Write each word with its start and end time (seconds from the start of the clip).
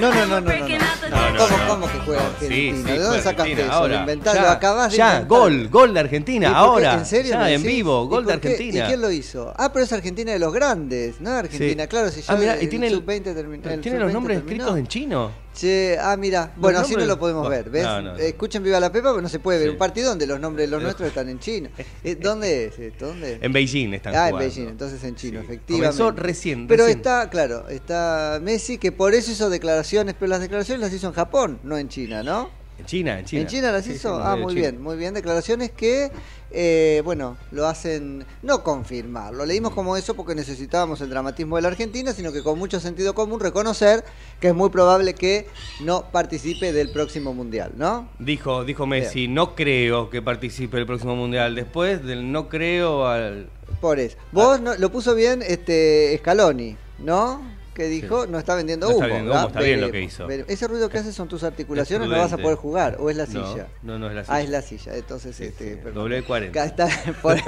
No, 0.00 0.12
no, 0.14 0.26
no, 0.26 0.40
no, 0.40 0.40
no, 0.40 0.68
no. 0.68 0.78
No, 1.08 1.30
no, 1.32 1.38
¿Cómo, 1.38 1.56
no. 1.58 1.68
cómo 1.68 1.86
que 1.92 1.98
juega 2.00 2.26
Argentina? 2.26 2.76
sí, 2.76 2.82
¿De 2.82 2.98
dónde 2.98 3.22
sacaste 3.22 3.52
eso? 3.62 3.72
Ahora, 3.72 3.94
¿Lo 3.94 4.00
inventaste? 4.00 4.38
ya, 4.38 4.44
¿Lo 4.44 4.50
acabas 4.52 4.90
de 4.92 4.96
ya, 4.98 5.06
inventar? 5.14 5.28
gol, 5.28 5.68
gol 5.68 5.94
de 5.94 6.00
¿Y 6.00 6.02
Argentina, 6.04 6.56
ahora. 6.56 6.94
¿En 6.94 7.06
serio? 7.06 7.30
Ya, 7.32 7.50
en 7.50 7.62
vivo, 7.62 8.04
¿Y 8.04 8.08
gol 8.08 8.26
de? 8.26 8.32
Argentina. 8.34 8.84
¿Y 8.84 8.88
quién 8.88 9.00
lo 9.00 9.10
hizo? 9.10 9.52
Ah, 9.56 9.72
pero 9.72 9.84
es 9.84 9.92
Argentina 9.92 10.32
de 10.32 10.38
los 10.38 10.52
grandes, 10.52 11.20
no 11.20 11.30
Argentina, 11.30 11.82
Sí. 11.84 11.88
claro, 11.88 12.10
si 12.10 12.20
ya 12.22 12.32
Ah, 12.32 12.36
mirá, 12.36 12.54
el 12.54 12.62
y 12.62 12.66
tiene 12.68 12.86
el- 12.88 12.94
sub-20 12.94 13.34
terminó. 13.34 13.70
el 13.70 13.80
Tiene 13.80 13.98
los 13.98 14.06
sub-20 14.08 14.12
nombres 14.12 14.38
terminó. 14.38 14.62
escritos 14.64 14.78
en 14.78 14.86
chino. 14.86 15.30
Che, 15.58 15.98
ah, 16.00 16.16
mira, 16.16 16.52
bueno, 16.56 16.78
así 16.78 16.94
no 16.94 17.04
lo 17.04 17.18
podemos 17.18 17.48
ver, 17.48 17.68
¿ves? 17.68 17.82
no. 17.82 18.14
Escuchen 18.16 18.62
Viva 18.62 18.78
la 18.78 18.92
Pepa, 18.92 19.08
pero 19.10 19.20
no 19.20 19.28
se 19.28 19.40
puede 19.40 19.58
ver 19.58 19.66
Sí. 19.68 19.72
un 19.72 19.78
partido 19.78 20.08
donde 20.10 20.24
los 20.24 20.38
nombres 20.38 20.68
de 20.68 20.70
los 20.70 20.80
nuestros 20.80 21.08
están 21.08 21.28
en 21.28 21.40
chino. 21.40 21.68
Eh, 22.04 22.14
¿Dónde 22.14 22.66
es 22.66 22.78
esto? 22.78 23.08
¿Dónde? 23.08 23.38
En 23.40 23.52
Beijing 23.52 23.92
están 23.92 24.14
Ah, 24.14 24.28
jugando. 24.28 24.38
en 24.42 24.48
Beijing, 24.50 24.68
entonces 24.68 25.02
en 25.02 25.16
chino, 25.16 25.40
Sí. 25.40 25.46
efectivamente. 25.46 25.98
Comenzó 25.98 26.12
recién, 26.22 26.68
Pero 26.68 26.84
recién. 26.84 26.98
está, 26.98 27.28
claro, 27.28 27.68
está 27.68 28.38
Messi, 28.40 28.78
que 28.78 28.92
por 28.92 29.14
eso 29.14 29.32
hizo 29.32 29.50
declaraciones, 29.50 30.14
pero 30.16 30.28
las 30.30 30.40
declaraciones 30.40 30.80
las 30.80 30.92
hizo 30.92 31.08
en 31.08 31.14
Japón, 31.14 31.58
no 31.64 31.76
en 31.76 31.88
China, 31.88 32.22
¿no? 32.22 32.50
En 32.78 32.86
China, 32.86 33.18
en 33.18 33.24
China. 33.24 33.42
¿En 33.42 33.48
China 33.48 33.72
las 33.72 33.84
Sí, 33.84 33.94
hizo? 33.94 34.14
ah, 34.22 34.36
muy 34.36 34.54
bien, 34.54 34.80
muy 34.80 34.96
bien. 34.96 35.12
Declaraciones 35.12 35.72
que, 35.72 36.12
eh, 36.50 37.02
bueno, 37.04 37.36
lo 37.50 37.66
hacen, 37.66 38.24
no 38.42 38.62
confirmar, 38.62 39.34
lo 39.34 39.44
leímos 39.44 39.72
como 39.74 39.96
eso 39.96 40.14
porque 40.14 40.34
necesitábamos 40.34 41.00
el 41.00 41.10
dramatismo 41.10 41.56
de 41.56 41.62
la 41.62 41.68
Argentina, 41.68 42.12
sino 42.12 42.32
que 42.32 42.42
con 42.42 42.58
mucho 42.58 42.80
sentido 42.80 43.14
común 43.14 43.40
reconocer 43.40 44.04
que 44.40 44.48
es 44.48 44.54
muy 44.54 44.70
probable 44.70 45.14
que 45.14 45.46
no 45.80 46.10
participe 46.10 46.72
del 46.72 46.90
próximo 46.90 47.34
Mundial, 47.34 47.72
¿no? 47.76 48.08
Dijo, 48.18 48.64
dijo 48.64 48.86
Messi, 48.86 49.28
no 49.28 49.54
creo 49.54 50.10
que 50.10 50.22
participe 50.22 50.78
el 50.78 50.86
próximo 50.86 51.14
mundial. 51.16 51.54
Después 51.54 52.04
del 52.04 52.30
no 52.32 52.48
creo 52.48 53.06
al. 53.06 53.48
Por 53.80 53.98
eso. 53.98 54.16
Vos 54.32 54.60
no- 54.60 54.74
lo 54.76 54.90
puso 54.90 55.14
bien 55.14 55.42
este 55.42 56.16
Scaloni, 56.18 56.76
¿no? 56.98 57.57
Que 57.78 57.86
dijo, 57.86 58.24
Sí. 58.24 58.30
no 58.32 58.38
está 58.40 58.56
vendiendo 58.56 58.88
No 58.88 58.96
humo. 58.96 59.04
está 59.04 59.14
vendiendo 59.14 59.38
humo, 59.38 59.46
está 59.48 59.60
bien 59.60 59.80
lo 59.80 59.92
que 59.92 60.02
hizo. 60.02 60.26
veremos. 60.26 60.50
Ese 60.50 60.66
ruido 60.66 60.88
que 60.88 60.98
haces 60.98 61.14
son 61.14 61.28
tus 61.28 61.44
articulaciones, 61.44 62.06
Es 62.08 62.12
no 62.12 62.18
vas 62.20 62.32
a 62.32 62.36
poder 62.38 62.56
jugar, 62.56 62.96
o 62.98 63.08
es 63.08 63.16
la 63.16 63.26
No, 63.26 63.30
silla. 63.52 63.68
no, 63.84 63.98
no 64.00 64.08
es 64.08 64.14
la 64.16 64.20
Ah, 64.22 64.24
silla. 64.24 64.40
es 64.40 64.50
la 64.50 64.62
silla, 64.62 64.96
entonces 64.96 65.36
Sí, 65.36 65.44
este, 65.44 65.74
sí, 65.76 65.90
doble 65.94 66.16
de 66.16 66.24
40. 66.24 66.60
Acá 66.60 66.68
está, 66.88 66.88
por- 67.22 67.38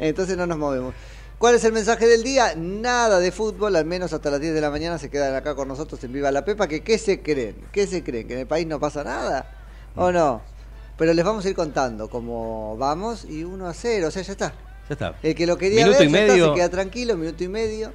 entonces 0.00 0.36
no 0.36 0.46
nos 0.48 0.58
movemos. 0.58 0.94
¿Cuál 1.38 1.54
es 1.54 1.64
el 1.64 1.72
mensaje 1.72 2.06
del 2.06 2.22
día? 2.24 2.54
Nada 2.56 3.20
de 3.20 3.30
fútbol, 3.30 3.76
al 3.76 3.84
menos 3.84 4.12
hasta 4.12 4.30
las 4.30 4.40
10 4.40 4.52
de 4.52 4.60
la 4.60 4.70
mañana 4.70 4.98
se 4.98 5.08
quedan 5.10 5.34
acá 5.34 5.54
con 5.54 5.68
nosotros 5.68 6.02
en 6.04 6.12
Viva 6.12 6.30
la 6.32 6.44
Pepa, 6.44 6.66
que 6.66 6.82
¿qué 6.82 6.98
se 6.98 7.20
creen? 7.22 7.54
¿Qué 7.72 7.86
se 7.86 8.02
creen? 8.02 8.26
¿Que 8.26 8.34
en 8.34 8.40
el 8.40 8.46
país 8.48 8.66
no 8.66 8.80
pasa 8.80 9.04
nada? 9.04 9.46
¿O 9.94 10.10
Mm. 10.10 10.14
no? 10.14 10.42
Pero 10.98 11.14
les 11.14 11.24
vamos 11.24 11.44
a 11.44 11.48
ir 11.48 11.54
contando 11.54 12.10
cómo 12.10 12.76
vamos 12.78 13.24
y 13.24 13.44
1 13.44 13.66
a 13.68 13.74
0, 13.74 14.08
o 14.08 14.10
sea, 14.10 14.22
ya 14.22 14.32
está. 14.32 14.52
Ya 14.88 14.94
está. 14.94 15.14
El 15.22 15.34
que 15.36 15.46
lo 15.46 15.56
quería 15.56 15.84
Minuto 15.86 16.00
ver, 16.00 16.08
y 16.08 16.12
ya 16.12 16.18
está, 16.26 16.44
se 16.48 16.54
queda 16.54 16.68
tranquilo, 16.68 17.16
minuto 17.16 17.44
y 17.44 17.48
medio. 17.48 17.92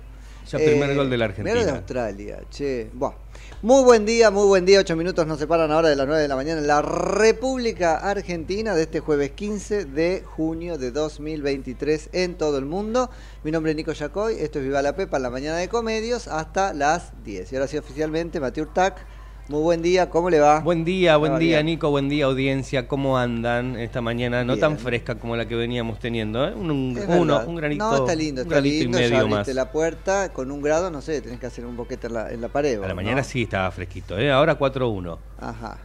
Eh, 0.47 0.50
Ya 0.52 0.58
primer 0.59 0.96
gol 0.96 1.09
de 1.09 1.18
la 1.18 1.25
Argentina. 1.25 1.56
lo 1.59 1.66
de 1.66 1.72
Australia, 1.72 2.40
che. 2.50 2.90
Buah. 2.94 3.13
Muy 3.62 3.84
buen 3.84 4.06
día, 4.06 4.31
muy 4.31 4.46
buen 4.47 4.66
día. 4.66 4.80
Ocho 4.80 4.96
minutos 4.96 5.28
nos 5.28 5.40
separan 5.40 5.72
ahora 5.72 5.90
de 5.90 5.96
las 5.96 6.08
9 6.08 6.22
de 6.22 6.28
la 6.28 6.35
mañana 6.35 6.62
en 6.62 6.68
la 6.68 6.81
República 6.81 7.97
Argentina 7.97 8.74
de 8.75 8.84
este 8.84 9.00
jueves 9.00 9.31
15 9.31 9.85
de 9.85 10.24
junio 10.25 10.78
de 10.78 10.91
2023 10.91 12.09
en 12.13 12.35
todo 12.35 12.58
el 12.59 12.66
mundo. 12.66 13.09
Mi 13.44 13.52
nombre 13.52 13.72
es 13.72 13.75
Nico 13.75 13.91
Yacoy, 13.91 14.35
esto 14.40 14.59
es 14.59 14.66
Viva 14.66 14.81
la 14.81 14.96
Pepa 14.96 15.19
la 15.19 15.30
mañana 15.30 15.58
de 15.58 15.68
Comedios 15.68 16.28
hasta 16.28 16.74
las 16.74 17.12
10. 17.24 17.52
Y 17.52 17.56
ahora 17.56 17.68
sí 17.68 17.78
oficialmente, 17.78 18.40
Mateo 18.40 18.64
Urtac. 18.66 19.06
Muy 19.50 19.62
buen 19.62 19.81
día, 19.81 20.09
¿cómo 20.09 20.30
le 20.30 20.41
va? 20.41 20.59
Buen 20.59 20.84
día, 20.84 21.16
buen 21.16 21.40
día. 21.40 21.63
Nico, 21.63 21.90
buen 21.90 22.09
día, 22.09 22.25
audiencia. 22.25 22.85
¿Cómo 22.85 23.18
andan 23.18 23.78
esta 23.78 24.02
mañana? 24.02 24.44
No 24.44 24.53
Bien. 24.56 24.59
tan 24.59 24.78
fresca 24.78 25.16
como 25.16 25.38
la 25.38 25.47
que 25.47 25.56
veníamos 25.56 26.00
teniendo, 26.00 26.46
¿eh? 26.46 26.53
Un, 26.53 27.00
uno, 27.08 27.46
un 27.47 27.56
granito. 27.56 27.90
No, 27.90 27.96
está 27.96 28.13
lindo, 28.13 28.41
un 28.41 28.47
está 28.50 28.59
lindo. 28.59 29.00
y 29.00 29.02
ya 29.03 29.08
medio 29.08 29.18
abriste 29.19 29.52
más. 29.52 29.56
la 29.56 29.72
puerta 29.72 30.34
con 30.34 30.52
un 30.52 30.62
grado, 30.62 30.91
no 30.91 31.02
sé, 31.02 31.22
tenés 31.22 31.40
que 31.40 31.46
hacer 31.46 31.66
un 31.66 31.78
boquete 31.78 32.08
en 32.08 32.13
la, 32.13 32.30
en 32.30 32.41
la 32.41 32.50
pared. 32.50 32.78
A 32.78 32.81
la 32.81 32.88
¿no? 32.90 32.96
mañana 32.96 33.24
sí 33.24 33.44
estaba 33.44 33.72
fresquito, 33.72 34.19
¿eh? 34.19 34.30
Ahora 34.30 34.59
4-1. 34.59 35.18
Ajá. 35.40 35.78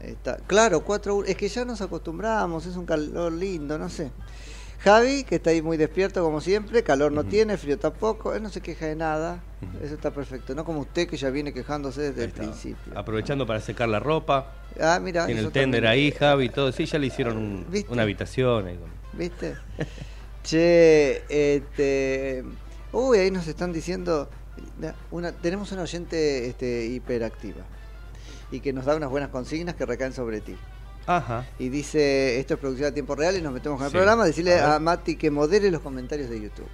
Está. 0.00 0.36
Claro, 0.46 0.84
4 0.84 1.24
Es 1.24 1.34
que 1.36 1.48
ya 1.48 1.64
nos 1.64 1.80
acostumbramos, 1.80 2.66
es 2.66 2.76
un 2.76 2.86
calor 2.86 3.32
lindo, 3.32 3.76
no 3.78 3.88
sé. 3.88 4.12
Javi, 4.80 5.24
que 5.24 5.36
está 5.36 5.50
ahí 5.50 5.60
muy 5.60 5.76
despierto 5.76 6.22
como 6.22 6.40
siempre, 6.40 6.82
calor 6.84 7.10
no 7.10 7.24
tiene, 7.24 7.56
frío 7.56 7.78
tampoco, 7.78 8.34
él 8.34 8.42
no 8.42 8.48
se 8.48 8.60
queja 8.60 8.86
de 8.86 8.94
nada, 8.94 9.42
eso 9.82 9.94
está 9.94 10.12
perfecto, 10.12 10.54
no 10.54 10.64
como 10.64 10.80
usted 10.80 11.08
que 11.08 11.16
ya 11.16 11.30
viene 11.30 11.52
quejándose 11.52 12.00
desde 12.00 12.24
el 12.24 12.30
principio. 12.30 12.96
Aprovechando 12.96 13.44
para 13.46 13.60
secar 13.60 13.88
la 13.88 13.98
ropa. 13.98 14.52
Ah, 14.80 15.00
mira, 15.02 15.26
Tiene 15.26 15.40
el 15.40 15.50
tender 15.50 15.82
también. 15.82 15.92
ahí, 15.92 16.12
Javi, 16.12 16.44
y 16.44 16.48
todo. 16.48 16.70
Sí, 16.70 16.86
ya 16.86 16.98
le 16.98 17.08
hicieron 17.08 17.66
una 17.88 18.02
habitación. 18.02 18.66
ahí 18.68 18.78
¿Viste? 19.14 19.56
che, 20.44 21.22
este. 21.28 22.44
Uy, 22.92 23.18
ahí 23.18 23.30
nos 23.30 23.48
están 23.48 23.72
diciendo. 23.72 24.28
Una, 25.10 25.32
tenemos 25.32 25.72
una 25.72 25.82
oyente 25.82 26.48
este, 26.48 26.86
hiperactiva 26.86 27.62
y 28.50 28.60
que 28.60 28.72
nos 28.72 28.84
da 28.84 28.96
unas 28.96 29.10
buenas 29.10 29.30
consignas 29.30 29.74
que 29.74 29.86
recaen 29.86 30.12
sobre 30.12 30.40
ti. 30.40 30.56
Ajá. 31.08 31.46
Y 31.58 31.70
dice, 31.70 32.38
esto 32.38 32.54
es 32.54 32.60
producción 32.60 32.90
a 32.90 32.94
tiempo 32.94 33.14
real 33.16 33.36
y 33.36 33.40
nos 33.42 33.52
metemos 33.52 33.78
con 33.78 33.86
el 33.86 33.90
Sí. 33.90 33.96
programa, 33.96 34.24
decirle 34.26 34.60
A 34.60 34.74
a, 34.76 34.78
Mati 34.78 35.16
que 35.16 35.30
modere 35.30 35.70
los 35.70 35.80
comentarios 35.80 36.28
de 36.28 36.40
YouTube. 36.40 36.68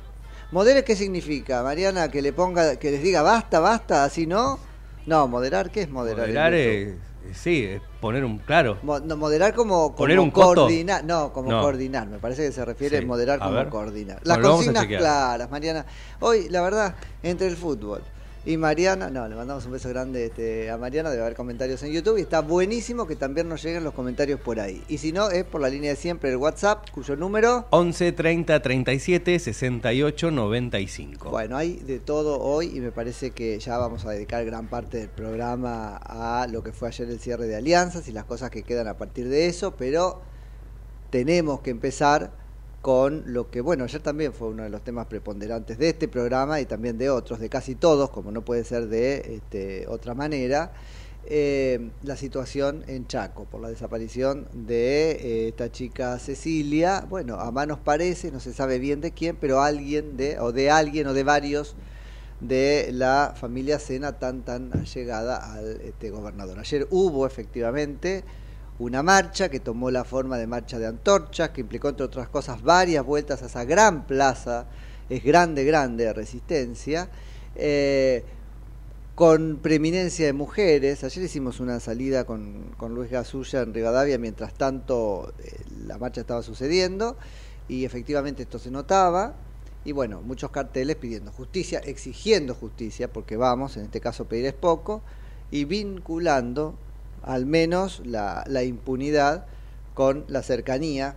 ¿Modere 0.50 0.84
qué 0.84 0.96
significa, 0.96 1.62
Mariana? 1.62 2.10
Que 2.10 2.20
le 2.20 2.32
ponga, 2.32 2.76
que 2.76 2.90
les 2.90 3.02
diga 3.02 3.22
basta, 3.22 3.60
basta, 3.60 4.04
así 4.04 4.26
no. 4.26 4.58
No, 5.06 5.28
moderar, 5.28 5.70
¿qué 5.70 5.82
es 5.82 5.88
moderar? 5.90 6.26
Moderar 6.26 6.52
es, 6.54 6.94
sí, 7.32 7.62
es 7.64 7.81
poner 8.00 8.25
un 8.25 8.38
claro. 8.38 8.78
Mo- 8.82 8.98
no, 9.00 9.16
moderar 9.16 9.54
como, 9.54 9.84
como 9.88 9.96
¿Poner 9.96 10.19
un 10.19 10.31
costo? 10.31 10.62
coordinar, 10.62 11.04
no, 11.04 11.32
como 11.32 11.50
No. 11.50 11.60
coordinar, 11.60 12.08
me 12.08 12.19
parece 12.19 12.46
que 12.46 12.52
se 12.52 12.64
refiere 12.64 12.98
Sí. 12.98 13.04
a 13.04 13.06
moderar 13.06 13.38
A 13.40 13.44
como 13.44 13.56
ver. 13.56 13.69
coordinar. 13.69 14.20
Bueno, 14.25 14.28
Las 14.28 14.38
a 14.38 14.50
consignas 14.50 14.87
claras, 14.87 15.50
Mariana. 15.50 15.87
Hoy, 16.20 16.48
la 16.48 16.60
verdad, 16.62 16.94
entre 17.22 17.46
el 17.48 17.56
fútbol, 17.56 18.02
Y 18.46 18.58
Mariana, 18.58 19.08
no, 19.08 19.26
le 19.26 19.35
mandamos 19.35 19.64
un 19.64 19.73
beso 19.73 19.88
grande 19.88 20.26
este, 20.26 20.70
a 20.70 20.76
Mariana, 20.76 21.08
debe 21.08 21.23
haber 21.23 21.35
comentarios 21.35 21.82
en 21.82 21.93
YouTube 21.93 22.19
y 22.19 22.20
está 22.20 22.41
buenísimo 22.41 23.06
que 23.06 23.17
también 23.17 23.49
nos 23.49 23.62
lleguen 23.62 23.85
los 23.85 23.94
comentarios 23.94 24.38
por 24.38 24.61
ahí. 24.61 24.85
Y 24.87 24.99
si 24.99 25.12
no, 25.12 25.31
es 25.31 25.44
por 25.44 25.62
la 25.62 25.70
línea 25.70 25.91
de 25.91 25.96
siempre, 25.96 26.29
el 26.29 26.37
WhatsApp, 26.37 26.91
cuyo 26.91 27.17
número... 27.17 27.64
11 27.70 28.12
30 28.12 28.61
37 28.61 29.38
68 29.38 30.31
95. 30.31 31.31
Bueno, 31.31 31.56
hay 31.56 31.76
de 31.76 31.99
todo 32.00 32.38
hoy 32.38 32.76
y 32.76 32.81
me 32.81 32.93
parece 32.93 33.31
que 33.31 33.58
ya 33.58 33.79
vamos 33.79 34.05
a 34.05 34.11
dedicar 34.11 34.44
gran 34.44 34.69
parte 34.69 34.99
del 34.99 35.08
programa 35.08 35.97
a 35.97 36.47
lo 36.47 36.62
que 36.62 36.73
fue 36.73 36.88
ayer 36.88 37.08
el 37.08 37.20
cierre 37.20 37.47
de 37.47 37.56
alianzas 37.56 38.08
y 38.08 38.12
las 38.12 38.25
cosas 38.25 38.50
que 38.50 38.62
quedan 38.62 38.88
a 38.88 38.99
partir 38.99 39.26
de 39.31 39.47
eso, 39.47 39.75
pero 39.75 40.20
tenemos 41.08 41.61
que 41.61 41.70
empezar 41.70 42.44
con 42.84 43.22
lo 43.32 43.50
que, 43.50 43.62
bueno, 43.62 43.84
ayer 43.84 44.02
también 44.02 44.34
fue 44.34 44.48
uno 44.48 44.62
de 44.62 44.69
los 44.69 44.84
temas 44.84 45.06
preponderantes 45.06 45.78
de 45.78 45.88
este 45.88 46.06
programa 46.06 46.60
y 46.60 46.66
también 46.66 46.98
de 46.98 47.08
otros, 47.08 47.40
de 47.40 47.48
casi 47.48 47.76
todos, 47.76 48.10
como 48.10 48.31
no 48.31 48.44
puede 48.44 48.62
ser 48.62 48.88
de 48.88 49.36
este, 49.36 49.86
otra 49.88 50.12
manera, 50.12 50.70
eh, 51.25 51.88
la 52.02 52.14
situación 52.19 52.84
en 52.86 53.06
Chaco 53.06 53.46
por 53.46 53.62
la 53.62 53.70
desaparición 53.70 54.46
de 54.52 55.12
eh, 55.12 55.48
esta 55.48 55.72
chica 55.72 56.19
Cecilia. 56.19 57.06
Bueno, 57.08 57.40
a 57.40 57.50
manos 57.50 57.78
parece, 57.82 58.31
no 58.31 58.38
se 58.38 58.52
sabe 58.52 58.78
bien 58.78 59.00
de 59.00 59.12
quién, 59.12 59.37
pero 59.37 59.62
alguien 59.62 60.19
de, 60.19 60.38
o 60.38 60.52
de 60.52 60.70
alguien 60.70 61.06
o 61.06 61.14
de 61.14 61.25
varios 61.25 61.76
de 62.40 62.90
la 62.92 63.32
familia 63.34 63.78
Sena 63.78 64.19
tan 64.19 64.42
tan 64.42 64.70
allegada 64.75 65.54
al 65.54 65.80
este, 65.80 66.10
gobernador. 66.10 66.58
Ayer 66.58 66.87
hubo 66.90 67.26
efectivamente 67.26 68.25
una 68.79 69.03
marcha 69.03 69.49
que 69.49 69.61
tomó 69.61 69.91
la 69.91 70.05
forma 70.05 70.37
de 70.37 70.47
marcha 70.47 70.79
de 70.79 70.87
antorchas, 70.87 71.50
que 71.50 71.61
implicó 71.61 71.88
entre 71.88 72.06
otras 72.06 72.29
cosas 72.29 72.62
varias 72.62 73.05
vueltas 73.05 73.43
a 73.43 73.47
esa 73.47 73.65
gran 73.65 74.06
plaza, 74.06 74.67
es 75.09 75.23
grande, 75.23 75.65
grande 75.65 76.05
de 76.05 76.12
resistencia, 76.12 77.09
eh, 77.55 78.25
con 79.15 79.59
preeminencia 79.62 80.26
de 80.26 80.32
mujeres. 80.32 81.05
Ayer 81.05 81.25
hicimos 81.25 81.61
una 81.61 81.79
salida 81.79 82.25
con, 82.25 82.75
con 82.76 82.94
Luis 82.94 83.11
Gasulla 83.11 83.62
en 83.62 83.73
Rivadavia, 83.73 84.19
mientras 84.19 84.55
tanto 84.55 85.32
eh, 85.38 85.62
la 85.87 85.99
marcha 85.99 86.23
estaba 86.23 86.43
sucediendo, 86.43 87.17
y 87.69 87.85
efectivamente 87.85 88.43
esto 88.43 88.59
se 88.59 88.73
notaba. 88.73 89.35
Y 89.85 89.93
bueno, 89.93 90.21
muchos 90.23 90.50
carteles 90.50 90.97
pidiendo 90.97 91.31
justicia, 91.31 91.79
exigiendo 91.79 92.55
justicia, 92.55 93.12
porque 93.12 93.37
vamos, 93.37 93.76
en 93.76 93.85
este 93.85 94.00
caso 94.00 94.25
pedir 94.25 94.47
es 94.47 94.55
poco, 94.55 95.03
y 95.50 95.65
vinculando 95.65 96.75
al 97.26 97.47
menos 97.47 98.03
la, 98.05 98.44
impunidad 98.65 99.47
con 99.94 100.25
la 100.29 100.43
cercanía 100.43 101.17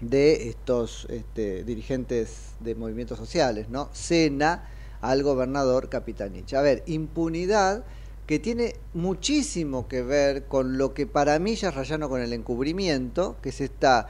de 0.00 0.48
estos 0.48 1.06
este, 1.10 1.64
dirigentes 1.64 2.52
de 2.60 2.74
movimientos 2.74 3.18
sociales, 3.18 3.68
¿no? 3.68 3.90
Cena 3.92 4.68
al 5.00 5.22
gobernador 5.22 5.88
Capitanich. 5.88 6.54
A 6.54 6.62
ver, 6.62 6.82
impunidad 6.86 7.84
que 8.26 8.38
tiene 8.38 8.76
muchísimo 8.94 9.88
que 9.88 10.02
ver 10.02 10.44
con 10.44 10.78
lo 10.78 10.94
que 10.94 11.06
para 11.06 11.38
mí 11.38 11.56
ya 11.56 11.68
es 11.70 11.74
rayano 11.74 12.08
con 12.08 12.22
el 12.22 12.32
encubrimiento, 12.32 13.36
que 13.42 13.48
es 13.48 13.60
esta 13.60 14.06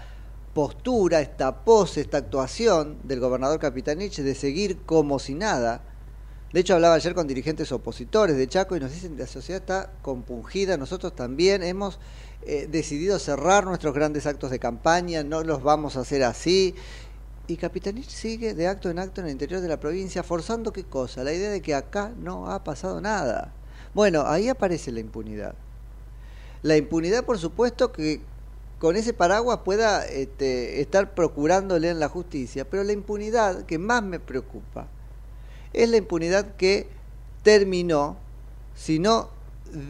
postura, 0.55 1.21
esta 1.21 1.65
pose, 1.65 2.03
esta 2.03 2.19
actuación 2.19 2.99
del 3.05 3.21
gobernador 3.21 3.59
Capitanich 3.59 4.19
de 4.19 4.35
seguir 4.35 4.79
como 4.85 5.19
si 5.19 5.35
nada, 5.35 5.83
de 6.53 6.61
hecho, 6.61 6.75
hablaba 6.75 6.97
ayer 6.97 7.15
con 7.15 7.29
dirigentes 7.29 7.71
opositores 7.71 8.37
de 8.37 8.49
Chaco 8.49 8.75
y 8.75 8.81
nos 8.81 8.91
dicen 8.91 9.15
que 9.15 9.23
la 9.23 9.29
sociedad 9.29 9.61
está 9.61 9.93
compungida. 10.03 10.77
Nosotros 10.77 11.15
también 11.15 11.63
hemos 11.63 12.01
eh, 12.43 12.67
decidido 12.69 13.21
cerrar 13.21 13.65
nuestros 13.65 13.95
grandes 13.95 14.27
actos 14.27 14.51
de 14.51 14.59
campaña, 14.59 15.23
no 15.23 15.45
los 15.45 15.63
vamos 15.63 15.97
a 15.97 16.01
hacer 16.01 16.25
así. 16.25 16.75
Y 17.47 17.57
Capitanich 17.57 18.09
sigue 18.09 18.55
de 18.55 18.67
acto 18.67 18.91
en 18.91 18.99
acto 18.99 19.21
en 19.21 19.29
el 19.29 19.33
interior 19.33 19.61
de 19.61 19.69
la 19.69 19.79
provincia, 19.79 20.25
forzando 20.25 20.73
qué 20.73 20.83
cosa? 20.83 21.23
La 21.23 21.33
idea 21.33 21.51
de 21.51 21.63
que 21.63 21.73
acá 21.73 22.13
no 22.19 22.51
ha 22.51 22.65
pasado 22.65 23.01
nada. 23.01 23.53
Bueno, 23.95 24.25
ahí 24.27 24.49
aparece 24.49 24.91
la 24.91 25.01
impunidad. 25.01 25.55
La 26.63 26.77
impunidad, 26.77 27.25
por 27.25 27.39
supuesto, 27.39 27.93
que 27.93 28.23
con 28.81 28.97
ese 28.97 29.13
paraguas 29.13 29.61
pueda 29.65 30.05
este, 30.05 30.81
estar 30.81 31.15
procurándole 31.15 31.91
en 31.91 32.01
la 32.01 32.09
justicia, 32.09 32.69
pero 32.69 32.83
la 32.83 32.93
impunidad 32.93 33.67
que 33.67 33.79
más 33.79 34.03
me 34.03 34.19
preocupa 34.19 34.89
es 35.73 35.89
la 35.89 35.97
impunidad 35.97 36.57
que 36.57 36.89
terminó, 37.43 38.17
sino 38.75 39.31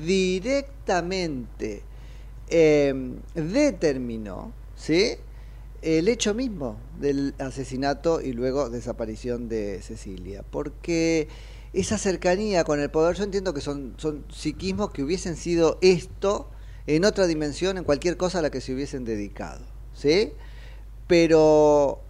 directamente 0.04 1.82
eh, 2.48 2.92
determinó 3.34 4.52
¿sí? 4.76 5.14
el 5.82 6.08
hecho 6.08 6.34
mismo 6.34 6.76
del 6.98 7.34
asesinato 7.38 8.20
y 8.20 8.32
luego 8.32 8.70
desaparición 8.70 9.48
de 9.48 9.80
Cecilia. 9.82 10.44
Porque 10.48 11.28
esa 11.72 11.98
cercanía 11.98 12.64
con 12.64 12.80
el 12.80 12.90
poder, 12.90 13.16
yo 13.16 13.24
entiendo 13.24 13.54
que 13.54 13.60
son, 13.60 13.94
son 13.96 14.24
psiquismos 14.30 14.90
que 14.90 15.02
hubiesen 15.02 15.36
sido 15.36 15.78
esto 15.80 16.48
en 16.86 17.04
otra 17.04 17.26
dimensión, 17.26 17.78
en 17.78 17.84
cualquier 17.84 18.16
cosa 18.16 18.40
a 18.40 18.42
la 18.42 18.50
que 18.50 18.60
se 18.60 18.74
hubiesen 18.74 19.04
dedicado. 19.04 19.64
¿sí? 19.94 20.32
Pero 21.06 22.00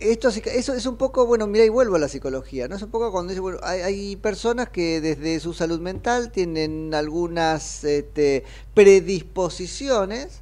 esto 0.00 0.28
eso 0.28 0.74
es 0.74 0.86
un 0.86 0.96
poco, 0.96 1.26
bueno, 1.26 1.46
mira 1.46 1.64
y 1.64 1.68
vuelvo 1.68 1.96
a 1.96 1.98
la 1.98 2.08
psicología, 2.08 2.68
¿no? 2.68 2.76
Es 2.76 2.82
un 2.82 2.90
poco 2.90 3.12
cuando 3.12 3.30
dice, 3.30 3.40
bueno, 3.40 3.58
hay, 3.62 3.80
hay 3.80 4.16
personas 4.16 4.70
que 4.70 5.00
desde 5.00 5.38
su 5.40 5.52
salud 5.52 5.80
mental 5.80 6.32
tienen 6.32 6.94
algunas 6.94 7.84
este, 7.84 8.44
predisposiciones 8.74 10.40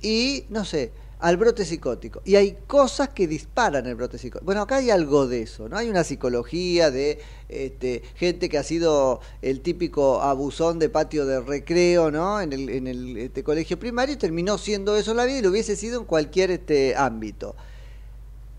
y, 0.00 0.46
no 0.48 0.64
sé, 0.64 0.92
al 1.20 1.36
brote 1.36 1.64
psicótico. 1.64 2.22
Y 2.24 2.36
hay 2.36 2.56
cosas 2.66 3.10
que 3.10 3.26
disparan 3.26 3.86
el 3.86 3.94
brote 3.94 4.18
psicótico. 4.18 4.44
Bueno, 4.44 4.62
acá 4.62 4.76
hay 4.76 4.90
algo 4.90 5.26
de 5.26 5.42
eso, 5.42 5.68
¿no? 5.68 5.76
Hay 5.76 5.88
una 5.88 6.02
psicología 6.02 6.90
de 6.90 7.20
este, 7.48 8.02
gente 8.14 8.48
que 8.48 8.58
ha 8.58 8.62
sido 8.62 9.20
el 9.42 9.60
típico 9.60 10.22
abusón 10.22 10.78
de 10.78 10.88
patio 10.88 11.26
de 11.26 11.40
recreo, 11.40 12.10
¿no? 12.10 12.40
En 12.40 12.52
el, 12.52 12.70
en 12.70 12.86
el 12.86 13.16
este, 13.18 13.44
colegio 13.44 13.78
primario 13.78 14.14
y 14.14 14.18
terminó 14.18 14.56
siendo 14.58 14.96
eso 14.96 15.14
la 15.14 15.26
vida 15.26 15.38
y 15.38 15.42
lo 15.42 15.50
hubiese 15.50 15.76
sido 15.76 16.00
en 16.00 16.06
cualquier 16.06 16.50
este, 16.50 16.96
ámbito. 16.96 17.54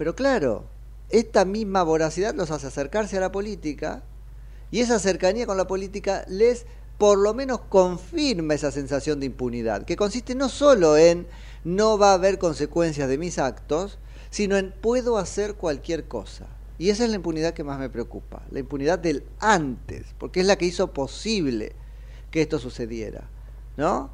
Pero 0.01 0.15
claro, 0.15 0.65
esta 1.11 1.45
misma 1.45 1.83
voracidad 1.83 2.33
los 2.33 2.49
hace 2.49 2.65
acercarse 2.65 3.17
a 3.17 3.19
la 3.19 3.31
política 3.31 4.01
y 4.71 4.79
esa 4.79 4.97
cercanía 4.97 5.45
con 5.45 5.57
la 5.57 5.67
política 5.67 6.25
les 6.27 6.65
por 6.97 7.19
lo 7.19 7.35
menos 7.35 7.59
confirma 7.69 8.55
esa 8.55 8.71
sensación 8.71 9.19
de 9.19 9.27
impunidad, 9.27 9.85
que 9.85 9.95
consiste 9.95 10.33
no 10.33 10.49
solo 10.49 10.97
en 10.97 11.27
no 11.63 11.99
va 11.99 12.09
a 12.09 12.13
haber 12.15 12.39
consecuencias 12.39 13.09
de 13.09 13.19
mis 13.19 13.37
actos, 13.37 13.99
sino 14.31 14.57
en 14.57 14.71
puedo 14.71 15.19
hacer 15.19 15.53
cualquier 15.53 16.07
cosa. 16.07 16.47
Y 16.79 16.89
esa 16.89 17.03
es 17.03 17.11
la 17.11 17.17
impunidad 17.17 17.53
que 17.53 17.63
más 17.63 17.77
me 17.77 17.91
preocupa, 17.91 18.41
la 18.49 18.57
impunidad 18.57 18.97
del 18.97 19.23
antes, 19.39 20.15
porque 20.17 20.39
es 20.39 20.47
la 20.47 20.55
que 20.55 20.65
hizo 20.65 20.93
posible 20.93 21.73
que 22.31 22.41
esto 22.41 22.57
sucediera, 22.57 23.29
¿no? 23.77 24.09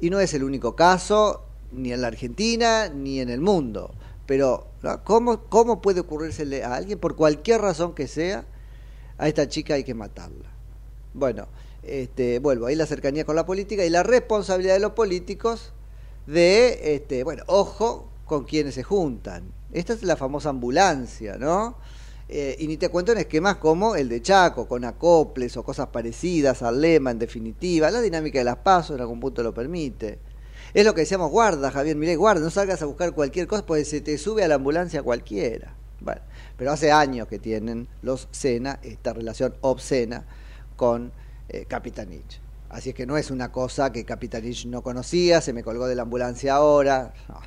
Y 0.00 0.10
no 0.10 0.18
es 0.18 0.34
el 0.34 0.42
único 0.42 0.74
caso, 0.74 1.44
ni 1.70 1.92
en 1.92 2.00
la 2.00 2.08
Argentina, 2.08 2.88
ni 2.88 3.20
en 3.20 3.28
el 3.30 3.40
mundo. 3.40 3.94
Pero, 4.26 4.71
¿cómo, 5.04 5.44
¿cómo 5.44 5.80
puede 5.80 6.00
ocurrírsele 6.00 6.64
a 6.64 6.74
alguien, 6.74 6.98
por 6.98 7.16
cualquier 7.16 7.60
razón 7.60 7.94
que 7.94 8.08
sea, 8.08 8.44
a 9.18 9.28
esta 9.28 9.48
chica 9.48 9.74
hay 9.74 9.84
que 9.84 9.94
matarla? 9.94 10.50
Bueno, 11.14 11.48
este, 11.82 12.38
vuelvo, 12.38 12.66
ahí 12.66 12.76
la 12.76 12.86
cercanía 12.86 13.24
con 13.24 13.36
la 13.36 13.46
política 13.46 13.84
y 13.84 13.90
la 13.90 14.02
responsabilidad 14.02 14.74
de 14.74 14.80
los 14.80 14.92
políticos 14.92 15.72
de, 16.26 16.94
este, 16.94 17.24
bueno, 17.24 17.42
ojo 17.46 18.08
con 18.24 18.44
quienes 18.44 18.74
se 18.74 18.82
juntan. 18.82 19.52
Esta 19.72 19.92
es 19.92 20.02
la 20.02 20.16
famosa 20.16 20.50
ambulancia, 20.50 21.36
¿no? 21.38 21.76
Eh, 22.28 22.56
y 22.60 22.66
ni 22.66 22.76
te 22.76 22.88
cuento 22.88 23.12
en 23.12 23.18
esquemas 23.18 23.56
como 23.56 23.94
el 23.94 24.08
de 24.08 24.22
Chaco, 24.22 24.66
con 24.66 24.84
acoples 24.84 25.56
o 25.56 25.62
cosas 25.62 25.88
parecidas 25.88 26.62
al 26.62 26.80
lema, 26.80 27.10
en 27.10 27.18
definitiva. 27.18 27.90
La 27.90 28.00
dinámica 28.00 28.38
de 28.38 28.44
las 28.44 28.56
pasos 28.56 28.96
en 28.96 29.02
algún 29.02 29.20
punto 29.20 29.42
lo 29.42 29.52
permite. 29.52 30.18
Es 30.74 30.84
lo 30.86 30.94
que 30.94 31.02
decíamos, 31.02 31.30
guarda, 31.30 31.70
Javier, 31.70 31.96
miré, 31.96 32.16
guarda, 32.16 32.40
no 32.40 32.50
salgas 32.50 32.80
a 32.80 32.86
buscar 32.86 33.12
cualquier 33.12 33.46
cosa, 33.46 33.66
pues 33.66 33.88
se 33.88 34.00
te 34.00 34.16
sube 34.16 34.42
a 34.42 34.48
la 34.48 34.54
ambulancia 34.54 35.02
cualquiera. 35.02 35.74
Bueno, 36.00 36.22
pero 36.56 36.72
hace 36.72 36.90
años 36.90 37.28
que 37.28 37.38
tienen 37.38 37.88
los 38.00 38.28
Sena 38.30 38.80
esta 38.82 39.12
relación 39.12 39.54
obscena 39.60 40.24
con 40.76 41.12
eh, 41.48 41.66
Capitanich. 41.66 42.40
Así 42.70 42.90
es 42.90 42.94
que 42.94 43.04
no 43.04 43.18
es 43.18 43.30
una 43.30 43.52
cosa 43.52 43.92
que 43.92 44.04
Capitanich 44.04 44.64
no 44.64 44.82
conocía, 44.82 45.42
se 45.42 45.52
me 45.52 45.62
colgó 45.62 45.86
de 45.86 45.94
la 45.94 46.02
ambulancia 46.02 46.54
ahora. 46.54 47.12
No. 47.28 47.38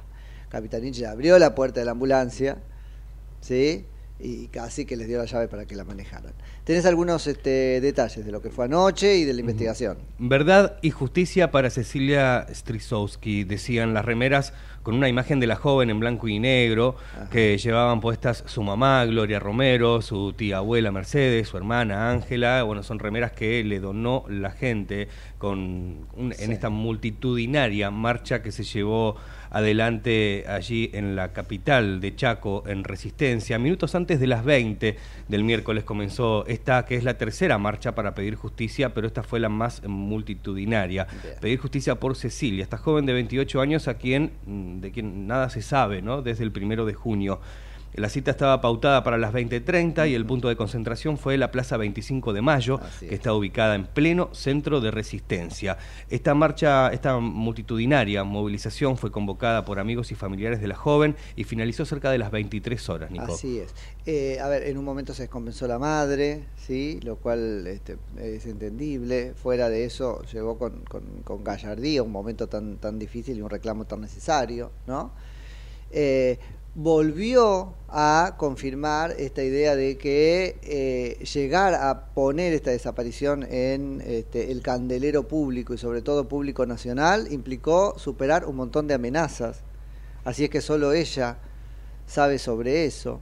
Capitanich 0.50 1.04
abrió 1.04 1.40
la 1.40 1.56
puerta 1.56 1.80
de 1.80 1.86
la 1.86 1.92
ambulancia, 1.92 2.60
¿sí? 3.42 3.88
Y 4.20 4.48
casi 4.48 4.86
que 4.86 4.96
les 4.96 5.08
dio 5.08 5.18
la 5.18 5.26
llave 5.26 5.48
para 5.48 5.66
que 5.66 5.76
la 5.76 5.84
manejaran. 5.84 6.34
¿Tenés 6.64 6.86
algunos 6.86 7.28
este, 7.28 7.82
detalles 7.82 8.26
de 8.26 8.32
lo 8.32 8.42
que 8.42 8.50
fue 8.50 8.66
anoche 8.66 9.18
y 9.18 9.26
de 9.26 9.34
la 9.34 9.42
investigación? 9.42 9.98
Verdad 10.18 10.78
y 10.82 10.92
justicia 10.92 11.52
para 11.52 11.70
Cecilia 11.70 12.48
Strisowski, 12.50 13.44
decían 13.44 13.94
las 13.94 14.06
remeras 14.06 14.54
con 14.84 14.94
una 14.94 15.10
imagen 15.10 15.40
de 15.40 15.48
la 15.48 15.56
joven 15.56 15.90
en 15.90 16.00
blanco 16.00 16.28
y 16.28 16.38
negro 16.38 16.96
que 17.32 17.58
llevaban 17.58 18.02
puestas 18.02 18.44
su 18.46 18.62
mamá 18.62 19.04
Gloria 19.06 19.40
Romero, 19.40 20.04
su 20.04 20.34
tía 20.34 20.58
abuela 20.58 20.92
Mercedes, 20.92 21.48
su 21.48 21.58
hermana 21.58 22.12
Ángela. 22.12 22.62
Bueno, 22.62 22.84
son 22.84 23.00
remeras 23.00 23.32
que 23.32 23.64
le 23.64 23.80
donó 23.80 24.26
la 24.30 24.52
gente 24.52 25.08
con 25.40 26.06
en 26.18 26.52
esta 26.52 26.70
multitudinaria 26.70 27.90
marcha 27.90 28.44
que 28.44 28.52
se 28.52 28.64
llevó 28.64 29.16
adelante 29.56 30.44
allí 30.50 30.90
en 30.92 31.16
la 31.16 31.32
capital 31.32 32.02
de 32.02 32.14
Chaco, 32.14 32.66
en 32.68 32.84
Resistencia. 32.84 33.58
Minutos 33.58 33.96
antes 33.96 34.20
de 34.20 34.28
las 34.28 34.44
20 34.44 34.98
del 35.30 35.44
miércoles 35.46 35.86
comenzó 35.86 36.46
esta, 36.46 36.86
que 36.86 36.96
es 36.96 37.06
la 37.06 37.18
tercera 37.18 37.58
marcha 37.58 37.96
para 37.96 38.14
pedir 38.14 38.36
justicia, 38.36 38.94
pero 38.94 39.08
esta 39.08 39.24
fue 39.24 39.40
la 39.40 39.48
más 39.48 39.82
multitudinaria. 39.88 41.08
Pedir 41.40 41.58
justicia 41.58 41.96
por 41.96 42.18
Cecilia, 42.18 42.64
esta 42.64 42.78
joven 42.78 43.06
de 43.06 43.14
28 43.14 43.62
años 43.62 43.88
a 43.88 43.94
quien, 43.94 44.34
mm, 44.46 44.82
de 44.82 44.92
quien 44.92 45.26
nada 45.26 45.50
se 45.50 45.62
sabe, 45.62 46.02
¿no? 46.02 46.22
Desde 46.22 46.44
el 46.44 46.52
primero 46.52 46.86
de 46.86 46.94
junio. 46.94 47.40
La 47.96 48.10
cita 48.10 48.32
estaba 48.32 48.60
pautada 48.60 49.04
para 49.04 49.18
las 49.18 49.34
20.30 49.34 50.10
y 50.10 50.16
el 50.16 50.26
punto 50.26 50.50
de 50.50 50.58
concentración 50.58 51.18
fue 51.18 51.38
la 51.38 51.52
Plaza 51.52 51.78
25 51.78 52.34
de 52.34 52.42
Mayo, 52.42 52.80
que 53.00 53.16
está 53.16 53.34
ubicada 53.34 53.76
en 53.76 53.86
pleno 53.86 54.30
centro 54.34 54.82
de 54.82 54.92
resistencia. 54.92 55.78
Esta 56.10 56.34
marcha, 56.34 56.90
esta 56.90 57.20
multitudinaria 57.20 58.24
movilización 58.24 58.98
fue 58.98 59.12
convocada 59.12 59.64
por 59.64 59.80
amigos 59.80 60.12
y 60.12 60.16
familiares 60.16 60.60
de 60.60 60.68
la 60.68 60.76
joven 60.76 61.16
y 61.36 61.46
finalizó 61.46 61.86
cerca 61.86 62.12
de 62.12 62.18
las 62.18 62.32
23 62.32 62.90
horas, 62.90 63.12
Nico. 63.12 63.34
Así 63.34 63.60
es. 63.60 63.74
Eh, 64.06 64.40
a 64.42 64.50
ver, 64.50 64.64
en 64.64 64.78
un 64.78 64.84
momento 64.84 65.14
se 65.14 65.24
descompensó 65.24 65.68
la 65.68 65.80
madre, 65.80 66.44
¿sí? 66.58 67.00
lo 67.02 67.16
cual 67.16 67.66
este, 67.68 67.98
es 68.20 68.46
entendible. 68.46 69.34
Fuera 69.36 69.70
de 69.70 69.86
eso, 69.86 70.22
llegó 70.34 70.58
con, 70.58 70.82
con, 70.82 71.04
con 71.24 71.44
gallardía 71.44 72.04
un 72.04 72.12
momento 72.12 72.48
tan, 72.48 72.78
tan 72.78 73.00
difícil 73.00 73.38
y 73.38 73.42
un 73.42 73.50
reclamo 73.50 73.86
tan 73.86 74.02
necesario, 74.02 74.72
¿no? 74.86 75.12
Eh, 75.92 76.38
volvió 76.76 77.74
a 77.88 78.36
confirmar 78.38 79.16
esta 79.18 79.42
idea 79.42 79.78
de 79.78 79.98
que 79.98 80.60
eh, 80.64 81.24
llegar 81.24 81.74
a 81.74 82.08
poner 82.14 82.52
esta 82.52 82.72
desaparición 82.72 83.44
en 83.50 84.04
este, 84.06 84.52
el 84.52 84.62
candelero 84.62 85.26
público 85.26 85.74
y 85.74 85.78
sobre 85.78 86.02
todo 86.02 86.28
público 86.28 86.66
nacional 86.66 87.32
implicó 87.32 87.98
superar 87.98 88.46
un 88.46 88.58
montón 88.58 88.88
de 88.88 88.94
amenazas. 88.94 89.62
Así 90.26 90.44
es 90.44 90.50
que 90.50 90.60
solo 90.60 90.92
ella 90.92 91.38
sabe 92.08 92.40
sobre 92.40 92.86
eso. 92.86 93.22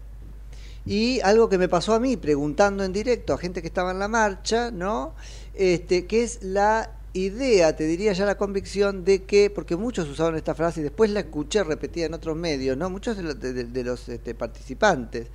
Y 0.85 1.21
algo 1.21 1.47
que 1.47 1.59
me 1.59 1.69
pasó 1.69 1.93
a 1.93 1.99
mí 1.99 2.17
preguntando 2.17 2.83
en 2.83 2.91
directo 2.91 3.33
a 3.33 3.37
gente 3.37 3.61
que 3.61 3.67
estaba 3.67 3.91
en 3.91 3.99
la 3.99 4.07
marcha, 4.07 4.71
¿no? 4.71 5.13
Este, 5.53 6.07
que 6.07 6.23
es 6.23 6.41
la 6.41 6.91
idea, 7.13 7.75
te 7.75 7.85
diría 7.85 8.13
ya 8.13 8.25
la 8.25 8.35
convicción 8.35 9.05
de 9.05 9.23
que, 9.23 9.49
porque 9.49 9.75
muchos 9.75 10.09
usaron 10.09 10.35
esta 10.35 10.55
frase 10.55 10.81
y 10.81 10.83
después 10.83 11.11
la 11.11 11.21
escuché 11.21 11.63
repetida 11.63 12.07
en 12.07 12.13
otros 12.13 12.35
medios, 12.35 12.75
¿no? 12.75 12.89
Muchos 12.89 13.17
de 13.17 13.23
los, 13.23 13.39
de, 13.39 13.83
los 13.83 14.09
este, 14.09 14.33
participantes 14.33 15.27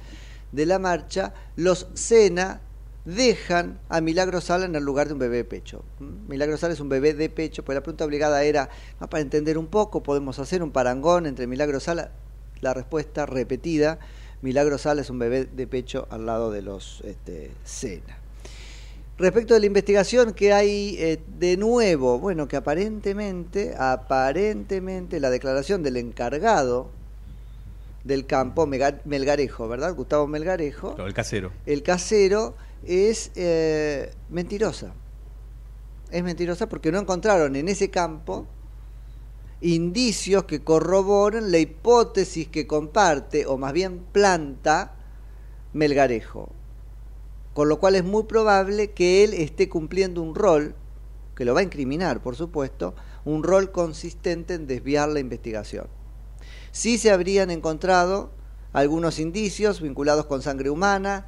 de 0.51 0.67
la 0.67 0.79
marcha, 0.79 1.35
los 1.57 1.87
cena 1.95 2.61
dejan 3.05 3.79
a 3.89 4.01
Milagro 4.01 4.41
Sala 4.41 4.67
en 4.67 4.75
el 4.75 4.83
lugar 4.83 5.07
de 5.07 5.15
un 5.15 5.19
bebé 5.19 5.39
de 5.39 5.45
pecho. 5.45 5.85
¿Mm? 6.01 6.29
Milagro 6.29 6.57
Sala 6.57 6.75
es 6.75 6.81
un 6.81 6.89
bebé 6.89 7.15
de 7.15 7.31
pecho, 7.31 7.65
pues 7.65 7.77
la 7.77 7.83
pregunta 7.83 8.05
obligada 8.05 8.43
era, 8.43 8.69
para 8.99 9.21
entender 9.21 9.57
un 9.57 9.69
poco, 9.69 10.03
podemos 10.03 10.39
hacer 10.39 10.63
un 10.63 10.73
parangón 10.73 11.27
entre 11.27 11.47
Milagro 11.47 11.81
Sala, 11.81 12.11
la 12.61 12.75
respuesta 12.75 13.25
repetida, 13.25 13.99
Milagro 14.43 14.79
Sala 14.79 15.03
es 15.03 15.11
un 15.11 15.19
bebé 15.19 15.47
de 15.47 15.67
pecho 15.67 16.07
al 16.11 16.27
lado 16.27 16.51
de 16.51 16.63
los 16.63 17.03
este, 17.05 17.51
cena. 17.65 18.18
Respecto 19.19 19.55
de 19.55 19.61
la 19.61 19.67
investigación 19.67 20.33
que 20.33 20.53
hay 20.53 20.95
eh, 20.97 21.19
de 21.41 21.57
nuevo, 21.57 22.21
bueno, 22.21 22.47
que 22.47 22.55
aparentemente, 22.57 23.75
aparentemente 23.77 25.19
la 25.19 25.29
declaración 25.29 25.83
del 25.83 25.97
encargado 25.97 26.91
del 28.05 28.27
campo, 28.27 28.65
Melgarejo, 28.67 29.67
¿verdad? 29.67 29.93
Gustavo 29.97 30.29
Melgarejo. 30.29 30.95
El 31.05 31.15
casero. 31.15 31.51
El 31.67 31.83
casero 31.83 32.55
es 32.87 33.33
eh, 33.35 34.13
mentirosa. 34.29 34.95
Es 36.13 36.23
mentirosa 36.23 36.69
porque 36.69 36.93
no 36.93 37.01
encontraron 37.01 37.57
en 37.57 37.69
ese 37.69 37.91
campo 37.91 38.47
indicios 39.61 40.45
que 40.45 40.63
corroboren 40.63 41.51
la 41.51 41.59
hipótesis 41.59 42.47
que 42.47 42.69
comparte, 42.69 43.47
o 43.47 43.59
más 43.59 43.73
bien 43.73 43.99
planta, 44.13 44.95
Melgarejo 45.73 46.53
con 47.59 47.69
lo 47.69 47.81
cual 47.81 47.97
es 47.97 48.05
muy 48.05 48.23
probable 48.23 48.93
que 48.93 49.25
él 49.25 49.35
esté 49.35 49.69
cumpliendo 49.69 50.23
un 50.23 50.37
rol, 50.37 50.77
que 51.35 51.45
lo 51.45 51.55
va 51.55 51.59
a 51.59 51.65
incriminar, 51.65 52.23
por 52.23 52.37
supuesto, 52.37 52.95
un 53.25 53.43
rol 53.43 53.73
consistente 53.73 54.55
en 54.55 54.69
desviar 54.69 55.09
la 55.09 55.19
investigación. 55.19 55.89
Sí 56.71 56.99
se 56.99 57.11
habrían 57.11 57.51
encontrado 57.51 58.31
algunos 58.73 59.19
indicios 59.19 59.81
vinculados 59.81 60.27
con 60.27 60.41
sangre 60.41 60.71
humana, 60.71 61.27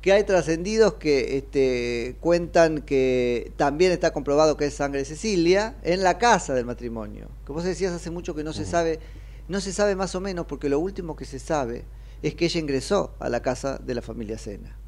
que 0.00 0.14
hay 0.14 0.24
trascendidos 0.24 0.94
que 0.94 1.36
este, 1.36 2.16
cuentan 2.20 2.80
que 2.80 3.52
también 3.58 3.92
está 3.92 4.14
comprobado 4.14 4.56
que 4.56 4.64
es 4.64 4.72
sangre 4.72 5.04
Cecilia 5.04 5.76
en 5.82 6.02
la 6.02 6.16
casa 6.16 6.54
del 6.54 6.64
matrimonio. 6.64 7.28
Que 7.44 7.52
vos 7.52 7.64
decías 7.64 7.92
hace 7.92 8.10
mucho 8.10 8.34
que 8.34 8.44
no 8.44 8.54
se 8.54 8.64
sabe, 8.64 8.98
no 9.46 9.60
se 9.60 9.74
sabe 9.74 9.94
más 9.94 10.14
o 10.14 10.22
menos 10.22 10.46
porque 10.46 10.70
lo 10.70 10.80
último 10.80 11.16
que 11.16 11.26
se 11.26 11.38
sabe 11.38 11.84
es 12.22 12.34
que 12.34 12.46
ella 12.46 12.60
ingresó 12.60 13.14
a 13.20 13.28
la 13.28 13.42
casa 13.42 13.76
de 13.76 13.94
la 13.94 14.00
familia 14.00 14.38
Sena. 14.38 14.79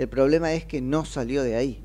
El 0.00 0.08
problema 0.08 0.54
es 0.54 0.64
que 0.64 0.80
no 0.80 1.04
salió 1.04 1.42
de 1.42 1.56
ahí. 1.56 1.82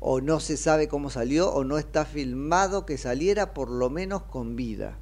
O 0.00 0.22
no 0.22 0.40
se 0.40 0.56
sabe 0.56 0.88
cómo 0.88 1.10
salió 1.10 1.52
o 1.52 1.62
no 1.62 1.76
está 1.76 2.06
filmado 2.06 2.86
que 2.86 2.96
saliera 2.96 3.52
por 3.52 3.68
lo 3.68 3.90
menos 3.90 4.22
con 4.22 4.56
vida. 4.56 4.96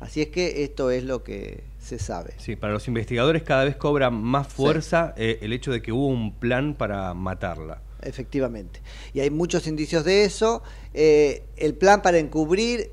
Así 0.00 0.22
es 0.22 0.30
que 0.30 0.64
esto 0.64 0.90
es 0.90 1.04
lo 1.04 1.22
que 1.22 1.62
se 1.78 2.00
sabe. 2.00 2.34
Sí, 2.38 2.56
para 2.56 2.72
los 2.72 2.88
investigadores 2.88 3.44
cada 3.44 3.62
vez 3.62 3.76
cobra 3.76 4.10
más 4.10 4.48
fuerza 4.48 5.14
sí. 5.16 5.22
eh, 5.22 5.38
el 5.42 5.52
hecho 5.52 5.70
de 5.70 5.82
que 5.82 5.92
hubo 5.92 6.08
un 6.08 6.34
plan 6.34 6.74
para 6.74 7.14
matarla. 7.14 7.80
Efectivamente. 8.02 8.80
Y 9.14 9.20
hay 9.20 9.30
muchos 9.30 9.68
indicios 9.68 10.02
de 10.02 10.24
eso. 10.24 10.64
Eh, 10.94 11.44
el 11.58 11.74
plan 11.74 12.02
para 12.02 12.18
encubrir, 12.18 12.90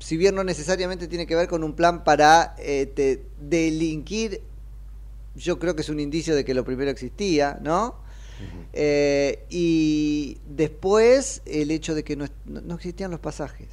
si 0.00 0.16
bien 0.16 0.34
no 0.34 0.42
necesariamente 0.42 1.06
tiene 1.06 1.28
que 1.28 1.36
ver 1.36 1.46
con 1.46 1.62
un 1.62 1.74
plan 1.74 2.02
para 2.02 2.56
eh, 2.58 2.86
te, 2.92 3.22
delinquir 3.40 4.42
yo 5.36 5.58
creo 5.58 5.76
que 5.76 5.82
es 5.82 5.88
un 5.88 6.00
indicio 6.00 6.34
de 6.34 6.44
que 6.44 6.54
lo 6.54 6.64
primero 6.64 6.90
existía, 6.90 7.58
¿no? 7.62 7.86
Uh 7.88 8.42
-huh. 8.42 8.66
eh, 8.72 9.46
y 9.48 10.38
después 10.48 11.42
el 11.46 11.70
hecho 11.70 11.94
de 11.94 12.04
que 12.04 12.16
no, 12.16 12.26
no, 12.44 12.74
existían 12.74 13.10
los 13.10 13.20
pasajes. 13.20 13.68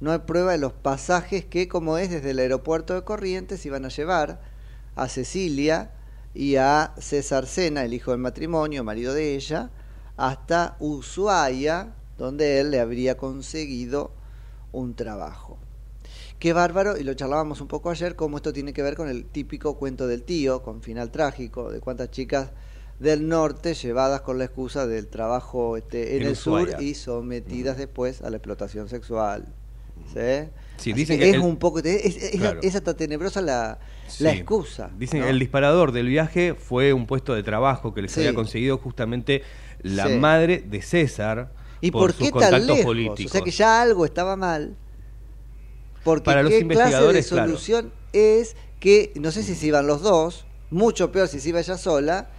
No 0.00 0.12
hay 0.12 0.20
prueba 0.20 0.52
de 0.52 0.58
los 0.58 0.72
pasajes 0.72 1.44
que, 1.44 1.68
como 1.68 1.98
es, 1.98 2.10
desde 2.10 2.30
el 2.30 2.38
aeropuerto 2.38 2.94
de 2.94 3.02
Corrientes 3.02 3.64
iban 3.66 3.84
a 3.84 3.88
llevar 3.88 4.40
a 4.96 5.08
Cecilia 5.08 5.90
y 6.34 6.56
a 6.56 6.94
César 6.98 7.46
Sena, 7.46 7.84
el 7.84 7.92
hijo 7.92 8.10
del 8.12 8.20
matrimonio, 8.20 8.82
marido 8.82 9.12
de 9.12 9.34
ella, 9.34 9.70
hasta 10.16 10.76
Ushuaia, 10.80 11.94
donde 12.16 12.60
él 12.60 12.70
le 12.70 12.80
habría 12.80 13.16
conseguido 13.16 14.12
un 14.72 14.94
trabajo. 14.94 15.58
Qué 16.40 16.54
bárbaro, 16.54 16.96
y 16.96 17.04
lo 17.04 17.12
charlábamos 17.12 17.60
un 17.60 17.68
poco 17.68 17.90
ayer, 17.90 18.16
cómo 18.16 18.38
esto 18.38 18.52
tiene 18.52 18.72
que 18.72 18.82
ver 18.82 18.96
con 18.96 19.08
el 19.08 19.26
típico 19.26 19.76
cuento 19.76 20.06
del 20.06 20.22
tío, 20.22 20.62
con 20.62 20.82
final 20.82 21.10
trágico, 21.10 21.70
de 21.70 21.80
cuántas 21.80 22.10
chicas 22.10 22.50
del 22.98 23.28
norte 23.28 23.74
llevadas 23.74 24.22
con 24.22 24.38
la 24.38 24.44
excusa 24.44 24.86
del 24.86 25.06
trabajo 25.08 25.76
este, 25.76 26.16
en, 26.16 26.22
en 26.22 26.28
el 26.28 26.32
Ushuaia. 26.32 26.72
sur 26.72 26.82
y 26.82 26.94
sometidas 26.94 27.74
uh 27.74 27.76
-huh. 27.76 27.80
después 27.80 28.22
a 28.22 28.30
la 28.30 28.38
explotación 28.38 28.88
sexual. 28.88 29.44
¿sí? 30.14 30.48
Sí, 30.78 30.92
dicen 30.94 31.18
que, 31.18 31.24
que 31.24 31.30
es 31.30 31.36
el... 31.36 31.42
un 31.42 31.58
poco 31.58 31.80
es, 31.80 31.86
es, 31.86 32.30
claro. 32.38 32.60
es, 32.62 32.74
hasta 32.74 32.94
tenebrosa 32.94 33.42
la, 33.42 33.78
sí. 34.08 34.24
la 34.24 34.32
excusa. 34.32 34.90
Dicen 34.98 35.20
¿no? 35.20 35.28
el 35.28 35.38
disparador 35.38 35.92
del 35.92 36.08
viaje 36.08 36.54
fue 36.54 36.94
un 36.94 37.06
puesto 37.06 37.34
de 37.34 37.42
trabajo 37.42 37.92
que 37.92 38.00
les 38.00 38.12
sí. 38.12 38.20
había 38.20 38.34
conseguido 38.34 38.78
justamente 38.78 39.42
la 39.82 40.08
madre 40.08 40.64
de 40.66 40.80
César 40.80 41.52
¿Y 41.82 41.90
por, 41.90 42.00
por 42.00 42.14
qué 42.14 42.24
sus 42.24 42.30
contactos 42.30 42.60
tan 42.60 42.66
lejos? 42.66 42.84
políticos. 42.84 43.26
O 43.26 43.32
sea 43.32 43.42
que 43.42 43.50
ya 43.50 43.82
algo 43.82 44.06
estaba 44.06 44.36
mal. 44.36 44.74
Porque 46.04 46.24
Para 46.24 46.42
los 46.42 46.52
qué 46.52 46.60
investigadores, 46.60 47.26
clase 47.28 47.40
de 47.40 47.46
solución 47.46 47.80
claro. 47.82 47.96
es 48.12 48.56
que, 48.78 49.12
no 49.16 49.30
sé 49.30 49.42
si 49.42 49.54
se 49.54 49.66
iban 49.66 49.86
los 49.86 50.02
dos, 50.02 50.46
mucho 50.70 51.12
peor 51.12 51.28
si 51.28 51.40
se 51.40 51.50
iba 51.50 51.60
ella 51.60 51.76
sola, 51.76 52.30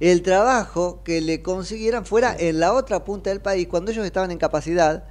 el 0.00 0.22
trabajo 0.22 1.02
que 1.04 1.20
le 1.20 1.42
consiguieran 1.42 2.04
fuera 2.04 2.36
en 2.36 2.58
la 2.60 2.72
otra 2.72 3.04
punta 3.04 3.30
del 3.30 3.40
país, 3.40 3.68
cuando 3.68 3.92
ellos 3.92 4.04
estaban 4.04 4.30
en 4.30 4.38
capacidad 4.38 5.04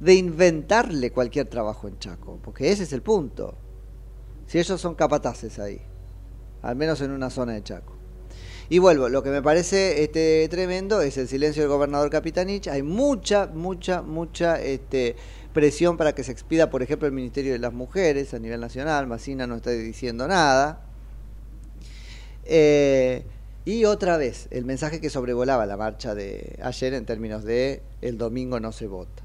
de 0.00 0.14
inventarle 0.14 1.10
cualquier 1.10 1.48
trabajo 1.48 1.88
en 1.88 1.98
Chaco, 1.98 2.38
porque 2.42 2.70
ese 2.70 2.82
es 2.82 2.92
el 2.92 3.02
punto. 3.02 3.56
Si 4.46 4.58
ellos 4.58 4.80
son 4.80 4.94
capataces 4.94 5.58
ahí, 5.58 5.80
al 6.62 6.76
menos 6.76 7.00
en 7.00 7.10
una 7.10 7.30
zona 7.30 7.54
de 7.54 7.62
Chaco. 7.62 7.96
Y 8.68 8.78
vuelvo, 8.78 9.08
lo 9.08 9.22
que 9.22 9.30
me 9.30 9.42
parece 9.42 10.02
este, 10.02 10.48
tremendo 10.48 11.00
es 11.00 11.16
el 11.18 11.28
silencio 11.28 11.62
del 11.62 11.70
gobernador 11.70 12.10
Capitanich. 12.10 12.66
Hay 12.66 12.82
mucha, 12.82 13.46
mucha, 13.46 14.02
mucha 14.02 14.60
este, 14.60 15.14
presión 15.56 15.96
para 15.96 16.14
que 16.14 16.22
se 16.22 16.32
expida, 16.32 16.68
por 16.68 16.82
ejemplo, 16.82 17.08
el 17.08 17.14
Ministerio 17.14 17.52
de 17.52 17.58
las 17.58 17.72
Mujeres 17.72 18.34
a 18.34 18.38
nivel 18.38 18.60
nacional. 18.60 19.06
Macina 19.06 19.46
no 19.46 19.56
está 19.56 19.70
diciendo 19.70 20.28
nada. 20.28 20.84
Eh, 22.44 23.24
y 23.64 23.86
otra 23.86 24.18
vez, 24.18 24.48
el 24.50 24.66
mensaje 24.66 25.00
que 25.00 25.08
sobrevolaba 25.08 25.64
la 25.64 25.78
marcha 25.78 26.14
de 26.14 26.58
ayer 26.62 26.92
en 26.92 27.06
términos 27.06 27.42
de 27.42 27.82
el 28.02 28.18
domingo 28.18 28.60
no 28.60 28.70
se 28.70 28.86
vota. 28.86 29.22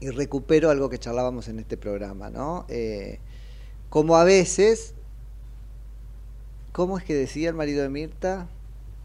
Y 0.00 0.10
recupero 0.10 0.70
algo 0.70 0.90
que 0.90 0.98
charlábamos 0.98 1.46
en 1.46 1.60
este 1.60 1.76
programa, 1.76 2.28
¿no? 2.28 2.66
Eh, 2.68 3.20
como 3.88 4.16
a 4.16 4.24
veces 4.24 4.94
¿Cómo 6.74 6.98
es 6.98 7.04
que 7.04 7.14
decía 7.14 7.50
el 7.50 7.54
marido 7.54 7.84
de 7.84 7.88
Mirta? 7.88 8.48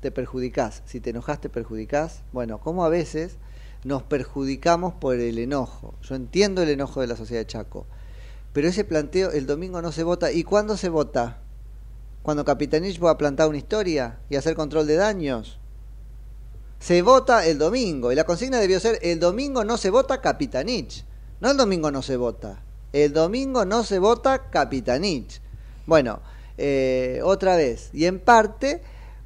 Te 0.01 0.09
perjudicás. 0.09 0.81
Si 0.87 0.99
te 0.99 1.11
enojas, 1.11 1.39
te 1.39 1.49
perjudicás. 1.49 2.23
Bueno, 2.33 2.59
como 2.59 2.83
a 2.83 2.89
veces 2.89 3.37
nos 3.83 4.03
perjudicamos 4.03 4.93
por 4.93 5.15
el 5.15 5.37
enojo. 5.37 5.93
Yo 6.01 6.15
entiendo 6.15 6.61
el 6.61 6.69
enojo 6.69 7.01
de 7.01 7.07
la 7.07 7.15
sociedad 7.15 7.41
de 7.41 7.47
Chaco, 7.47 7.85
pero 8.53 8.67
ese 8.67 8.83
planteo, 8.83 9.31
el 9.31 9.45
domingo 9.45 9.81
no 9.81 9.91
se 9.91 10.03
vota. 10.03 10.31
¿Y 10.31 10.43
cuándo 10.43 10.77
se 10.77 10.89
vota? 10.89 11.39
Cuando 12.23 12.45
Capitanich 12.45 13.03
va 13.03 13.11
a 13.11 13.17
plantar 13.17 13.47
una 13.47 13.57
historia 13.57 14.19
y 14.29 14.35
hacer 14.35 14.55
control 14.55 14.87
de 14.87 14.95
daños. 14.95 15.59
Se 16.79 17.01
vota 17.01 17.45
el 17.45 17.57
domingo 17.57 18.11
y 18.11 18.15
la 18.15 18.23
consigna 18.23 18.59
debió 18.59 18.79
ser 18.79 18.99
el 19.01 19.19
domingo 19.19 19.65
no 19.65 19.77
se 19.77 19.89
vota 19.89 20.21
Capitanich. 20.21 21.05
No 21.41 21.51
el 21.51 21.57
domingo 21.57 21.91
no 21.91 22.01
se 22.01 22.17
vota. 22.17 22.61
El 22.91 23.13
domingo 23.13 23.65
no 23.65 23.83
se 23.83 23.99
vota 23.99 24.49
Capitanich. 24.49 25.41
Bueno, 25.85 26.21
eh, 26.57 27.21
otra 27.23 27.55
vez. 27.55 27.89
Y 27.93 28.05
en 28.05 28.19
parte 28.19 28.81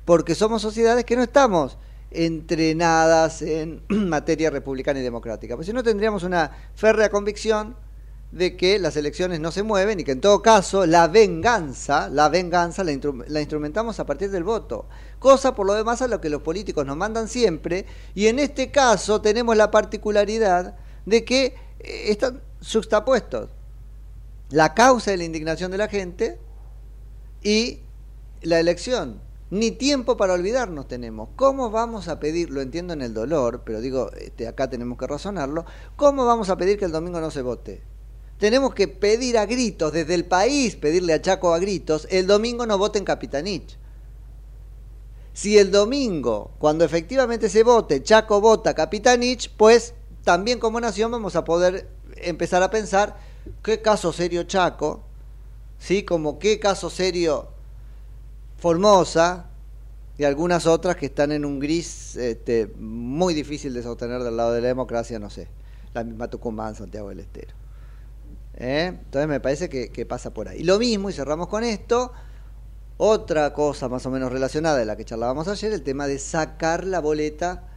porque 0.06 0.36
somos 0.36 0.62
sociedades 0.62 1.06
que 1.06 1.16
no 1.16 1.24
estamos 1.24 1.78
entrenadas 2.14 3.42
en 3.42 3.82
materia 3.90 4.50
republicana 4.50 5.00
y 5.00 5.04
democrática. 5.04 5.56
Pues 5.56 5.68
si 5.68 5.74
no 5.74 5.84
tendríamos 5.84 6.24
una 6.24 6.52
férrea 6.76 7.10
convicción 7.10 7.76
de 8.32 8.58
que 8.58 8.80
las 8.80 8.96
elecciones 8.96 9.40
no 9.40 9.52
se 9.52 9.62
mueven 9.62 10.00
y 10.00 10.04
que 10.04 10.12
en 10.12 10.22
todo 10.22 10.42
caso 10.42 10.88
la 10.88 11.08
venganza, 11.08 12.10
la 12.10 12.30
venganza 12.30 12.84
la, 12.84 12.92
instru- 12.92 13.26
la 13.28 13.42
instrumentamos 13.42 14.00
a 14.00 14.06
partir 14.06 14.32
del 14.32 14.44
voto. 14.44 14.88
Cosa 15.20 15.54
por 15.54 15.68
lo 15.68 15.76
demás 15.76 16.02
a 16.02 16.08
lo 16.08 16.20
que 16.20 16.30
los 16.30 16.42
políticos 16.42 16.86
nos 16.86 16.98
mandan 16.98 17.28
siempre 17.28 17.86
y 18.16 18.28
en 18.28 18.40
este 18.40 18.72
caso 18.72 19.22
tenemos 19.22 19.56
la 19.56 19.70
particularidad 19.70 20.76
de 21.06 21.24
que 21.24 21.56
eh, 21.80 22.06
están 22.10 22.42
juxtapuestos 22.62 23.50
la 24.50 24.74
causa 24.74 25.12
de 25.12 25.18
la 25.18 25.24
indignación 25.26 25.70
de 25.72 25.78
la 25.78 25.88
gente 25.88 26.40
y 27.44 27.80
la 28.42 28.60
elección. 28.60 29.20
Ni 29.50 29.72
tiempo 29.72 30.18
para 30.18 30.34
olvidarnos 30.34 30.88
tenemos. 30.88 31.30
¿Cómo 31.36 31.70
vamos 31.70 32.08
a 32.08 32.20
pedir, 32.20 32.50
lo 32.50 32.62
entiendo 32.62 32.94
en 32.94 33.02
el 33.02 33.14
dolor, 33.14 33.62
pero 33.66 33.82
digo, 33.82 34.12
este, 34.14 34.48
acá 34.48 34.70
tenemos 34.70 34.98
que 34.98 35.08
razonarlo, 35.08 35.66
¿cómo 35.96 36.26
vamos 36.26 36.50
a 36.50 36.58
pedir 36.58 36.80
que 36.80 36.86
el 36.86 36.92
domingo 36.92 37.20
no 37.20 37.30
se 37.30 37.42
vote? 37.42 37.84
Tenemos 38.40 38.74
que 38.74 38.88
pedir 38.88 39.38
a 39.38 39.46
gritos, 39.46 39.94
desde 39.94 40.16
el 40.16 40.26
país, 40.26 40.76
pedirle 40.76 41.14
a 41.14 41.22
Chaco 41.22 41.54
a 41.54 41.60
gritos, 41.60 42.08
el 42.10 42.28
domingo 42.28 42.66
no 42.66 42.78
voten 42.78 43.06
Capitanich. 43.06 43.78
Si 45.34 45.58
el 45.58 45.72
domingo, 45.72 46.52
cuando 46.60 46.84
efectivamente 46.84 47.50
se 47.50 47.64
vote, 47.64 48.04
Chaco 48.04 48.42
vota 48.42 48.74
Capitanich, 48.74 49.50
pues 49.56 49.94
también 50.24 50.60
como 50.60 50.80
nación 50.80 51.12
vamos 51.12 51.36
a 51.36 51.44
poder 51.44 51.90
empezar 52.18 52.64
a 52.64 52.70
pensar 52.70 53.18
qué 53.64 53.82
caso 53.82 54.14
serio 54.14 54.44
Chaco, 54.44 55.04
¿sí? 55.80 56.04
Como 56.04 56.40
qué 56.40 56.60
caso 56.60 56.90
serio 56.90 57.53
Formosa 58.64 59.48
y 60.18 60.24
algunas 60.24 60.68
otras 60.68 60.96
que 60.96 61.08
están 61.08 61.34
en 61.34 61.44
un 61.44 61.60
gris 61.60 62.16
este, 62.16 62.72
muy 62.80 63.34
difícil 63.34 63.74
de 63.74 63.84
sostener 63.84 64.24
del 64.24 64.38
lado 64.38 64.54
de 64.54 64.62
la 64.62 64.70
democracia, 64.70 65.20
no 65.20 65.30
sé, 65.30 65.50
la 65.94 66.06
misma 66.06 66.30
Tucumán, 66.30 66.74
Santiago 66.74 67.10
del 67.10 67.20
Estero. 67.20 67.54
¿Eh? 68.56 68.86
Entonces 68.88 69.28
me 69.28 69.42
parece 69.42 69.68
que, 69.68 69.90
que 69.90 70.06
pasa 70.06 70.34
por 70.34 70.48
ahí. 70.48 70.64
Lo 70.64 70.80
mismo, 70.80 71.10
y 71.10 71.14
cerramos 71.14 71.48
con 71.48 71.66
esto, 71.66 72.14
otra 72.96 73.52
cosa 73.52 73.90
más 73.90 74.06
o 74.06 74.12
menos 74.12 74.32
relacionada 74.32 74.78
de 74.78 74.86
la 74.86 74.96
que 74.96 75.04
charlábamos 75.04 75.50
ayer, 75.50 75.74
el 75.74 75.84
tema 75.84 76.08
de 76.08 76.18
sacar 76.18 76.86
la 76.86 77.02
boleta 77.02 77.68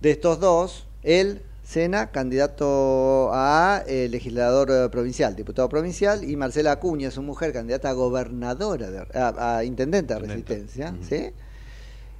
de 0.00 0.12
estos 0.12 0.40
dos, 0.40 0.86
el 1.02 1.42
Sena, 1.68 2.10
candidato 2.10 3.28
a 3.30 3.82
eh, 3.86 4.08
legislador 4.10 4.70
eh, 4.70 4.88
provincial, 4.88 5.36
diputado 5.36 5.68
provincial, 5.68 6.24
y 6.24 6.34
Marcela 6.34 6.72
Acuña, 6.72 7.10
su 7.10 7.20
mujer, 7.20 7.52
candidata 7.52 7.90
a 7.90 7.92
gobernadora, 7.92 8.90
de- 8.90 9.06
a, 9.18 9.58
a 9.58 9.64
intendente 9.64 10.14
de 10.14 10.20
Resistencia, 10.20 10.94
¿sí? 11.06 11.30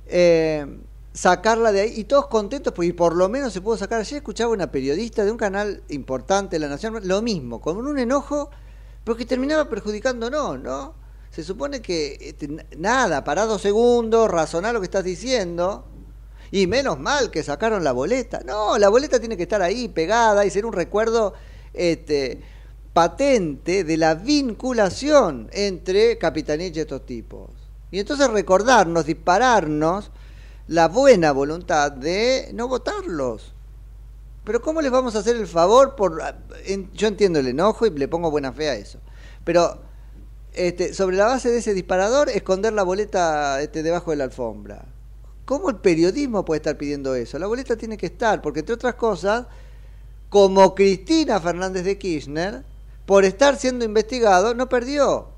Eh, 0.06 0.66
sacarla 1.14 1.72
de 1.72 1.80
ahí, 1.80 1.94
y 1.96 2.04
todos 2.04 2.26
contentos, 2.26 2.74
porque 2.74 2.92
por 2.92 3.16
lo 3.16 3.30
menos 3.30 3.54
se 3.54 3.62
pudo 3.62 3.78
sacar. 3.78 4.00
Ayer 4.00 4.18
escuchaba 4.18 4.52
una 4.52 4.70
periodista 4.70 5.24
de 5.24 5.30
un 5.30 5.38
canal 5.38 5.82
importante, 5.88 6.58
La 6.58 6.68
Nación, 6.68 7.00
lo 7.04 7.22
mismo, 7.22 7.62
con 7.62 7.78
un 7.78 7.98
enojo, 7.98 8.50
pero 9.02 9.16
que 9.16 9.24
terminaba 9.24 9.66
perjudicándonos, 9.70 10.60
¿no? 10.60 10.92
Se 11.30 11.42
supone 11.42 11.80
que 11.80 12.18
este, 12.20 12.66
nada, 12.76 13.24
pará 13.24 13.46
dos 13.46 13.62
segundos, 13.62 14.30
razonar 14.30 14.74
lo 14.74 14.80
que 14.80 14.84
estás 14.84 15.04
diciendo, 15.04 15.86
y 16.50 16.66
menos 16.66 16.98
mal 16.98 17.30
que 17.30 17.42
sacaron 17.42 17.84
la 17.84 17.92
boleta. 17.92 18.40
No, 18.44 18.78
la 18.78 18.88
boleta 18.88 19.18
tiene 19.20 19.36
que 19.36 19.42
estar 19.44 19.62
ahí 19.62 19.88
pegada 19.88 20.44
y 20.44 20.50
ser 20.50 20.64
un 20.66 20.72
recuerdo 20.72 21.34
este, 21.74 22.40
patente 22.92 23.84
de 23.84 23.96
la 23.96 24.14
vinculación 24.14 25.48
entre 25.52 26.18
Capitanich 26.18 26.76
y 26.76 26.80
estos 26.80 27.04
tipos. 27.06 27.50
Y 27.90 27.98
entonces 28.00 28.28
recordarnos, 28.30 29.06
dispararnos 29.06 30.11
la 30.66 30.88
buena 30.88 31.32
voluntad 31.32 31.92
de 31.92 32.50
no 32.54 32.68
votarlos. 32.68 33.54
Pero 34.44 34.62
¿cómo 34.62 34.80
les 34.80 34.90
vamos 34.90 35.14
a 35.14 35.18
hacer 35.18 35.37
el 35.37 35.46
favor 35.46 35.94
por 35.94 36.22
en- 36.66 36.90
yo 36.92 37.08
entiendo 37.08 37.38
el 37.38 37.48
enojo 37.48 37.87
y 37.87 37.90
le 37.90 38.08
pongo 38.08 38.30
buena 38.30 38.52
fe 38.52 38.68
a 38.70 38.74
eso. 38.74 38.98
Pero 39.44 39.80
este, 40.54 40.92
sobre 40.94 41.16
la 41.16 41.26
base 41.26 41.50
de 41.50 41.58
ese 41.58 41.74
disparador 41.74 42.28
esconder 42.30 42.72
la 42.72 42.82
boleta 42.82 43.61
este, 43.62 43.82
debajo 43.82 44.11
de 44.11 44.16
la 44.16 44.24
alfombra. 44.24 44.84
¿Cómo 45.48 45.70
el 45.70 45.76
periodismo 45.76 46.44
puede 46.44 46.58
estar 46.58 46.76
pidiendo 46.76 47.14
eso? 47.14 47.38
La 47.38 47.46
boleta 47.46 47.74
tiene 47.74 47.96
que 47.96 48.04
estar, 48.04 48.42
porque 48.42 48.61
entre 48.61 48.74
otras 48.74 48.96
cosas, 48.96 49.46
como 50.28 50.74
Cristina 50.74 51.40
Fernández 51.40 51.84
de 51.84 51.96
Kirchner, 51.96 52.64
por 53.06 53.24
estar 53.24 53.56
siendo 53.56 53.87
investigado, 53.87 54.52
no 54.52 54.68
perdió 54.68 55.28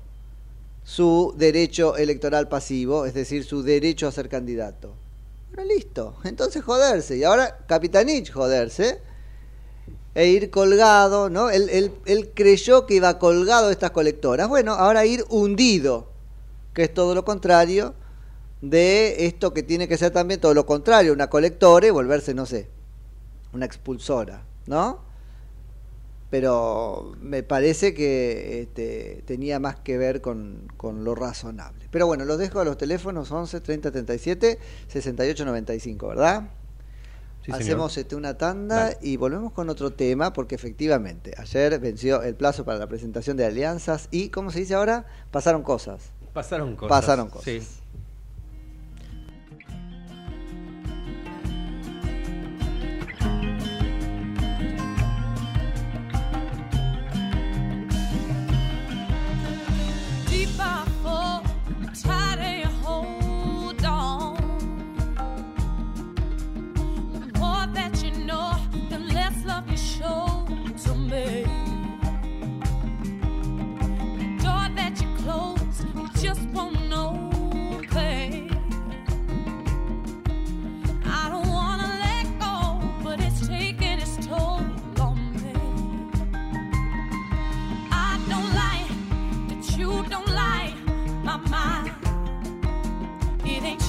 su 0.83 1.33
derecho 1.37 1.95
electoral 1.95 2.49
pasivo, 2.49 3.05
es 3.05 3.13
decir, 3.13 3.45
su 3.45 3.63
derecho 3.63 4.05
a 4.05 4.11
ser 4.11 4.27
candidato. 4.27 4.91
Bueno, 5.55 5.73
listo. 5.73 6.17
Entonces 6.25 6.61
joderse. 6.61 7.15
Y 7.15 7.23
ahora 7.23 7.59
Capitanich 7.65 8.33
joderse. 8.33 8.99
E 10.13 10.27
ir 10.27 10.49
colgado, 10.51 11.29
¿no? 11.29 11.49
Él, 11.49 11.69
él- 12.03 12.31
creyó 12.35 12.85
que 12.85 12.95
iba 12.95 13.17
colgado 13.17 13.67
de 13.67 13.71
estas 13.71 13.91
colectoras. 13.91 14.49
Bueno, 14.49 14.73
ahora 14.73 15.05
ir 15.05 15.23
hundido, 15.29 16.09
que 16.73 16.83
es 16.83 16.93
todo 16.93 17.15
lo 17.15 17.23
contrario 17.23 17.95
de 18.61 19.25
esto 19.25 19.53
que 19.53 19.63
tiene 19.63 19.87
que 19.87 19.97
ser 19.97 20.11
también 20.11 20.39
todo 20.39 20.53
lo 20.53 20.65
contrario, 20.65 21.13
una 21.13 21.29
colectora 21.29 21.87
y 21.87 21.89
volverse, 21.89 22.33
no 22.33 22.45
sé, 22.45 22.69
una 23.53 23.65
expulsora, 23.65 24.45
¿no? 24.67 24.99
Pero 26.29 27.13
me 27.19 27.43
parece 27.43 27.93
que 27.93 28.61
este, 28.61 29.23
tenía 29.25 29.59
más 29.59 29.75
que 29.75 29.97
ver 29.97 30.21
con, 30.21 30.71
con 30.77 31.03
lo 31.03 31.13
razonable. 31.13 31.87
Pero 31.91 32.07
bueno, 32.07 32.23
los 32.23 32.37
dejo 32.37 32.61
a 32.61 32.63
los 32.63 32.77
teléfonos 32.77 33.29
11 33.31 33.59
30 33.59 33.91
37 33.91 34.59
68 34.87 35.45
95, 35.45 36.07
¿verdad? 36.07 36.49
Sí. 37.43 37.51
Hacemos 37.51 37.97
este, 37.97 38.15
una 38.15 38.37
tanda 38.37 38.91
y 39.01 39.17
volvemos 39.17 39.51
con 39.51 39.69
otro 39.69 39.91
tema, 39.91 40.31
porque 40.31 40.55
efectivamente, 40.55 41.33
ayer 41.37 41.77
venció 41.79 42.21
el 42.21 42.35
plazo 42.35 42.63
para 42.63 42.77
la 42.77 42.87
presentación 42.87 43.35
de 43.35 43.45
alianzas 43.45 44.07
y, 44.11 44.29
¿cómo 44.29 44.51
se 44.51 44.59
dice 44.59 44.75
ahora? 44.75 45.07
Pasaron 45.31 45.63
cosas. 45.63 46.11
Pasaron 46.33 46.75
cosas. 46.75 46.89
Pasaron 46.89 47.29
cosas. 47.29 47.43
Sí. 47.43 47.80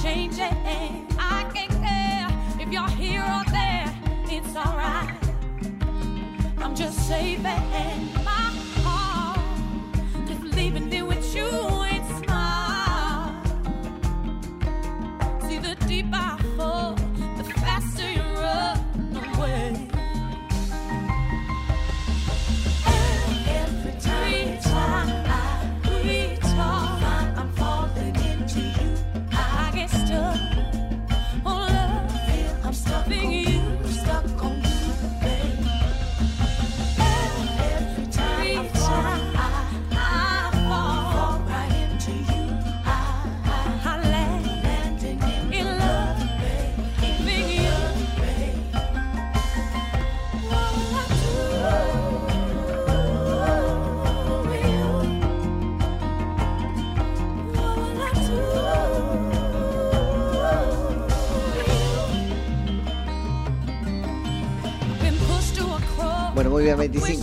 Changing. 0.03 1.07
I 1.17 1.49
can't 1.53 1.71
care 1.81 2.27
if 2.59 2.69
you're 2.73 2.89
here 2.89 3.21
or 3.21 3.43
there. 3.51 3.87
It's 4.25 4.53
alright. 4.53 5.15
I'm 6.57 6.75
just 6.75 7.07
saving 7.07 8.22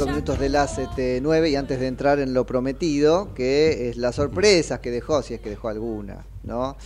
25 0.04 0.10
minutos 0.10 0.38
de 0.38 0.48
las 0.48 0.78
este, 0.78 1.20
9 1.22 1.50
y 1.50 1.56
antes 1.56 1.78
de 1.80 1.86
entrar 1.86 2.18
en 2.20 2.32
lo 2.34 2.46
prometido, 2.46 3.34
que 3.34 3.88
es 3.90 3.96
las 3.96 4.16
sorpresas 4.16 4.80
que 4.80 4.90
dejó, 4.90 5.22
si 5.22 5.34
es 5.34 5.40
que 5.40 5.50
dejó 5.50 5.68
alguna, 5.68 6.24
¿no? 6.42 6.76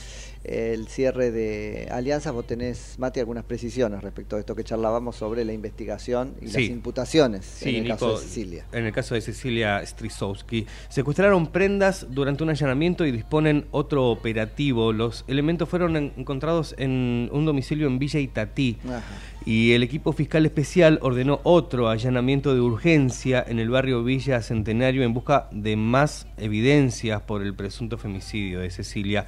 El 0.43 0.89
cierre 0.89 1.31
de 1.31 1.89
alianzas, 1.91 2.35
vos 2.35 2.47
tenés, 2.47 2.97
Mati, 2.99 3.19
algunas 3.19 3.45
precisiones 3.45 4.03
respecto 4.03 4.37
a 4.37 4.41
esto 4.41 4.55
que 4.55 4.63
charlábamos 4.63 5.17
sobre 5.17 5.43
la 5.43 5.55
investigación 5.55 6.35
y 6.43 6.47
las 6.49 6.57
imputaciones 6.65 7.47
Sí, 7.47 7.77
en 7.77 7.85
el 7.85 7.89
caso 7.93 8.19
de 8.19 8.27
Sicilia. 8.27 8.67
En 8.73 8.85
el 8.85 8.93
caso 8.93 9.15
de 9.15 9.23
Cecilia 9.23 9.81
Strisowski, 9.87 10.67
secuestraron 10.91 11.47
prendas 11.47 12.09
durante 12.11 12.43
un 12.43 12.51
allanamiento 12.51 13.07
y 13.07 13.13
disponen 13.13 13.65
otro 13.71 14.11
operativo. 14.11 14.93
Los 14.93 15.25
elementos 15.29 15.67
fueron 15.67 15.97
en- 15.97 16.13
encontrados 16.19 16.75
en 16.77 17.31
un 17.33 17.47
domicilio 17.47 17.87
en 17.87 17.99
Villa 17.99 18.21
Itatí. 18.21 18.77
Ajá. 18.87 19.03
Y 19.47 19.73
el 19.73 19.83
equipo 19.83 20.15
fiscal 20.15 20.47
especial 20.47 20.99
ordenó 21.03 21.41
otro 21.43 21.91
allanamiento 21.91 22.55
de 22.55 22.61
urgencia 22.61 23.45
en 23.47 23.59
el 23.59 23.69
barrio 23.69 24.03
Villa 24.03 24.41
Centenario 24.41 25.03
en 25.03 25.13
busca 25.13 25.49
de 25.51 25.77
más 25.77 26.27
evidencias 26.39 27.21
por 27.21 27.43
el 27.43 27.55
presunto 27.55 27.99
femicidio 27.99 28.61
de 28.61 28.71
Cecilia. 28.71 29.27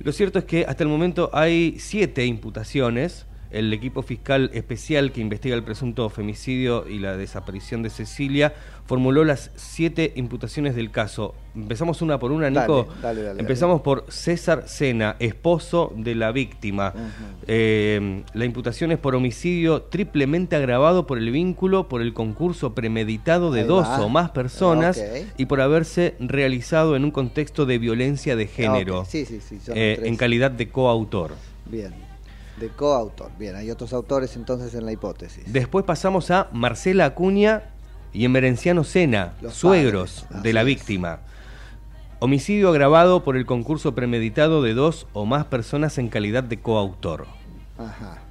Lo 0.00 0.12
cierto 0.12 0.38
es 0.38 0.44
que 0.44 0.66
hasta 0.68 0.82
el 0.82 0.90
momento 0.90 1.30
hay 1.32 1.76
siete 1.78 2.26
imputaciones. 2.26 3.24
El 3.54 3.72
equipo 3.72 4.02
fiscal 4.02 4.50
especial 4.52 5.12
que 5.12 5.20
investiga 5.20 5.54
el 5.54 5.62
presunto 5.62 6.08
femicidio 6.10 6.88
y 6.88 6.98
la 6.98 7.16
desaparición 7.16 7.84
de 7.84 7.90
Cecilia 7.90 8.52
formuló 8.86 9.24
las 9.24 9.52
siete 9.54 10.12
imputaciones 10.16 10.74
del 10.74 10.90
caso. 10.90 11.34
Empezamos 11.54 12.02
una 12.02 12.18
por 12.18 12.32
una, 12.32 12.50
Nico. 12.50 12.88
dale, 13.00 13.22
dale, 13.22 13.40
Empezamos 13.40 13.80
por 13.80 14.06
César 14.08 14.64
Sena, 14.66 15.14
esposo 15.20 15.92
de 15.96 16.16
la 16.16 16.32
víctima. 16.32 16.92
Eh, 17.46 18.24
la 18.34 18.44
imputación 18.44 18.90
es 18.90 18.98
por 18.98 19.14
homicidio 19.14 19.82
triplemente 19.82 20.56
agravado 20.56 21.06
por 21.06 21.18
el 21.18 21.30
vínculo, 21.30 21.88
por 21.88 22.02
el 22.02 22.12
concurso 22.12 22.74
premeditado 22.74 23.52
de 23.52 23.60
Ahí 23.60 23.66
dos 23.68 23.86
va. 23.86 24.02
o 24.02 24.08
más 24.08 24.30
personas 24.32 25.00
y 25.36 25.46
por 25.46 25.60
haberse 25.60 26.16
realizado 26.18 26.96
en 26.96 27.04
un 27.04 27.12
contexto 27.12 27.66
de 27.66 27.78
violencia 27.78 28.34
de 28.34 28.48
género, 28.48 29.00
Ok, 29.00 29.06
sí, 29.08 29.24
sí, 29.24 29.40
sí, 29.40 29.60
son 29.64 29.74
eh, 29.76 30.00
en 30.02 30.16
calidad 30.16 30.50
de 30.50 30.68
coautor. 30.68 31.36
Bien. 31.66 32.13
De 32.58 32.68
coautor. 32.68 33.30
Bien, 33.38 33.56
hay 33.56 33.70
otros 33.70 33.92
autores 33.92 34.36
entonces 34.36 34.74
en 34.74 34.84
la 34.86 34.92
hipótesis. 34.92 35.52
Después 35.52 35.84
pasamos 35.84 36.30
a 36.30 36.48
Marcela 36.52 37.04
Acuña 37.06 37.62
y 38.12 38.24
Emerenciano 38.24 38.84
Sena, 38.84 39.32
Los 39.42 39.54
suegros 39.54 40.24
padres, 40.28 40.42
de 40.42 40.52
la 40.52 40.60
es. 40.60 40.66
víctima. 40.66 41.18
Homicidio 42.20 42.68
agravado 42.68 43.24
por 43.24 43.36
el 43.36 43.44
concurso 43.44 43.94
premeditado 43.94 44.62
de 44.62 44.72
dos 44.74 45.06
o 45.12 45.26
más 45.26 45.46
personas 45.46 45.98
en 45.98 46.08
calidad 46.08 46.44
de 46.44 46.60
coautor. 46.60 47.26
Ajá. 47.76 48.22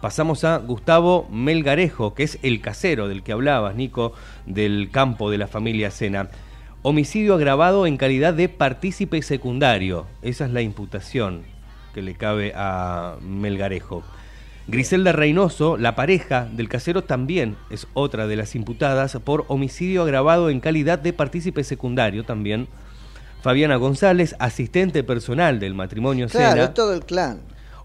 Pasamos 0.00 0.44
a 0.44 0.56
Gustavo 0.58 1.28
Melgarejo, 1.30 2.14
que 2.14 2.22
es 2.22 2.38
el 2.42 2.60
casero 2.60 3.08
del 3.08 3.22
que 3.22 3.32
hablabas, 3.32 3.74
Nico, 3.74 4.12
del 4.46 4.90
campo 4.90 5.30
de 5.30 5.38
la 5.38 5.46
familia 5.46 5.90
Sena. 5.90 6.28
Homicidio 6.82 7.34
agravado 7.34 7.86
en 7.86 7.96
calidad 7.96 8.34
de 8.34 8.48
partícipe 8.48 9.20
secundario. 9.22 10.06
Esa 10.22 10.46
es 10.46 10.52
la 10.52 10.62
imputación 10.62 11.51
que 11.94 12.02
le 12.02 12.14
cabe 12.14 12.52
a 12.54 13.16
Melgarejo. 13.20 14.02
Griselda 14.68 15.12
Reynoso, 15.12 15.76
la 15.76 15.96
pareja 15.96 16.48
del 16.52 16.68
casero, 16.68 17.02
también 17.02 17.56
es 17.70 17.86
otra 17.94 18.26
de 18.26 18.36
las 18.36 18.54
imputadas 18.54 19.16
por 19.24 19.44
homicidio 19.48 20.02
agravado 20.02 20.50
en 20.50 20.60
calidad 20.60 20.98
de 20.98 21.12
partícipe 21.12 21.64
secundario 21.64 22.24
también. 22.24 22.68
Fabiana 23.42 23.74
González, 23.76 24.36
asistente 24.38 25.02
personal 25.02 25.58
del 25.58 25.74
matrimonio 25.74 26.28
Claro, 26.28 26.62
Sena, 26.62 26.74
todo 26.74 26.94
el 26.94 27.04
clan. 27.04 27.40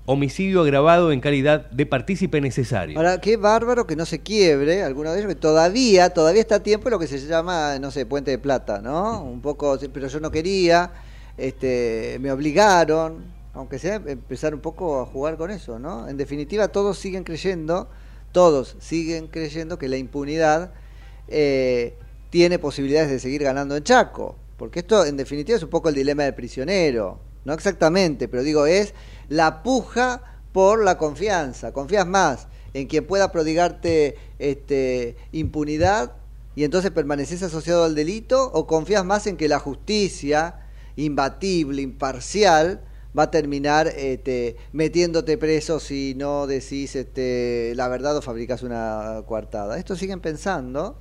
homicidio 0.05 0.61
agravado 0.61 1.11
en 1.11 1.19
calidad 1.19 1.67
de 1.71 1.87
partícipe 1.87 2.39
necesario. 2.41 2.95
Ahora, 2.95 3.19
qué 3.19 3.37
bárbaro 3.37 3.87
que 3.87 3.95
no 3.95 4.05
se 4.05 4.19
quiebre 4.19 4.83
alguno 4.83 5.11
de 5.11 5.17
ellos, 5.17 5.29
que 5.29 5.39
todavía, 5.39 6.11
todavía 6.11 6.41
está 6.41 6.55
a 6.57 6.63
tiempo 6.63 6.91
lo 6.91 6.99
que 6.99 7.07
se 7.07 7.19
llama, 7.25 7.79
no 7.79 7.89
sé, 7.89 8.05
puente 8.05 8.29
de 8.29 8.37
plata, 8.37 8.81
¿no? 8.83 9.23
Un 9.23 9.41
poco, 9.41 9.79
pero 9.91 10.07
yo 10.07 10.19
no 10.19 10.29
quería, 10.29 10.91
este, 11.37 12.19
me 12.21 12.31
obligaron, 12.31 13.25
aunque 13.57 13.79
sea 13.79 13.95
empezar 13.95 14.53
un 14.53 14.61
poco 14.61 15.01
a 15.01 15.05
jugar 15.05 15.35
con 15.35 15.49
eso, 15.49 15.79
¿no? 15.79 16.07
En 16.07 16.15
definitiva, 16.15 16.67
todos 16.67 16.99
siguen 16.99 17.23
creyendo, 17.23 17.89
todos 18.31 18.77
siguen 18.79 19.27
creyendo 19.27 19.79
que 19.79 19.89
la 19.89 19.97
impunidad 19.97 20.71
eh, 21.27 21.95
tiene 22.29 22.59
posibilidades 22.59 23.09
de 23.09 23.19
seguir 23.19 23.43
ganando 23.43 23.75
en 23.75 23.83
Chaco, 23.83 24.35
porque 24.57 24.79
esto, 24.79 25.05
en 25.05 25.17
definitiva, 25.17 25.57
es 25.57 25.63
un 25.63 25.69
poco 25.69 25.89
el 25.89 25.95
dilema 25.95 26.23
del 26.23 26.35
prisionero, 26.35 27.19
no 27.45 27.53
exactamente, 27.53 28.27
pero 28.27 28.43
digo, 28.43 28.67
es 28.67 28.93
la 29.27 29.63
puja 29.63 30.21
por 30.51 30.83
la 30.83 30.97
confianza. 30.97 31.71
Confías 31.71 32.05
más 32.05 32.47
en 32.73 32.87
quien 32.87 33.07
pueda 33.07 33.31
prodigarte 33.31 34.17
este, 34.37 35.15
impunidad 35.31 36.13
y 36.55 36.63
entonces 36.63 36.91
permaneces 36.91 37.41
asociado 37.41 37.85
al 37.85 37.95
delito 37.95 38.51
o 38.53 38.67
confías 38.67 39.03
más 39.03 39.25
en 39.25 39.35
que 39.35 39.47
la 39.47 39.59
justicia 39.59 40.67
imbatible, 40.95 41.81
imparcial, 41.81 42.81
va 43.17 43.23
a 43.23 43.31
terminar 43.31 43.87
este, 43.87 44.57
metiéndote 44.71 45.37
preso 45.37 45.79
si 45.79 46.13
no 46.15 46.47
decís 46.47 46.95
este, 46.95 47.73
la 47.75 47.87
verdad 47.87 48.17
o 48.17 48.21
fabricas 48.21 48.63
una 48.63 49.23
coartada. 49.25 49.77
Esto 49.77 49.95
siguen 49.95 50.19
pensando 50.19 50.99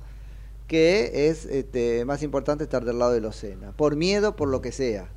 que 0.67 1.29
es 1.29 1.45
este, 1.45 2.03
más 2.05 2.23
importante 2.23 2.63
estar 2.63 2.83
del 2.83 2.99
lado 2.99 3.13
de 3.13 3.21
los 3.21 3.35
Sena, 3.35 3.71
por 3.71 3.95
miedo, 3.95 4.35
por 4.35 4.49
lo 4.49 4.61
que 4.61 4.71
sea. 4.71 5.09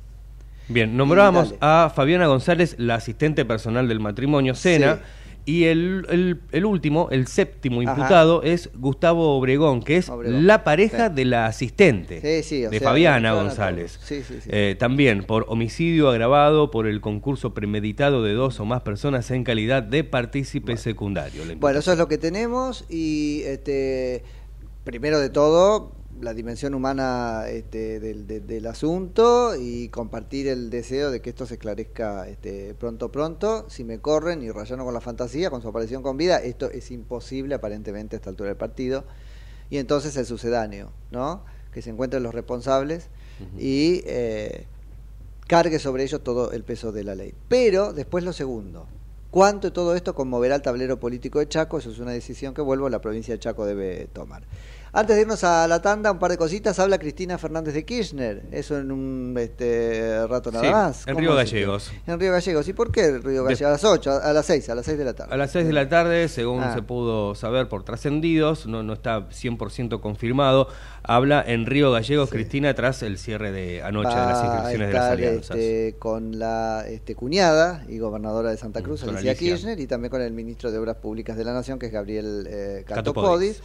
Bien, 0.69 0.95
nombrábamos 0.95 1.55
a 1.59 1.91
Fabiana 1.93 2.27
González, 2.27 2.75
la 2.77 2.95
asistente 2.95 3.43
personal 3.43 3.87
del 3.89 3.99
matrimonio 3.99 4.55
Sena, 4.55 5.01
y 5.45 5.63
el, 5.65 6.05
el- 6.09 6.39
el 6.51 6.65
último, 6.65 7.07
el 7.11 7.25
séptimo 7.27 7.81
Ajá. 7.81 7.91
imputado 7.91 8.43
es 8.43 8.69
Gustavo 8.75 9.37
Obregón, 9.37 9.81
que 9.81 9.97
es 9.97 10.09
Obregón, 10.09 10.45
la 10.45 10.63
pareja 10.63 11.09
sí. 11.09 11.15
de 11.15 11.25
la 11.25 11.45
asistente 11.47 12.21
Sí, 12.21 12.47
sí, 12.47 12.65
o 12.65 12.69
de 12.69 12.79
sea, 12.79 12.89
Fabiana 12.89 13.33
González. 13.33 13.93
todos. 13.95 14.05
Sí, 14.07 14.23
sí, 14.23 14.35
sí. 14.41 14.49
Eh, 14.51 14.75
también 14.77 15.23
por 15.23 15.45
homicidio 15.49 16.09
agravado 16.09 16.69
por 16.71 16.85
el 16.87 17.01
concurso 17.01 17.53
premeditado 17.53 18.23
de 18.23 18.33
dos 18.33 18.59
o 18.59 18.65
más 18.65 18.81
personas 18.81 19.31
en 19.31 19.43
calidad 19.43 19.83
de 19.83 20.03
partícipe 20.03 20.77
secundario. 20.77 21.43
la 21.45 21.55
Bueno, 21.55 21.79
eso 21.79 21.91
es 21.91 21.97
lo 21.97 22.07
que 22.07 22.17
tenemos 22.17 22.85
y 22.89 23.41
este, 23.45 24.23
primero 24.83 25.19
de 25.19 25.29
todo 25.29 25.91
la 26.21 26.33
dimensión 26.33 26.73
humana 26.73 27.45
este, 27.49 27.99
del, 27.99 28.27
de- 28.27 28.39
del 28.39 28.67
asunto 28.67 29.55
y 29.55 29.89
compartir 29.89 30.47
el 30.47 30.69
deseo 30.69 31.11
de 31.11 31.21
que 31.21 31.29
esto 31.31 31.45
se 31.45 31.55
esclarezca 31.55 32.27
este, 32.27 32.73
pronto 32.75 33.11
pronto. 33.11 33.65
Si 33.69 33.83
me 33.83 33.99
corren 33.99 34.41
y 34.43 34.51
rayando 34.51 34.85
con 34.85 34.93
la 34.93 35.01
fantasía, 35.01 35.49
con 35.49 35.61
su 35.61 35.67
aparición 35.67 36.03
con 36.03 36.17
vida, 36.17 36.37
esto 36.37 36.69
es 36.69 36.91
imposible 36.91 37.55
aparentemente 37.55 38.15
a 38.15 38.17
esta 38.17 38.29
altura 38.29 38.49
del 38.49 38.57
partido. 38.57 39.03
Y 39.69 39.77
entonces 39.77 40.15
el 40.17 40.25
sucedáneo, 40.25 40.91
¿no? 41.11 41.43
Que 41.73 41.81
se 41.81 41.89
encuentren 41.89 42.23
los 42.23 42.33
responsables 42.33 43.07
y 43.57 44.03
eh, 44.05 44.67
cargue 45.47 45.79
sobre 45.79 46.03
ellos 46.03 46.21
todo 46.23 46.51
el 46.51 46.63
peso 46.63 46.91
de 46.91 47.03
la 47.03 47.15
ley. 47.15 47.33
Pero 47.47 47.93
después 47.93 48.23
lo 48.23 48.33
segundo, 48.33 48.85
¿cuánto 49.31 49.67
de 49.67 49.71
todo 49.71 49.95
esto 49.95 50.13
conmoverá 50.13 50.55
al 50.55 50.61
tablero 50.61 50.99
político 50.99 51.39
de 51.39 51.47
Chaco? 51.47 51.77
Eso 51.79 51.89
es 51.89 51.99
una 51.99 52.11
decisión 52.11 52.53
que 52.53 52.61
vuelvo, 52.61 52.89
la 52.89 52.99
provincia 53.01 53.33
de 53.33 53.39
Chaco 53.39 53.65
debe 53.65 54.07
tomar. 54.13 54.43
Antes 54.93 55.15
de 55.15 55.21
irnos 55.21 55.41
a 55.45 55.69
la 55.69 55.81
tanda, 55.81 56.11
un 56.11 56.19
par 56.19 56.31
de 56.31 56.37
cositas. 56.37 56.77
Habla 56.77 56.99
Cristina 56.99 57.37
Fernández 57.37 57.73
de 57.73 57.85
Kirchner. 57.85 58.43
Eso 58.51 58.77
en 58.77 58.91
un 58.91 59.33
este, 59.39 60.27
rato 60.27 60.51
nada 60.51 60.65
Sí, 60.65 60.69
más. 60.69 61.07
en 61.07 61.13
¿Cómo 61.13 61.19
Río? 61.27 61.35
Gallegos. 61.35 61.91
En 62.05 62.19
Río 62.19 62.33
Gallegos. 62.33 62.67
¿Y 62.67 62.73
por 62.73 62.91
qué 62.91 63.17
Río 63.19 63.45
Gallegos? 63.45 63.61
A 63.61 63.69
las 63.71 63.83
8, 63.85 64.11
a 64.21 64.33
las 64.33 64.45
6, 64.45 64.69
a 64.69 64.75
las 64.75 64.85
6 64.85 64.97
de 64.97 65.05
la 65.05 65.13
tarde. 65.13 65.33
A 65.33 65.37
las 65.37 65.51
6 65.51 65.65
de 65.65 65.71
la 65.71 65.87
tarde, 65.87 66.27
según 66.27 66.61
Ah. 66.61 66.73
se 66.75 66.81
pudo 66.81 67.35
saber 67.35 67.69
por 67.69 67.83
trascendidos, 67.85 68.65
no, 68.67 68.83
no 68.83 68.91
está 68.91 69.29
100% 69.29 70.01
confirmado, 70.01 70.67
habla 71.03 71.41
en 71.47 71.67
Río 71.67 71.89
Gallegos 71.93 72.29
Cristina 72.29 72.73
tras 72.73 73.01
el 73.01 73.17
cierre 73.17 73.53
de 73.53 73.81
anoche 73.83 74.09
de 74.09 74.15
las 74.15 74.43
inscripciones 74.43 74.87
de 74.89 74.93
las 74.93 75.11
alianzas. 75.11 75.55
este, 75.57 75.95
con 75.99 76.37
la 76.37 76.83
este, 76.89 77.15
cuñada 77.15 77.85
y 77.87 77.97
gobernadora 77.99 78.49
de 78.51 78.57
Santa 78.57 78.81
Cruz, 78.81 79.03
Mm, 79.03 79.05
con 79.05 79.15
Alicia, 79.15 79.31
Alicia. 79.31 79.47
Kirchner, 79.55 79.79
y 79.79 79.87
también 79.87 80.11
con 80.11 80.21
el 80.21 80.33
ministro 80.33 80.69
de 80.69 80.77
Obras 80.79 80.97
Públicas 80.97 81.37
de 81.37 81.45
la 81.45 81.53
Nación, 81.53 81.79
que 81.79 81.85
es 81.85 81.93
Gabriel 81.93 82.45
eh, 82.49 82.83
Catopodis. 82.85 83.57
Catopodis. 83.57 83.61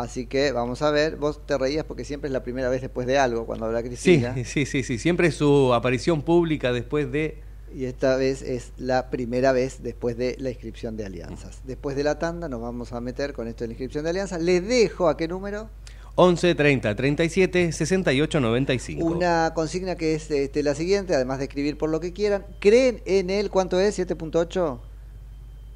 Así 0.00 0.26
que 0.26 0.52
vamos 0.52 0.80
a 0.82 0.90
ver, 0.90 1.16
vos 1.16 1.46
te 1.46 1.58
reías 1.58 1.84
porque 1.84 2.04
siempre 2.04 2.28
es 2.28 2.32
la 2.32 2.42
primera 2.42 2.68
vez 2.70 2.80
después 2.80 3.06
de 3.06 3.18
algo 3.18 3.44
cuando 3.44 3.66
habla 3.66 3.82
Cristina. 3.82 4.34
sí, 4.44 4.64
sí, 4.64 4.82
sí, 4.82 4.98
siempre 4.98 5.30
su 5.30 5.74
aparición 5.74 6.22
pública 6.22 6.72
después 6.72 7.12
de... 7.12 7.38
Y 7.74 7.84
esta 7.84 8.16
vez 8.16 8.42
es 8.42 8.72
la 8.78 9.10
primera 9.10 9.52
vez 9.52 9.82
después 9.82 10.16
de 10.16 10.36
la 10.40 10.50
inscripción 10.50 10.96
de 10.96 11.04
alianzas. 11.04 11.60
Después 11.64 11.96
de 11.96 12.02
la 12.02 12.18
tanda 12.18 12.48
nos 12.48 12.60
vamos 12.60 12.92
a 12.92 13.00
meter 13.00 13.32
con 13.32 13.46
esto 13.46 13.62
de 13.62 13.68
la 13.68 13.72
inscripción 13.74 14.02
de 14.02 14.10
alianzas. 14.10 14.42
Les 14.42 14.66
dejo 14.66 15.08
a 15.08 15.16
qué 15.16 15.28
número 15.28 15.68
11 16.16 16.54
30 16.54 16.96
37 16.96 17.72
68 17.72 18.40
95. 18.40 19.04
una 19.04 19.52
consigna 19.54 19.94
que 19.94 20.14
es 20.14 20.30
este, 20.30 20.62
la 20.62 20.74
siguiente, 20.74 21.14
además 21.14 21.38
de 21.38 21.44
escribir 21.44 21.78
por 21.78 21.90
lo 21.90 22.00
que 22.00 22.12
quieran. 22.12 22.44
¿Creen 22.58 23.02
en 23.04 23.30
el 23.30 23.50
cuánto 23.50 23.78
es? 23.78 23.98
7.8. 23.98 24.80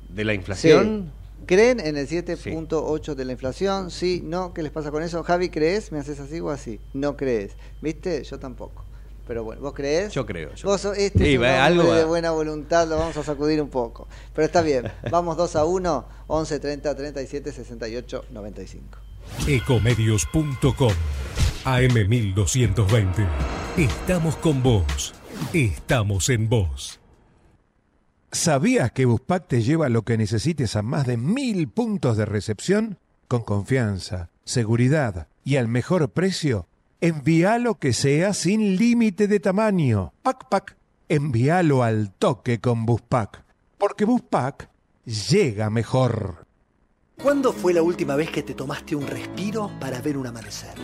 ¿De 0.09 0.25
la 0.25 0.35
inflación? 0.35 1.13
Sí. 1.13 1.24
¿Creen 1.47 1.79
en 1.81 1.97
el 1.99 2.09
7.8 2.09 3.14
de 3.14 3.25
la 3.25 3.33
inflación? 3.33 3.90
Sí, 3.90 4.23
no, 4.25 4.55
¿qué 4.55 4.62
les 4.62 4.73
pasa 4.73 4.90
con 4.90 5.03
eso? 5.03 5.23
Javi, 5.23 5.51
¿crees? 5.51 5.92
¿Me 5.92 5.99
haces 5.99 6.18
así 6.20 6.40
o 6.40 6.51
así? 6.51 6.81
No 6.94 7.16
crees. 7.16 7.53
¿Viste? 7.83 8.25
Yo 8.25 8.38
tampoco. 8.38 8.83
Pero 9.27 9.42
bueno, 9.44 9.62
¿vos 9.62 9.73
crees? 9.75 10.12
Yo 10.12 10.25
creo. 10.27 10.55
yo 10.55 10.68
Vos 10.68 10.81
creo. 10.81 10.92
sos- 10.94 10.99
este 10.99 11.18
Sí, 11.25 11.33
es 11.35 11.38
un 11.38 11.44
algo 11.44 11.94
de 11.94 12.05
buena 12.05 12.31
voluntad, 12.31 12.87
lo 12.88 12.97
vamos 12.99 13.16
a 13.16 13.23
sacudir 13.25 13.61
un 13.61 13.68
poco. 13.70 14.07
Pero 14.35 14.44
está 14.47 14.61
bien, 14.62 14.90
vamos 15.11 15.37
2 15.37 15.57
a 15.57 15.64
1, 15.64 16.09
11, 16.27 16.61
30, 16.61 16.94
37, 16.94 17.53
68, 17.53 18.25
95. 18.31 18.99
Ecomedios.com 19.47 20.92
AM1220. 21.64 23.27
Estamos 23.79 24.37
con 24.37 24.62
vos. 24.62 25.14
Estamos 25.53 26.29
en 26.29 26.49
vos. 26.49 27.01
¿Sabías 28.35 28.90
que 28.90 29.05
Buspack 29.05 29.47
te 29.47 29.62
lleva 29.62 29.88
lo 29.88 30.03
que 30.03 30.18
necesites 30.18 30.75
a 30.75 30.83
más 30.83 31.07
de 31.07 31.16
mil 31.16 31.68
puntos 31.68 32.16
de 32.16 32.27
recepción? 32.27 32.99
Con 33.29 33.42
confianza, 33.42 34.29
seguridad 34.42 35.29
y 35.44 35.55
al 35.55 35.68
mejor 35.68 36.11
precio. 36.11 36.66
Envíalo 37.01 37.77
que 37.77 37.92
sea 37.92 38.35
sin 38.35 38.77
límite 38.77 39.29
de 39.29 39.38
tamaño. 39.38 40.12
Pac 40.25 40.49
Pac. 40.49 40.77
Envíalo 41.09 41.85
al 41.85 42.11
toque 42.11 42.61
con 42.61 42.85
Buspack. 42.85 43.44
Porque 43.79 44.05
Buspack 44.05 44.68
llega 45.05 45.70
mejor. 45.70 46.44
¿Cuándo 47.23 47.53
fue 47.53 47.73
la 47.73 47.83
última 47.83 48.16
vez 48.16 48.31
que 48.31 48.42
te 48.42 48.55
tomaste 48.55 48.97
un 48.97 49.07
respiro 49.07 49.70
para 49.79 50.01
ver 50.01 50.18
un 50.18 50.27
amanecer? 50.27 50.75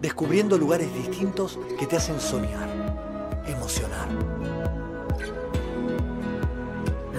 Descubriendo 0.00 0.56
lugares 0.56 0.92
distintos 0.94 1.60
que 1.78 1.86
te 1.86 1.96
hacen 1.96 2.18
soñar, 2.20 3.44
emocionar. 3.46 4.39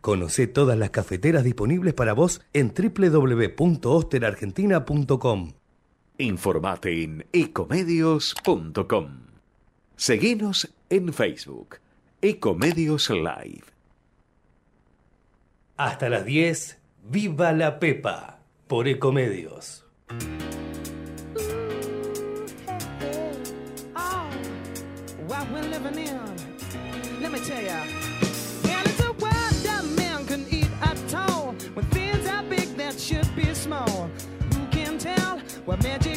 Conoce 0.00 0.46
todas 0.46 0.78
las 0.78 0.90
cafeteras 0.90 1.42
disponibles 1.44 1.94
para 1.94 2.12
vos 2.12 2.42
en 2.52 2.72
www.osterargentina.com. 2.74 5.52
Informate 6.18 7.02
en 7.02 7.26
ecomedios.com. 7.32 9.08
Seguinos 9.96 10.72
en 10.90 11.12
Facebook, 11.12 11.76
Ecomedios 12.22 13.10
Live. 13.10 13.64
Hasta 15.76 16.08
las 16.08 16.24
10, 16.24 16.78
¡Viva 17.10 17.52
la 17.52 17.78
Pepa! 17.78 18.38
Por 18.66 18.88
Ecomedios. 18.88 19.84
Well, 35.68 35.76
man, 35.82 36.07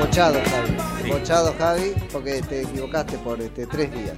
Bochado, 0.00 0.38
Javi. 0.44 1.10
Bochado, 1.10 1.54
Javi, 1.58 1.92
porque 2.12 2.40
te 2.42 2.62
equivocaste 2.62 3.18
por 3.18 3.40
este, 3.40 3.66
tres 3.66 3.92
días. 3.92 4.16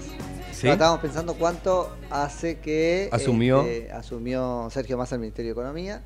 ¿Sí? 0.53 0.67
No, 0.67 0.73
estábamos 0.75 1.01
pensando 1.01 1.35
cuánto 1.35 1.91
hace 2.11 2.59
que 2.61 3.09
Asumió. 3.11 3.63
este, 3.63 3.91
asumió 3.93 4.69
Sergio 4.71 4.97
Massa 4.97 5.17
el 5.17 5.21
Ministerio 5.23 5.51
de 5.55 5.61
Economía. 5.61 6.03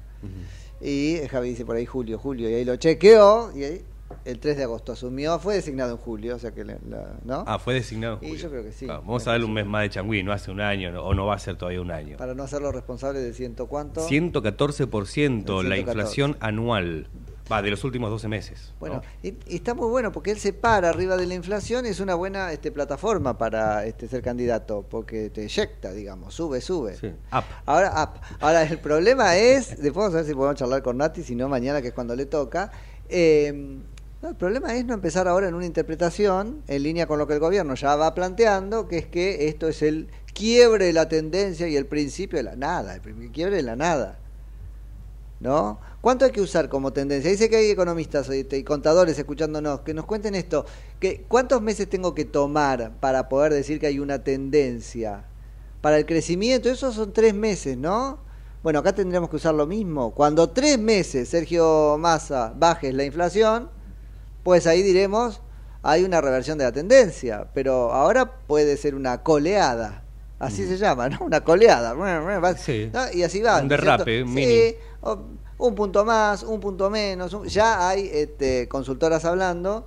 Y 0.81 1.17
eh, 1.17 1.29
Javi 1.29 1.51
dice 1.51 1.65
por 1.67 1.77
ahí 1.77 1.85
julio, 1.87 2.19
julio. 2.19 2.49
Y 2.49 2.55
ahí 2.55 2.65
lo 2.65 2.77
chequeó. 2.77 3.53
Y 3.55 3.65
ahí 3.65 3.83
el 4.25 4.39
3 4.39 4.57
de 4.57 4.63
agosto 4.65 4.93
asumió. 4.93 5.39
Fue 5.39 5.55
designado 5.55 5.93
en 5.93 5.99
julio. 5.99 6.37
O 6.37 6.39
sea 6.39 6.53
que, 6.53 6.65
la- 6.65 6.79
¿no? 7.25 7.45
Ah, 7.47 7.59
fue 7.59 7.75
designado. 7.75 8.19
en 8.23 8.25
Y 8.25 8.29
julio. 8.29 8.43
yo 8.45 8.51
creo 8.51 8.63
que 8.65 8.73
sí. 8.73 8.87
Vamos 8.87 9.27
a 9.27 9.33
darle 9.33 9.45
un 9.47 9.53
mes 9.53 9.67
más 9.67 9.83
de 9.83 9.91
changüí, 9.91 10.23
no 10.23 10.33
hace 10.33 10.51
un 10.51 10.61
año, 10.63 10.91
no- 10.91 11.05
o 11.05 11.13
no 11.15 11.27
va 11.27 11.35
a 11.35 11.39
ser 11.39 11.57
todavía 11.57 11.81
un 11.83 11.91
año. 11.91 12.17
Para 12.17 12.35
no 12.35 12.43
hacerlo 12.45 12.73
responsable 12.73 13.21
de 13.21 13.35
ciento 13.35 13.67
cuánto. 13.67 14.07
114% 14.09 15.63
la 15.63 15.75
114. 15.77 15.81
inflación 15.81 16.37
anual. 16.41 17.09
Va, 17.51 17.63
de 17.63 17.71
los 17.71 17.85
últimos 17.85 18.11
12 18.11 18.29
meses. 18.29 18.73
Bueno, 18.81 18.97
¿no? 18.97 19.03
y, 19.23 19.37
está 19.49 19.75
muy 19.75 19.89
bueno 19.89 20.13
porque 20.13 20.31
él 20.31 20.39
se 20.39 20.53
para 20.53 20.89
arriba 20.89 21.17
de 21.17 21.27
la 21.27 21.35
inflación 21.35 21.87
y 21.87 21.91
es 21.91 22.01
una 22.01 22.15
buena 22.15 22.53
este, 22.53 22.73
plataforma 22.73 23.39
para 23.39 23.87
este, 23.87 24.09
ser 24.09 24.23
candidato, 24.23 24.85
porque 24.89 25.31
te 25.31 25.45
eyecta, 25.45 25.93
digamos, 25.93 26.35
sube, 26.35 26.61
sube. 26.61 26.97
Up. 27.33 27.45
Ahora, 27.65 27.93
up. 28.03 28.21
Ahora, 28.41 28.63
el 28.63 28.79
problema 28.79 29.37
es, 29.37 29.71
después 29.71 29.95
vamos 29.95 30.15
a 30.15 30.17
ver 30.19 30.27
si 30.27 30.35
podemos 30.35 30.57
charlar 30.57 30.83
con 30.83 30.97
Nati, 30.97 31.23
si 31.23 31.35
no 31.35 31.49
mañana, 31.49 31.81
que 31.81 31.89
es 31.89 31.95
cuando 31.95 32.17
le 32.17 32.27
toca. 32.27 32.71
eh, 33.09 33.79
no, 34.23 34.31
el 34.31 34.37
problema 34.37 34.75
es 34.75 34.85
no 34.87 34.95
empezar 34.95 35.29
ahora 35.29 35.49
en 35.49 35.55
una 35.55 35.67
interpretación 35.67 36.63
en 36.69 36.83
línea 36.83 37.07
con 37.07 37.19
lo 37.19 37.27
que 37.27 37.35
el 37.35 37.41
gobierno 37.41 37.75
ya 37.75 37.97
va 37.97 38.15
planteando, 38.15 38.89
que 38.89 38.97
es 38.99 39.07
que 39.07 39.49
esto 39.49 39.69
es 39.69 39.83
el 39.83 40.09
quiebre 40.33 40.87
de 40.87 40.93
la 40.95 41.09
tendencia 41.09 41.69
y 41.69 41.77
el 41.77 41.87
principio 41.87 42.39
de 42.39 42.43
la 42.43 42.57
nada, 42.57 42.95
el 42.95 43.31
quiebre 43.31 43.57
de 43.57 43.63
la 43.63 43.77
nada. 43.77 44.19
¿No? 45.39 45.79
¿Cuánto 46.07 46.25
hay 46.25 46.31
que 46.31 46.41
usar 46.41 46.69
como 46.69 46.93
tendencia? 46.93 47.29
Dice 47.29 47.51
que 47.51 47.57
hay 47.57 47.69
economistas 47.69 48.29
este, 48.29 48.59
y 48.59 48.63
contadores 48.63 49.19
escuchándonos 49.19 49.81
que 49.81 49.93
nos 49.93 50.05
cuenten 50.07 50.37
esto. 50.37 50.65
Que, 51.01 51.25
¿Cuántos 51.27 51.61
meses 51.61 51.91
tengo 51.91 52.15
que 52.15 52.25
tomar 52.25 52.93
para 53.01 53.29
poder 53.29 53.53
decir 53.53 53.81
que 53.81 53.89
hay 53.89 53.99
una 53.99 54.23
tendencia? 54.23 55.25
Para 55.81 55.99
el 55.99 56.07
crecimiento, 56.07 56.71
esos 56.71 56.95
son 56.95 57.13
tres 57.13 57.35
meses, 57.35 57.77
¿no? 57.77 58.21
Bueno, 58.63 58.79
acá 58.79 58.95
tendríamos 58.95 59.29
que 59.31 59.35
usar 59.35 59.57
lo 59.57 59.67
mismo. 59.67 60.15
Cuando 60.15 60.49
tres 60.51 60.79
meses, 60.79 61.29
Sergio 61.29 61.97
Massa, 61.99 62.53
bajes 62.57 62.95
la 62.95 63.03
inflación, 63.03 63.69
pues 64.45 64.69
ahí 64.69 64.85
diremos, 64.85 65.43
hay 65.83 66.05
una 66.05 66.21
reversión 66.21 66.57
de 66.57 66.63
la 66.67 66.71
tendencia. 66.71 67.49
Pero 67.53 67.93
ahora 67.93 68.43
puede 68.47 68.77
ser 68.77 68.95
una 68.95 69.25
coleada. 69.25 70.05
Así 70.39 70.69
se 70.69 70.79
llama, 70.79 71.09
¿no? 71.09 71.19
Una 71.23 71.43
coleada. 71.43 71.97
Sí. 72.59 72.91
¿no? 72.95 73.01
Y 73.13 73.25
así 73.25 73.41
va. 73.41 73.61
Un 73.61 73.67
derrape, 73.67 74.21
Sí, 74.21 74.25
mini. 74.25 74.75
o- 75.01 75.46
un 75.59 75.75
punto 75.75 76.05
más, 76.05 76.43
un 76.43 76.61
punto 76.61 76.91
menos. 76.91 77.37
ya 77.53 77.89
hay 77.89 78.11
este, 78.13 78.69
consultoras 78.69 79.25
hablando 79.25 79.87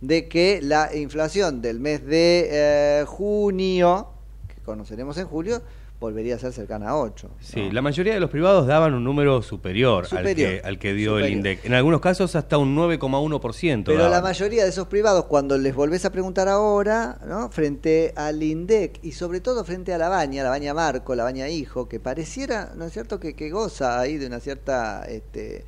de 0.00 0.28
que 0.28 0.60
la 0.62 0.94
inflación 0.94 1.60
del 1.60 1.80
mes 1.80 2.04
de 2.06 2.48
eh, 2.50 3.04
junio, 3.06 4.08
que 4.48 4.62
conoceremos 4.62 5.18
en 5.18 5.26
julio, 5.26 5.62
volvería 6.00 6.36
a 6.36 6.38
ser 6.38 6.52
cercana 6.52 6.90
a 6.90 6.96
8. 6.96 7.28
Sí, 7.40 7.70
la 7.72 7.82
mayoría 7.82 8.14
de 8.14 8.20
los 8.20 8.30
privados 8.30 8.66
daban 8.66 8.94
un 8.94 9.02
número 9.02 9.42
superior, 9.42 10.06
Superior. 10.06 10.50
Al, 10.50 10.60
que, 10.60 10.66
al 10.68 10.78
que 10.78 10.94
dio 10.94 11.18
el. 11.18 11.32
INDEC. 11.32 11.64
En 11.64 11.74
algunos 11.74 12.00
casos 12.00 12.36
hasta 12.36 12.56
un 12.56 12.76
9,1%. 12.76 13.84
Pero 13.86 14.08
la 14.08 14.22
mayoría 14.22 14.62
de 14.62 14.70
esos 14.70 14.86
privados, 14.86 15.24
cuando 15.24 15.58
les 15.58 15.74
volvés 15.74 16.04
a 16.04 16.12
preguntar 16.12 16.48
ahora, 16.48 17.18
¿no? 17.26 17.50
frente 17.50 18.12
al 18.16 18.42
INDEC 18.42 19.00
y 19.02 19.12
sobre 19.12 19.40
todo 19.40 19.64
frente 19.64 19.92
a 19.92 19.98
la 19.98 20.08
baña, 20.08 20.44
la 20.44 20.50
baña 20.50 20.72
Marco, 20.72 21.14
la 21.14 21.24
baña 21.24 21.48
Hijo, 21.48 21.88
que 21.88 21.98
pareciera, 21.98 22.72
¿no 22.76 22.84
es 22.84 22.92
cierto?, 22.92 23.18
que, 23.18 23.34
que 23.34 23.50
goza 23.50 23.98
ahí 23.98 24.18
de 24.18 24.26
una 24.26 24.38
cierta 24.38 25.04
este, 25.08 25.64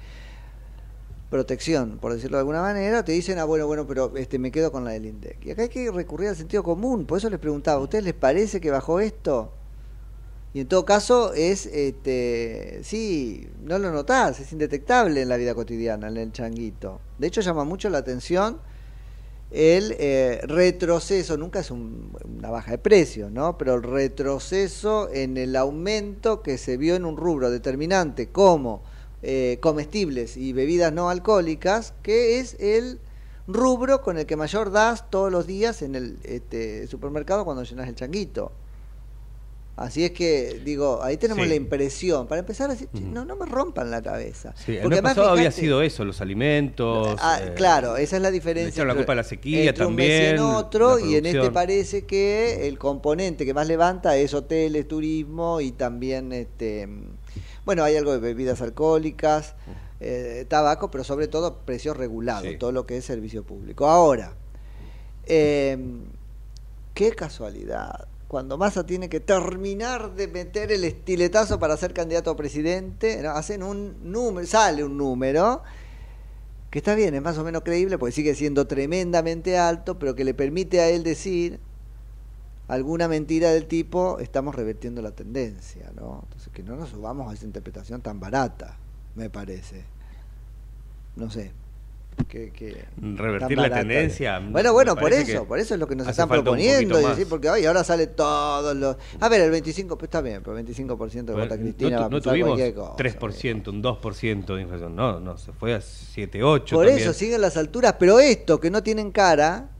protección, 1.28 1.98
por 1.98 2.12
decirlo 2.12 2.36
de 2.36 2.40
alguna 2.40 2.60
manera, 2.60 3.04
te 3.04 3.12
dicen, 3.12 3.38
ah, 3.38 3.44
bueno, 3.44 3.66
bueno, 3.66 3.86
pero 3.86 4.16
este, 4.16 4.38
me 4.38 4.52
quedo 4.52 4.70
con 4.70 4.84
la 4.84 4.92
del 4.92 5.06
INDEC. 5.06 5.46
Y 5.46 5.50
acá 5.50 5.62
hay 5.62 5.68
que 5.68 5.90
recurrir 5.90 6.28
al 6.28 6.36
sentido 6.36 6.62
común, 6.62 7.06
por 7.06 7.18
eso 7.18 7.28
les 7.30 7.40
preguntaba, 7.40 7.80
¿a 7.80 7.82
ustedes 7.82 8.04
les 8.04 8.14
parece 8.14 8.60
que 8.60 8.70
bajó 8.70 9.00
esto? 9.00 9.54
Y 10.52 10.60
en 10.60 10.66
todo 10.66 10.84
caso 10.84 11.32
es, 11.32 11.66
este, 11.66 12.80
sí, 12.82 13.48
no 13.62 13.78
lo 13.78 13.92
notás, 13.92 14.40
es 14.40 14.50
indetectable 14.52 15.22
en 15.22 15.28
la 15.28 15.36
vida 15.36 15.54
cotidiana, 15.54 16.08
en 16.08 16.16
el 16.16 16.32
changuito. 16.32 17.00
De 17.18 17.28
hecho 17.28 17.40
llama 17.40 17.64
mucho 17.64 17.88
la 17.88 17.98
atención 17.98 18.58
el 19.52 19.96
eh, 19.98 20.40
retroceso, 20.44 21.36
nunca 21.36 21.60
es 21.60 21.70
un- 21.72 22.12
una 22.38 22.50
baja 22.50 22.70
de 22.72 22.78
precios, 22.78 23.32
¿no? 23.32 23.58
Pero 23.58 23.74
el 23.74 23.82
retroceso 23.82 25.08
en 25.12 25.36
el 25.36 25.56
aumento 25.56 26.40
que 26.42 26.56
se 26.56 26.76
vio 26.76 26.94
en 26.94 27.04
un 27.04 27.16
rubro 27.16 27.50
determinante 27.50 28.28
como 28.28 28.82
eh, 29.22 29.58
comestibles 29.60 30.36
y 30.36 30.52
bebidas 30.52 30.92
no 30.92 31.10
alcohólicas, 31.10 31.94
que 32.02 32.38
es 32.38 32.56
el 32.60 32.98
rubro 33.48 34.02
con 34.02 34.18
el 34.18 34.24
que 34.26 34.36
mayor 34.36 34.70
das 34.70 35.10
todos 35.10 35.30
los 35.30 35.46
días 35.46 35.82
en 35.82 35.94
el 35.94 36.18
este, 36.24 36.86
supermercado 36.86 37.44
cuando 37.44 37.62
llenas 37.64 37.88
el 37.88 37.96
changuito. 37.96 38.52
Así 39.80 40.04
es 40.04 40.10
que, 40.10 40.60
digo, 40.62 41.02
ahí 41.02 41.16
tenemos 41.16 41.44
Sí. 41.44 41.48
la 41.48 41.54
impresión. 41.54 42.26
Para 42.26 42.40
empezar 42.40 42.68
a 42.68 42.74
decir, 42.74 42.90
"Che, 42.94 43.00
no, 43.00 43.24
no 43.24 43.34
me 43.36 43.46
rompan 43.46 43.90
la 43.90 44.02
cabeza. 44.02 44.52
Sí, 44.54 44.72
el 44.76 44.82
Porque 44.82 44.96
además, 44.96 45.14
pasado 45.14 45.30
había 45.32 45.50
sido 45.50 45.80
eso, 45.80 46.04
los 46.04 46.20
alimentos. 46.20 47.18
Ah, 47.18 47.40
eh, 47.42 47.54
claro, 47.56 47.96
esa 47.96 48.16
es 48.16 48.22
la 48.22 48.30
diferencia. 48.30 48.84
la 48.84 48.94
culpa 48.94 49.12
a 49.12 49.16
la 49.16 49.24
sequía 49.24 49.64
entre 49.70 49.86
un 49.86 49.94
mes 49.94 50.06
y 50.06 50.12
en 50.12 50.36
también, 50.36 50.54
otro, 50.54 50.98
y 50.98 51.14
en 51.14 51.24
este 51.24 51.50
parece 51.50 52.04
que 52.04 52.68
el 52.68 52.76
componente 52.78 53.46
que 53.46 53.54
más 53.54 53.66
levanta 53.66 54.18
es 54.18 54.34
hoteles, 54.34 54.86
turismo 54.86 55.62
y 55.62 55.72
también, 55.72 56.32
este, 56.34 56.86
bueno, 57.64 57.82
hay 57.82 57.96
algo 57.96 58.12
de 58.12 58.18
bebidas 58.18 58.60
alcohólicas, 58.60 59.54
eh, 60.00 60.44
tabaco, 60.46 60.90
pero 60.90 61.04
sobre 61.04 61.26
todo 61.26 61.60
precios 61.64 61.96
regulados, 61.96 62.50
todo 62.58 62.72
lo 62.72 62.84
que 62.84 62.98
es 62.98 63.04
servicio 63.06 63.44
público. 63.44 63.86
Ahora, 63.86 64.34
eh, 65.24 65.78
qué 66.92 67.12
casualidad. 67.12 68.09
Cuando 68.30 68.56
Massa 68.56 68.86
tiene 68.86 69.08
que 69.08 69.18
terminar 69.18 70.14
de 70.14 70.28
meter 70.28 70.70
el 70.70 70.84
estiletazo 70.84 71.58
para 71.58 71.76
ser 71.76 71.92
candidato 71.92 72.30
a 72.30 72.36
presidente, 72.36 73.26
hacen 73.26 73.64
un 73.64 73.96
número, 74.12 74.46
sale 74.46 74.84
un 74.84 74.96
número 74.96 75.64
que 76.70 76.78
está 76.78 76.94
bien, 76.94 77.12
es 77.16 77.22
más 77.22 77.36
o 77.38 77.42
menos 77.42 77.62
creíble 77.64 77.98
porque 77.98 78.12
sigue 78.12 78.36
siendo 78.36 78.68
tremendamente 78.68 79.58
alto, 79.58 79.98
pero 79.98 80.14
que 80.14 80.22
le 80.22 80.32
permite 80.32 80.78
a 80.80 80.88
él 80.90 81.02
decir 81.02 81.58
alguna 82.68 83.08
mentira 83.08 83.50
del 83.50 83.66
tipo, 83.66 84.20
estamos 84.20 84.54
revertiendo 84.54 85.02
la 85.02 85.10
tendencia, 85.10 85.90
¿no? 85.96 86.20
Entonces 86.22 86.52
que 86.52 86.62
no 86.62 86.76
nos 86.76 86.90
subamos 86.90 87.32
a 87.32 87.34
esa 87.34 87.46
interpretación 87.46 88.00
tan 88.00 88.20
barata, 88.20 88.76
me 89.16 89.28
parece. 89.28 89.82
No 91.16 91.30
sé. 91.30 91.50
Que, 92.28 92.50
que- 92.50 92.84
Revertir 93.00 93.58
la 93.58 93.70
tendencia, 93.72 94.38
Bueno, 94.38 94.72
bueno, 94.72 94.94
por 94.94 95.12
eso, 95.12 95.46
por 95.46 95.58
eso 95.58 95.74
es 95.74 95.80
lo 95.80 95.88
que 95.88 95.96
nos 95.96 96.06
están 96.06 96.28
proponiendo. 96.28 97.00
Y 97.00 97.04
decir, 97.04 97.26
porque 97.28 97.48
hoy 97.50 97.64
ahora 97.66 97.82
sale 97.82 98.06
todos 98.08 98.76
los. 98.76 98.96
A 99.20 99.28
ver, 99.28 99.40
el 99.40 99.50
25, 99.50 99.96
pues 99.98 100.06
está 100.08 100.20
bien, 100.20 100.42
pero 100.44 100.56
el 100.56 100.64
25% 100.66 101.24
de 101.24 101.32
vota 101.32 101.56
no, 101.56 101.62
Cristina 101.62 101.96
tu- 101.96 102.00
va 102.02 102.06
a 102.06 102.08
no 102.10 102.20
tuvimos 102.20 102.60
cosa. 102.74 102.96
3%, 102.96 103.68
un 103.70 103.82
2% 103.82 104.54
de 104.54 104.62
inflación. 104.62 104.94
No, 104.94 105.18
no, 105.18 105.38
se 105.38 105.52
fue 105.52 105.74
a 105.74 105.80
7, 105.80 106.42
8. 106.42 106.76
Por 106.76 106.86
también. 106.86 107.08
eso 107.08 107.18
siguen 107.18 107.40
las 107.40 107.56
alturas, 107.56 107.94
pero 107.98 108.20
esto 108.20 108.60
que 108.60 108.70
no 108.70 108.82
tienen 108.82 109.10
cara, 109.10 109.70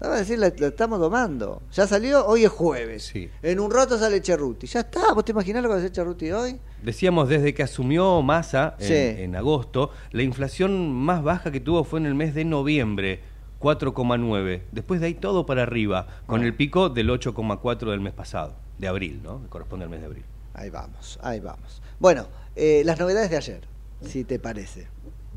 vamos 0.00 0.16
a 0.16 0.18
decir, 0.20 0.38
la- 0.38 0.48
estamos 0.48 0.98
domando. 0.98 1.62
Ya 1.72 1.86
salió, 1.86 2.26
hoy 2.26 2.44
es 2.44 2.50
jueves. 2.50 3.12
En 3.42 3.60
un 3.60 3.70
rato 3.70 3.96
sale 3.98 4.20
Cerruti. 4.20 4.66
Ya 4.66 4.80
está, 4.80 5.12
¿vos 5.14 5.24
te 5.24 5.32
imaginás 5.32 5.62
lo 5.62 5.68
que 5.68 5.74
va 5.74 5.76
a 5.76 5.78
hacer 5.78 5.94
Cerruti 5.94 6.30
hoy? 6.32 6.58
Decíamos, 6.82 7.28
desde 7.28 7.54
que 7.54 7.62
asumió 7.62 8.20
Massa 8.22 8.74
en, 8.80 8.86
Sí. 8.88 9.22
en 9.22 9.36
agosto, 9.36 9.90
la 10.10 10.22
inflación 10.22 10.92
más 10.92 11.22
baja 11.22 11.52
que 11.52 11.60
tuvo 11.60 11.84
fue 11.84 12.00
en 12.00 12.06
el 12.06 12.14
mes 12.14 12.34
de 12.34 12.44
noviembre, 12.44 13.20
4,9. 13.60 14.62
Después 14.72 15.00
de 15.00 15.06
ahí 15.06 15.14
todo 15.14 15.46
para 15.46 15.62
arriba, 15.62 16.06
con 16.26 16.42
el 16.42 16.54
pico 16.54 16.88
del 16.88 17.10
8,4 17.10 17.90
del 17.92 18.00
mes 18.00 18.12
pasado, 18.12 18.56
de 18.78 18.88
abril, 18.88 19.20
¿no? 19.22 19.40
Que 19.42 19.48
corresponde 19.48 19.84
al 19.84 19.90
mes 19.90 20.00
de 20.00 20.06
abril. 20.06 20.24
Ahí 20.54 20.68
vamos, 20.70 21.18
ahí 21.22 21.38
vamos. 21.40 21.80
Bueno, 22.00 22.26
eh, 22.56 22.82
las 22.84 22.98
novedades 22.98 23.30
de 23.30 23.36
ayer, 23.36 23.60
si 24.00 24.24
te 24.24 24.38
parece. 24.40 24.88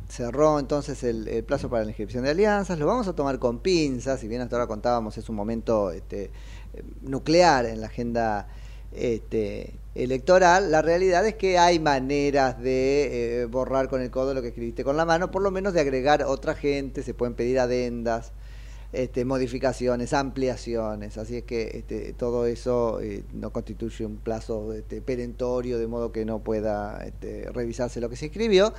Cerró 0.08 0.60
entonces 0.60 1.04
el, 1.04 1.44
plazo 1.46 1.70
para 1.70 1.84
la 1.84 1.90
inscripción 1.90 2.24
de 2.24 2.30
alianzas, 2.30 2.78
lo 2.78 2.86
vamos 2.86 3.08
a 3.08 3.14
tomar 3.14 3.40
con 3.40 3.60
pinzas, 3.60 4.20
si 4.20 4.28
bien 4.28 4.42
hasta 4.42 4.56
ahora 4.56 4.68
contábamos 4.68 5.18
es 5.18 5.30
un 5.30 5.36
momento 5.36 5.92
este, 5.92 6.30
nuclear 7.02 7.66
en 7.66 7.82
la 7.82 7.88
agenda 7.88 8.48
este, 8.92 9.74
electoral, 9.96 10.72
la 10.72 10.82
realidad 10.82 11.26
es 11.26 11.36
que 11.36 11.58
hay 11.58 11.80
maneras 11.80 12.62
de 12.62 13.42
eh, 13.42 13.46
borrar 13.46 13.90
con 13.90 14.02
el 14.02 14.12
codo 14.12 14.34
lo 14.34 14.42
que 14.42 14.50
escribiste 14.50 14.84
con 14.84 14.96
la 14.96 15.06
mano, 15.06 15.32
por 15.32 15.42
lo 15.42 15.52
menos 15.52 15.74
de 15.74 15.82
agregar 15.82 16.24
otra 16.24 16.54
gente, 16.54 17.02
se 17.02 17.14
pueden 17.14 17.34
pedir 17.34 17.60
adendas, 17.60 18.32
este, 18.94 19.26
modificaciones, 19.26 20.14
ampliaciones, 20.14 21.18
así 21.18 21.38
es 21.38 21.44
que 21.44 21.80
este, 21.80 22.14
todo 22.14 22.46
eso 22.46 23.02
eh, 23.02 23.24
no 23.34 23.52
constituye 23.52 24.06
un 24.06 24.18
plazo 24.18 24.72
este, 24.74 25.02
perentorio, 25.02 25.80
de 25.80 25.88
modo 25.88 26.12
que 26.12 26.24
no 26.24 26.40
pueda 26.40 27.04
este, 27.06 27.50
revisarse 27.52 28.00
lo 28.00 28.10
que 28.10 28.16
se 28.16 28.28
inscribió, 28.28 28.74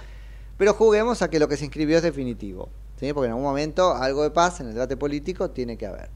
pero 0.57 0.75
juguemos 0.75 1.23
a 1.23 1.31
que 1.31 1.39
lo 1.39 1.49
que 1.49 1.57
se 1.57 1.65
inscribió 1.65 1.99
es 1.99 2.03
definitivo, 2.03 2.69
porque 2.99 3.27
en 3.27 3.33
algún 3.33 3.45
momento 3.45 3.95
algo 3.95 4.23
de 4.23 4.31
paz 4.31 4.61
en 4.61 4.69
el 4.69 4.75
debate 4.75 4.97
político 4.97 5.51
tiene 5.51 5.77
que 5.77 5.87
haber. 5.87 6.09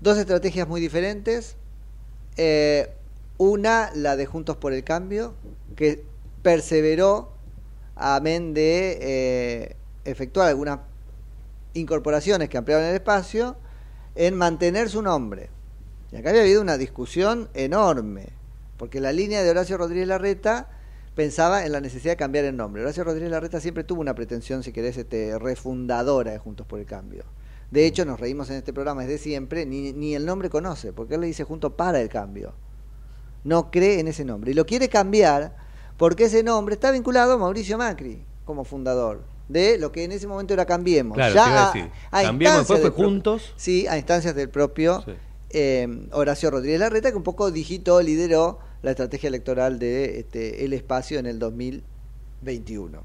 Dos 0.00 0.18
estrategias 0.18 0.66
muy 0.68 0.80
diferentes, 0.80 1.56
eh, 2.36 2.90
una, 3.38 3.90
la 3.94 4.16
de 4.16 4.26
Juntos 4.26 4.56
por 4.56 4.72
el 4.72 4.82
Cambio, 4.82 5.34
que 5.76 6.04
perseveró, 6.42 7.32
amén 7.94 8.54
de 8.54 8.98
eh, 9.00 9.76
efectuar 10.04 10.48
algunas 10.48 10.80
incorporaciones 11.74 12.48
que 12.48 12.58
ampliaban 12.58 12.86
el 12.86 12.94
espacio, 12.94 13.56
en 14.14 14.36
mantener 14.36 14.88
su 14.88 15.02
nombre. 15.02 15.50
Y 16.10 16.16
acá 16.16 16.30
había 16.30 16.42
habido 16.42 16.62
una 16.62 16.78
discusión 16.78 17.48
enorme, 17.54 18.30
porque 18.76 19.00
la 19.00 19.12
línea 19.12 19.42
de 19.42 19.50
Horacio 19.50 19.76
Rodríguez 19.76 20.08
Larreta 20.08 20.68
pensaba 21.16 21.64
en 21.66 21.72
la 21.72 21.80
necesidad 21.80 22.12
de 22.12 22.16
cambiar 22.16 22.44
el 22.44 22.56
nombre. 22.56 22.82
Horacio 22.82 23.02
Rodríguez 23.02 23.30
Larreta 23.30 23.58
siempre 23.58 23.82
tuvo 23.82 24.00
una 24.02 24.14
pretensión, 24.14 24.62
si 24.62 24.70
querés, 24.72 24.96
este, 24.96 25.36
refundadora 25.38 26.30
de 26.30 26.38
Juntos 26.38 26.66
por 26.66 26.78
el 26.78 26.86
Cambio. 26.86 27.24
De 27.70 27.86
hecho, 27.86 28.04
nos 28.04 28.20
reímos 28.20 28.48
en 28.50 28.56
este 28.56 28.72
programa 28.72 29.02
desde 29.02 29.18
siempre, 29.18 29.66
ni, 29.66 29.92
ni 29.92 30.14
el 30.14 30.24
nombre 30.24 30.50
conoce, 30.50 30.92
porque 30.92 31.14
él 31.16 31.22
le 31.22 31.26
dice 31.26 31.42
Juntos 31.42 31.72
para 31.72 32.00
el 32.00 32.08
Cambio. 32.08 32.52
No 33.42 33.70
cree 33.70 33.98
en 33.98 34.08
ese 34.08 34.24
nombre. 34.24 34.50
Y 34.52 34.54
lo 34.54 34.66
quiere 34.66 34.88
cambiar 34.88 35.56
porque 35.96 36.24
ese 36.24 36.42
nombre 36.42 36.74
está 36.74 36.90
vinculado 36.90 37.32
a 37.32 37.38
Mauricio 37.38 37.78
Macri 37.78 38.24
como 38.44 38.64
fundador 38.64 39.24
de 39.48 39.78
lo 39.78 39.92
que 39.92 40.04
en 40.04 40.12
ese 40.12 40.26
momento 40.26 40.52
era 40.52 40.66
Cambiemos. 40.66 41.16
Claro, 41.16 41.34
Ya 41.34 41.68
a 41.68 41.72
a- 42.10 42.22
Cambiemos, 42.22 42.58
después 42.58 42.80
fue 42.80 42.90
Juntos. 42.90 43.54
Sí, 43.56 43.86
a 43.86 43.96
instancias 43.96 44.34
del 44.34 44.50
propio 44.50 45.02
eh, 45.50 46.06
Horacio 46.12 46.50
Rodríguez 46.50 46.80
Larreta, 46.80 47.10
que 47.10 47.16
un 47.16 47.22
poco 47.22 47.50
digitó, 47.50 48.02
lideró 48.02 48.58
la 48.82 48.90
estrategia 48.90 49.28
electoral 49.28 49.78
de 49.78 50.20
este, 50.20 50.64
El 50.64 50.72
Espacio 50.72 51.18
en 51.18 51.26
el 51.26 51.38
2021. 51.38 53.02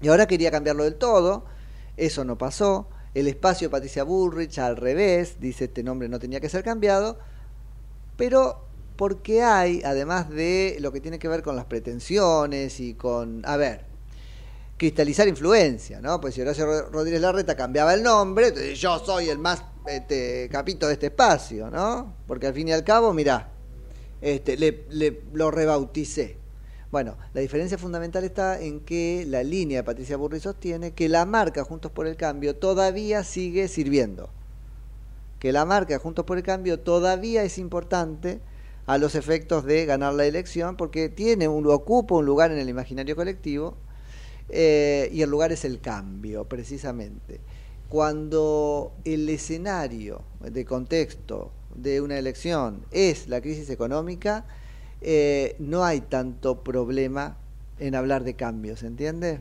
Y 0.00 0.08
ahora 0.08 0.26
quería 0.26 0.50
cambiarlo 0.50 0.84
del 0.84 0.96
todo, 0.96 1.44
eso 1.96 2.24
no 2.24 2.36
pasó. 2.38 2.88
El 3.14 3.28
espacio 3.28 3.70
Patricia 3.70 4.04
Bullrich 4.04 4.58
al 4.58 4.76
revés, 4.76 5.36
dice 5.38 5.64
este 5.66 5.82
nombre 5.82 6.08
no 6.08 6.18
tenía 6.18 6.40
que 6.40 6.48
ser 6.48 6.64
cambiado, 6.64 7.18
pero 8.16 8.64
porque 8.96 9.42
hay, 9.42 9.82
además 9.84 10.30
de 10.30 10.76
lo 10.80 10.92
que 10.92 11.00
tiene 11.00 11.18
que 11.18 11.28
ver 11.28 11.42
con 11.42 11.54
las 11.56 11.66
pretensiones 11.66 12.80
y 12.80 12.94
con, 12.94 13.42
a 13.44 13.56
ver, 13.56 13.84
cristalizar 14.78 15.28
influencia, 15.28 16.00
¿no? 16.00 16.20
Pues 16.20 16.34
si 16.34 16.40
Horacio 16.40 16.64
Ro- 16.66 16.90
Rodríguez 16.90 17.20
Larreta 17.20 17.54
cambiaba 17.54 17.94
el 17.94 18.02
nombre, 18.02 18.74
yo 18.74 18.98
soy 18.98 19.28
el 19.28 19.38
más 19.38 19.62
este, 19.86 20.48
capito 20.50 20.86
de 20.86 20.94
este 20.94 21.06
espacio, 21.06 21.70
¿no? 21.70 22.14
Porque 22.26 22.46
al 22.46 22.54
fin 22.54 22.68
y 22.68 22.72
al 22.72 22.82
cabo, 22.84 23.12
mirá, 23.12 23.50
este, 24.22 24.56
le, 24.56 25.20
lo 25.34 25.50
rebauticé. 25.50 26.36
Bueno, 26.90 27.16
la 27.34 27.40
diferencia 27.40 27.78
fundamental 27.78 28.22
está 28.24 28.60
en 28.60 28.80
que 28.80 29.24
la 29.26 29.42
línea 29.42 29.78
de 29.78 29.84
Patricia 29.84 30.16
Burri 30.16 30.40
sostiene 30.40 30.92
que 30.92 31.08
la 31.08 31.24
marca 31.24 31.64
Juntos 31.64 31.90
por 31.90 32.06
el 32.06 32.16
Cambio 32.16 32.54
todavía 32.54 33.24
sigue 33.24 33.68
sirviendo. 33.68 34.30
Que 35.38 35.52
la 35.52 35.64
marca 35.64 35.98
Juntos 35.98 36.24
por 36.24 36.36
el 36.36 36.44
Cambio 36.44 36.78
todavía 36.80 37.44
es 37.44 37.58
importante 37.58 38.40
a 38.86 38.98
los 38.98 39.14
efectos 39.14 39.64
de 39.64 39.86
ganar 39.86 40.14
la 40.14 40.26
elección 40.26 40.76
porque 40.76 41.08
tiene 41.08 41.48
un, 41.48 41.66
ocupa 41.66 42.14
un 42.16 42.26
lugar 42.26 42.52
en 42.52 42.58
el 42.58 42.68
imaginario 42.68 43.16
colectivo 43.16 43.74
eh, 44.48 45.08
y 45.12 45.22
el 45.22 45.30
lugar 45.30 45.50
es 45.50 45.64
el 45.64 45.80
cambio, 45.80 46.44
precisamente. 46.44 47.40
Cuando 47.88 48.92
el 49.04 49.28
escenario 49.28 50.22
de 50.40 50.64
contexto 50.64 51.52
de 51.74 52.00
una 52.00 52.18
elección 52.18 52.84
es 52.90 53.28
la 53.28 53.40
crisis 53.40 53.70
económica, 53.70 54.44
eh, 55.00 55.56
no 55.58 55.84
hay 55.84 56.00
tanto 56.00 56.62
problema 56.62 57.36
en 57.78 57.94
hablar 57.94 58.24
de 58.24 58.34
cambios, 58.34 58.82
¿entiende? 58.82 59.40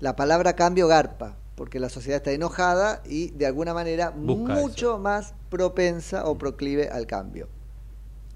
La 0.00 0.14
palabra 0.16 0.54
cambio 0.54 0.88
garpa, 0.88 1.36
porque 1.54 1.80
la 1.80 1.88
sociedad 1.88 2.18
está 2.18 2.32
enojada 2.32 3.02
y 3.06 3.30
de 3.30 3.46
alguna 3.46 3.72
manera 3.72 4.10
Busca 4.10 4.54
mucho 4.54 4.98
más 4.98 5.34
propensa 5.48 6.26
o 6.26 6.36
proclive 6.36 6.90
al 6.90 7.06
cambio. 7.06 7.48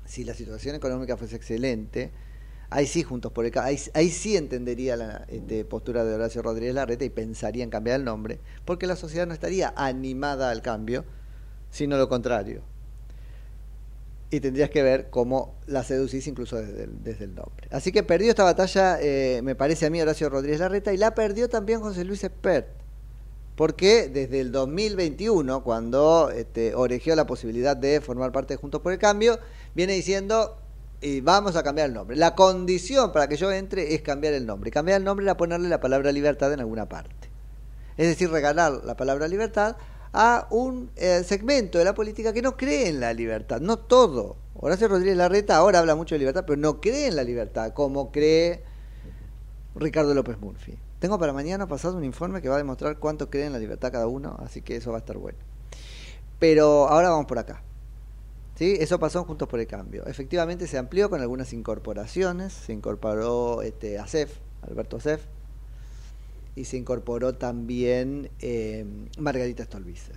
Si 0.06 0.24
la 0.24 0.34
situación 0.34 0.74
económica 0.74 1.16
fuese 1.16 1.36
excelente, 1.36 2.10
ahí 2.70 2.86
sí 2.86 3.02
juntos 3.02 3.30
por 3.32 3.44
el 3.44 3.56
ahí, 3.58 3.78
ahí 3.94 4.10
sí 4.10 4.36
entendería 4.36 4.96
la 4.96 5.26
este, 5.28 5.64
postura 5.64 6.04
de 6.04 6.14
Horacio 6.14 6.40
Rodríguez 6.40 6.74
Larreta 6.74 7.04
y 7.04 7.10
pensaría 7.10 7.62
en 7.62 7.70
cambiar 7.70 8.00
el 8.00 8.04
nombre, 8.04 8.40
porque 8.64 8.86
la 8.86 8.96
sociedad 8.96 9.26
no 9.26 9.34
estaría 9.34 9.74
animada 9.76 10.50
al 10.50 10.62
cambio, 10.62 11.04
sino 11.70 11.96
lo 11.96 12.08
contrario. 12.08 12.62
Y 14.30 14.40
tendrías 14.40 14.70
que 14.70 14.82
ver 14.82 15.10
cómo 15.10 15.56
la 15.66 15.82
seducís 15.82 16.26
incluso 16.28 16.56
desde 16.56 16.84
el, 16.84 17.02
desde 17.02 17.24
el 17.24 17.34
nombre. 17.34 17.66
Así 17.70 17.90
que 17.90 18.02
perdió 18.02 18.30
esta 18.30 18.44
batalla, 18.44 18.98
eh, 19.00 19.40
me 19.42 19.56
parece 19.56 19.86
a 19.86 19.90
mí, 19.90 20.00
Horacio 20.00 20.28
Rodríguez 20.28 20.60
Larreta, 20.60 20.92
y 20.92 20.96
la 20.96 21.14
perdió 21.14 21.48
también 21.48 21.80
José 21.80 22.04
Luis 22.04 22.22
Espert. 22.22 22.68
Porque 23.56 24.08
desde 24.08 24.40
el 24.40 24.52
2021, 24.52 25.64
cuando 25.64 26.30
este, 26.30 26.74
orejeó 26.74 27.16
la 27.16 27.26
posibilidad 27.26 27.76
de 27.76 28.00
formar 28.00 28.30
parte 28.30 28.54
de 28.54 28.58
Juntos 28.58 28.80
por 28.80 28.92
el 28.92 28.98
Cambio, 28.98 29.38
viene 29.74 29.94
diciendo, 29.94 30.56
y 31.00 31.20
vamos 31.20 31.56
a 31.56 31.62
cambiar 31.62 31.88
el 31.88 31.94
nombre. 31.94 32.16
La 32.16 32.34
condición 32.34 33.12
para 33.12 33.28
que 33.28 33.36
yo 33.36 33.50
entre 33.50 33.94
es 33.94 34.02
cambiar 34.02 34.34
el 34.34 34.46
nombre. 34.46 34.70
Cambiar 34.70 34.98
el 34.98 35.04
nombre 35.04 35.24
era 35.24 35.36
ponerle 35.36 35.68
la 35.68 35.80
palabra 35.80 36.12
libertad 36.12 36.52
en 36.52 36.60
alguna 36.60 36.88
parte. 36.88 37.28
Es 37.96 38.06
decir, 38.06 38.30
regalar 38.30 38.84
la 38.84 38.96
palabra 38.96 39.28
libertad 39.28 39.76
a 40.12 40.48
un 40.50 40.90
eh, 40.96 41.22
segmento 41.24 41.78
de 41.78 41.84
la 41.84 41.94
política 41.94 42.32
que 42.32 42.42
no 42.42 42.56
cree 42.56 42.88
en 42.88 43.00
la 43.00 43.12
libertad, 43.12 43.60
no 43.60 43.78
todo. 43.78 44.36
Horacio 44.54 44.88
Rodríguez 44.88 45.16
Larreta 45.16 45.56
ahora 45.56 45.78
habla 45.78 45.94
mucho 45.94 46.14
de 46.14 46.20
libertad, 46.20 46.44
pero 46.46 46.56
no 46.56 46.80
cree 46.80 47.06
en 47.06 47.16
la 47.16 47.24
libertad, 47.24 47.72
como 47.72 48.10
cree 48.10 48.62
Ricardo 49.74 50.14
López 50.14 50.38
Murphy. 50.40 50.78
Tengo 50.98 51.18
para 51.18 51.32
mañana 51.32 51.66
pasado 51.66 51.96
un 51.96 52.04
informe 52.04 52.42
que 52.42 52.48
va 52.48 52.56
a 52.56 52.58
demostrar 52.58 52.98
cuánto 52.98 53.30
cree 53.30 53.46
en 53.46 53.52
la 53.52 53.58
libertad 53.58 53.92
cada 53.92 54.06
uno, 54.06 54.36
así 54.40 54.60
que 54.60 54.76
eso 54.76 54.90
va 54.90 54.98
a 54.98 55.00
estar 55.00 55.16
bueno. 55.16 55.38
Pero 56.38 56.88
ahora 56.88 57.10
vamos 57.10 57.26
por 57.26 57.38
acá. 57.38 57.62
¿Sí? 58.56 58.76
Eso 58.78 58.98
pasó 58.98 59.24
Juntos 59.24 59.48
por 59.48 59.60
el 59.60 59.66
Cambio. 59.66 60.04
Efectivamente 60.06 60.66
se 60.66 60.76
amplió 60.76 61.08
con 61.08 61.22
algunas 61.22 61.54
incorporaciones. 61.54 62.52
Se 62.52 62.74
incorporó 62.74 63.62
este, 63.62 63.98
ASEF, 63.98 64.36
Alberto 64.60 64.98
Acef, 64.98 65.22
y 66.60 66.66
se 66.66 66.76
incorporó 66.76 67.34
también 67.34 68.30
eh, 68.40 68.84
Margarita 69.18 69.64
Stolbizer. 69.64 70.16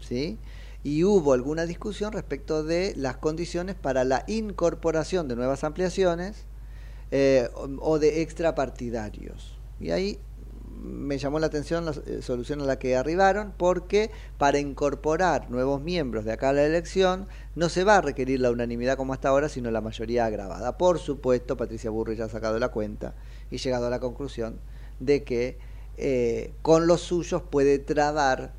¿Sí? 0.00 0.36
Y 0.82 1.04
hubo 1.04 1.32
alguna 1.32 1.64
discusión 1.64 2.12
respecto 2.12 2.64
de 2.64 2.92
las 2.96 3.18
condiciones 3.18 3.76
para 3.76 4.02
la 4.02 4.24
incorporación 4.26 5.28
de 5.28 5.36
nuevas 5.36 5.62
ampliaciones 5.62 6.44
eh, 7.12 7.48
o, 7.54 8.00
de 8.00 8.22
extrapartidarios. 8.22 9.58
Y 9.78 9.90
ahí 9.92 10.18
me 10.82 11.18
llamó 11.18 11.38
la 11.38 11.46
atención 11.46 11.84
la 11.84 11.92
eh, 11.92 12.20
solución 12.20 12.62
a 12.62 12.64
la 12.64 12.80
que 12.80 12.96
arribaron, 12.96 13.52
porque 13.56 14.10
para 14.38 14.58
incorporar 14.58 15.50
nuevos 15.50 15.80
miembros 15.80 16.24
de 16.24 16.32
acá 16.32 16.48
a 16.48 16.52
la 16.52 16.64
elección 16.64 17.28
no 17.54 17.68
se 17.68 17.84
va 17.84 17.98
a 17.98 18.00
requerir 18.00 18.40
la 18.40 18.50
unanimidad 18.50 18.96
como 18.96 19.12
hasta 19.12 19.28
ahora, 19.28 19.48
sino 19.48 19.70
la 19.70 19.82
mayoría 19.82 20.24
agravada. 20.24 20.76
Por 20.78 20.98
supuesto, 20.98 21.56
Patricia 21.56 21.90
Burri 21.90 22.16
ya 22.16 22.24
ha 22.24 22.28
sacado 22.28 22.58
la 22.58 22.70
cuenta 22.70 23.14
y 23.52 23.58
llegado 23.58 23.86
a 23.86 23.90
la 23.90 24.00
conclusión 24.00 24.58
de 25.00 25.24
que 25.24 25.58
eh, 25.96 26.52
con 26.62 26.86
los 26.86 27.00
suyos 27.00 27.42
puede 27.42 27.78
trabar 27.78 28.52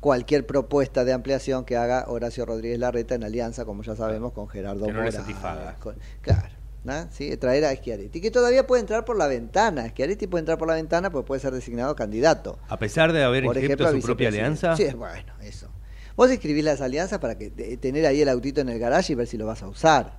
cualquier 0.00 0.46
propuesta 0.46 1.04
de 1.04 1.12
ampliación 1.12 1.64
que 1.64 1.76
haga 1.76 2.04
Horacio 2.08 2.44
Rodríguez 2.44 2.78
Larreta 2.78 3.14
en 3.14 3.24
alianza, 3.24 3.64
como 3.64 3.82
ya 3.82 3.96
sabemos, 3.96 4.32
con 4.32 4.48
Gerardo 4.48 4.84
Que 4.86 4.92
no 4.92 5.02
le 5.02 5.10
Morales, 5.10 5.76
con- 5.78 5.96
claro. 6.20 6.48
¿no? 6.84 7.08
¿Sí? 7.10 7.34
Traer 7.38 7.64
a 7.64 7.74
Schiaretti, 7.74 8.20
que 8.20 8.30
todavía 8.30 8.66
puede 8.66 8.80
entrar 8.82 9.06
por 9.06 9.16
la 9.16 9.26
ventana. 9.26 9.88
Schiaretti 9.88 10.26
puede 10.26 10.40
entrar 10.40 10.58
por 10.58 10.68
la 10.68 10.74
ventana 10.74 11.08
porque 11.10 11.26
puede 11.26 11.40
ser 11.40 11.52
designado 11.54 11.96
candidato. 11.96 12.58
A 12.68 12.78
pesar 12.78 13.14
de 13.14 13.24
haber 13.24 13.44
inscrito 13.46 13.90
su 13.90 14.00
propia 14.02 14.28
alianza. 14.28 14.76
Sí, 14.76 14.88
bueno, 14.94 15.32
eso. 15.40 15.68
Vos 16.16 16.30
escribís 16.30 16.62
las 16.64 16.82
alianzas 16.82 17.18
para 17.18 17.38
que 17.38 17.48
te- 17.50 17.76
tener 17.78 18.04
ahí 18.04 18.20
el 18.20 18.28
autito 18.28 18.60
en 18.60 18.68
el 18.68 18.78
garage 18.78 19.14
y 19.14 19.16
ver 19.16 19.26
si 19.26 19.38
lo 19.38 19.46
vas 19.46 19.62
a 19.62 19.68
usar. 19.68 20.18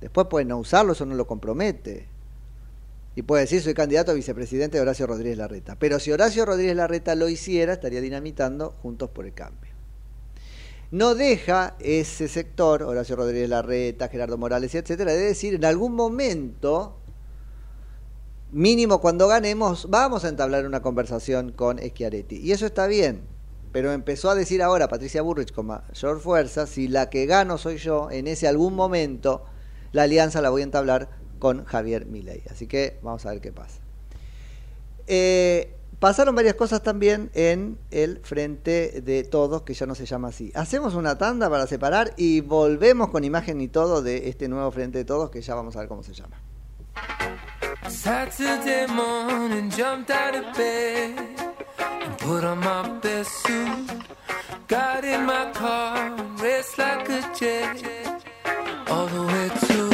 Después 0.00 0.26
puedes 0.30 0.48
no 0.48 0.56
usarlo, 0.56 0.92
eso 0.94 1.04
no 1.04 1.14
lo 1.14 1.26
compromete. 1.26 2.08
Y 3.14 3.22
puede 3.22 3.42
decir, 3.42 3.60
soy 3.60 3.74
candidato 3.74 4.10
a 4.10 4.14
vicepresidente 4.14 4.78
de 4.78 4.82
Horacio 4.82 5.06
Rodríguez 5.06 5.36
Larreta. 5.36 5.76
Pero 5.78 5.98
si 5.98 6.12
Horacio 6.12 6.46
Rodríguez 6.46 6.76
Larreta 6.76 7.14
lo 7.14 7.28
hiciera, 7.28 7.74
estaría 7.74 8.00
dinamitando 8.00 8.74
Juntos 8.82 9.10
por 9.10 9.26
el 9.26 9.34
Cambio. 9.34 9.72
No 10.90 11.14
deja 11.14 11.74
ese 11.80 12.28
sector, 12.28 12.82
Horacio 12.82 13.16
Rodríguez 13.16 13.48
Larreta, 13.48 14.08
Gerardo 14.08 14.36
Morales, 14.38 14.74
etcétera, 14.74 15.12
de 15.12 15.20
decir 15.20 15.54
en 15.54 15.64
algún 15.64 15.94
momento, 15.94 16.98
mínimo 18.50 19.00
cuando 19.00 19.26
ganemos, 19.26 19.88
vamos 19.88 20.24
a 20.24 20.28
entablar 20.28 20.66
una 20.66 20.82
conversación 20.82 21.52
con 21.52 21.78
Schiaretti. 21.78 22.36
Y 22.36 22.52
eso 22.52 22.66
está 22.66 22.86
bien. 22.86 23.22
Pero 23.72 23.90
empezó 23.92 24.28
a 24.28 24.34
decir 24.34 24.62
ahora 24.62 24.88
Patricia 24.88 25.22
Burrich 25.22 25.52
con 25.52 25.66
mayor 25.66 26.20
fuerza, 26.20 26.66
si 26.66 26.88
la 26.88 27.08
que 27.08 27.24
gano 27.24 27.56
soy 27.56 27.78
yo, 27.78 28.10
en 28.10 28.26
ese 28.26 28.46
algún 28.46 28.74
momento, 28.74 29.46
la 29.92 30.02
alianza 30.02 30.42
la 30.42 30.50
voy 30.50 30.60
a 30.60 30.64
entablar 30.64 31.08
con 31.42 31.64
Javier 31.64 32.06
Milei. 32.06 32.44
Así 32.48 32.68
que 32.68 33.00
vamos 33.02 33.26
a 33.26 33.30
ver 33.30 33.40
qué 33.40 33.50
pasa. 33.50 33.80
Eh, 35.08 35.74
pasaron 35.98 36.36
varias 36.36 36.54
cosas 36.54 36.84
también 36.84 37.32
en 37.34 37.78
el 37.90 38.20
Frente 38.22 39.00
de 39.00 39.24
Todos, 39.24 39.62
que 39.62 39.74
ya 39.74 39.84
no 39.84 39.96
se 39.96 40.06
llama 40.06 40.28
así. 40.28 40.52
Hacemos 40.54 40.94
una 40.94 41.18
tanda 41.18 41.50
para 41.50 41.66
separar 41.66 42.14
y 42.16 42.42
volvemos 42.42 43.08
con 43.08 43.24
imagen 43.24 43.60
y 43.60 43.66
todo 43.66 44.02
de 44.02 44.28
este 44.28 44.46
nuevo 44.46 44.70
Frente 44.70 44.98
de 44.98 45.04
Todos, 45.04 45.30
que 45.30 45.40
ya 45.42 45.56
vamos 45.56 45.74
a 45.74 45.80
ver 45.80 45.88
cómo 45.88 46.04
se 46.04 46.14
llama. 46.14 46.40
Saturday 47.88 48.86
morning, 48.86 49.68
jumped 49.68 50.14
out 50.14 50.36
of 50.36 50.56
bed 50.56 51.18
and 52.04 52.18
put 52.18 52.44
on 52.44 52.60
my 52.60 53.00
best 53.00 53.30
suit. 53.44 53.90
Got 54.68 55.04
in 55.04 55.26
my 55.26 55.50
car 55.52 56.16
like 56.78 57.08
a 57.10 57.22
all 58.88 59.06
the 59.08 59.22
way 59.22 59.50
to 59.66 59.91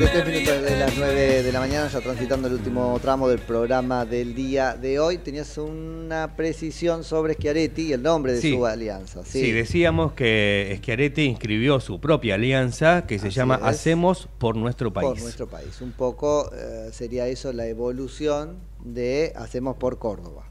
23 0.00 0.26
minutos 0.26 0.62
de 0.62 0.78
las 0.78 0.96
9 0.96 1.42
de 1.42 1.52
la 1.52 1.60
mañana, 1.60 1.86
ya 1.88 2.00
transitando 2.00 2.48
el 2.48 2.54
último 2.54 2.98
tramo 3.02 3.28
del 3.28 3.38
programa 3.38 4.06
del 4.06 4.34
día 4.34 4.74
de 4.74 4.98
hoy. 4.98 5.18
Tenías 5.18 5.58
una 5.58 6.36
precisión 6.36 7.04
sobre 7.04 7.34
Schiaretti 7.34 7.88
y 7.88 7.92
el 7.92 8.02
nombre 8.02 8.32
de 8.32 8.40
su 8.40 8.64
alianza. 8.64 9.22
Sí. 9.26 9.52
decíamos 9.52 10.14
que 10.14 10.74
Schiaretti 10.78 11.24
inscribió 11.24 11.80
su 11.80 12.00
propia 12.00 12.36
alianza 12.36 13.06
que 13.06 13.18
se 13.18 13.28
llama. 13.28 13.56
Hacemos 13.56 14.26
por 14.38 14.56
nuestro 14.56 14.90
país. 14.90 15.10
Por 15.10 15.20
nuestro 15.20 15.46
país. 15.46 15.82
Un 15.82 15.92
poco 15.92 16.50
eh, 16.54 16.88
sería 16.92 17.26
eso 17.26 17.52
la 17.52 17.66
evolución 17.66 18.56
de 18.82 19.34
Hacemos 19.36 19.76
por 19.76 19.98
Córdoba. 19.98 20.46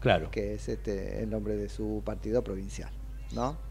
Claro. 0.00 0.30
Que 0.30 0.52
es 0.56 0.68
este, 0.68 1.22
el 1.22 1.30
nombre 1.30 1.56
de 1.56 1.70
su 1.70 2.02
partido 2.04 2.44
provincial, 2.44 2.90
¿no? 3.32 3.69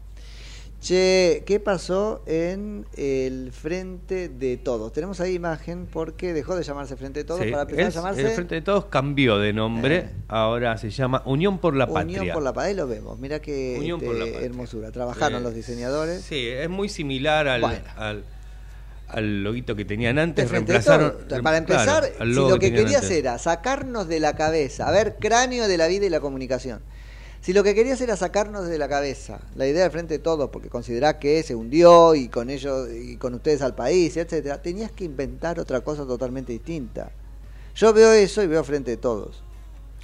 Che, 0.80 1.42
¿qué 1.44 1.60
pasó 1.60 2.22
en 2.24 2.86
el 2.96 3.52
Frente 3.52 4.30
de 4.30 4.56
Todos? 4.56 4.94
Tenemos 4.94 5.20
ahí 5.20 5.34
imagen 5.34 5.86
porque 5.86 6.32
dejó 6.32 6.56
de 6.56 6.62
llamarse 6.62 6.96
Frente 6.96 7.20
de 7.20 7.24
Todos 7.24 7.42
Sí, 7.42 7.50
para 7.50 7.62
empezar 7.62 7.82
es- 7.88 7.96
a 7.96 7.98
llamarse 7.98 8.20
El 8.22 8.30
Frente 8.30 8.54
de 8.54 8.62
Todos 8.62 8.86
cambió 8.86 9.36
de 9.38 9.52
nombre, 9.52 9.96
Eh. 9.96 10.10
ahora 10.28 10.78
se 10.78 10.88
llama 10.88 11.22
Unión 11.26 11.58
por 11.58 11.76
la 11.76 11.86
Patria. 11.86 12.20
Unión 12.22 12.34
por 12.34 12.42
la 12.42 12.54
Paz. 12.54 12.64
Ahí 12.64 12.74
lo 12.74 12.86
vemos. 12.86 13.18
Mira 13.18 13.40
qué 13.40 13.76
este, 13.76 14.06
Patria. 14.06 14.40
hermosura. 14.40 14.90
Trabajaron 14.90 15.40
Eh, 15.40 15.44
los 15.44 15.54
diseñadores. 15.54 16.22
Sí, 16.22 16.48
es 16.48 16.70
muy 16.70 16.88
similar 16.88 17.46
al, 17.46 17.60
Bueno. 17.60 17.80
al, 17.96 18.24
al 19.08 19.42
loguito 19.44 19.76
que 19.76 19.84
tenían 19.84 20.18
antes. 20.18 20.50
Reemplazaron, 20.50 21.12
todo. 21.28 21.42
Para 21.42 21.58
empezar, 21.58 22.10
claro, 22.10 22.24
si 22.24 22.32
lo 22.34 22.58
que 22.58 22.68
tenían 22.68 22.84
querías 22.84 23.02
antes. 23.02 23.18
era 23.18 23.36
sacarnos 23.38 24.08
de 24.08 24.18
la 24.18 24.34
cabeza, 24.34 24.88
a 24.88 24.92
ver, 24.92 25.16
cráneo 25.20 25.68
de 25.68 25.76
la 25.76 25.88
vida 25.88 26.06
y 26.06 26.08
la 26.08 26.20
comunicación. 26.20 26.80
Si 27.40 27.52
lo 27.54 27.62
que 27.64 27.74
querías 27.74 28.00
era 28.02 28.16
sacarnos 28.16 28.66
de 28.68 28.76
la 28.76 28.86
cabeza 28.88 29.40
la 29.56 29.66
idea 29.66 29.82
del 29.84 29.90
frente 29.90 30.14
de 30.14 30.18
todos, 30.18 30.50
porque 30.50 30.68
considerás 30.68 31.14
que 31.14 31.42
se 31.42 31.54
hundió 31.54 32.14
y 32.14 32.28
con 32.28 32.50
ellos 32.50 32.88
y 32.92 33.16
con 33.16 33.32
ustedes 33.34 33.62
al 33.62 33.74
país, 33.74 34.16
etcétera, 34.16 34.60
tenías 34.60 34.92
que 34.92 35.04
inventar 35.04 35.58
otra 35.58 35.80
cosa 35.80 36.04
totalmente 36.06 36.52
distinta. 36.52 37.10
Yo 37.74 37.92
veo 37.94 38.12
eso 38.12 38.42
y 38.42 38.46
veo 38.46 38.62
frente 38.62 38.90
de 38.90 38.96
todos. 38.98 39.42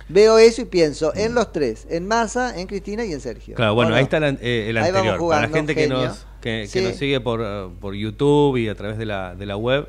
Veo 0.08 0.38
eso 0.38 0.62
y 0.62 0.66
pienso 0.66 1.12
en 1.14 1.34
los 1.34 1.52
tres, 1.52 1.86
en 1.90 2.06
Massa, 2.06 2.58
en 2.58 2.68
Cristina 2.68 3.04
y 3.04 3.12
en 3.12 3.20
Sergio. 3.20 3.54
Claro, 3.56 3.74
bueno, 3.74 3.94
ahí 3.94 4.04
está 4.04 4.20
la- 4.20 4.28
eh, 4.40 4.66
el 4.70 4.76
anterior. 4.78 5.18
Para 5.28 5.42
la 5.42 5.48
gente 5.48 5.74
que 5.74 5.88
nos, 5.88 6.24
que, 6.40 6.62
que 6.62 6.66
Sí. 6.68 6.80
nos 6.80 6.96
sigue 6.96 7.20
por, 7.20 7.42
por 7.80 7.94
YouTube 7.94 8.56
y 8.56 8.68
a 8.68 8.74
través 8.76 8.98
de 8.98 9.04
la, 9.04 9.34
de 9.34 9.44
la 9.46 9.56
web, 9.56 9.88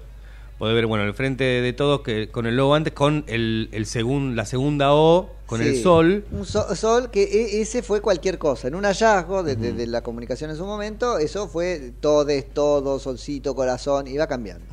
puede 0.58 0.74
ver, 0.74 0.86
bueno, 0.88 1.03
el 1.03 1.14
frente 1.14 1.43
de 1.43 1.74
todos 1.74 2.01
que 2.01 2.30
con 2.30 2.45
el 2.47 2.55
logo 2.58 2.74
antes, 2.76 2.93
con 2.93 3.24
el, 3.28 3.70
el 3.72 3.86
segun, 3.86 4.36
la 4.36 4.45
segunda 4.45 4.93
O, 4.93 5.30
con 5.45 5.62
el 5.62 5.82
sol. 5.82 6.26
Un 6.32 6.45
so- 6.45 6.76
sol 6.76 7.10
que 7.12 7.24
e- 7.24 7.62
ese 7.62 7.84
fue 7.84 8.01
cualquier 8.01 8.38
cosa. 8.38 8.68
En 8.68 8.76
un 8.76 8.84
hallazgo 8.84 9.43
de, 9.43 9.55
de- 9.55 9.74
de 9.74 9.88
la 9.88 10.01
comunicación 10.01 10.49
en 10.49 10.58
su 10.58 10.66
momento, 10.66 11.18
eso 11.20 11.47
fue 11.47 11.93
todes, 12.01 12.53
todo, 12.53 12.99
solcito, 12.99 13.55
corazón, 13.55 14.08
iba 14.08 14.28
cambiando. 14.28 14.66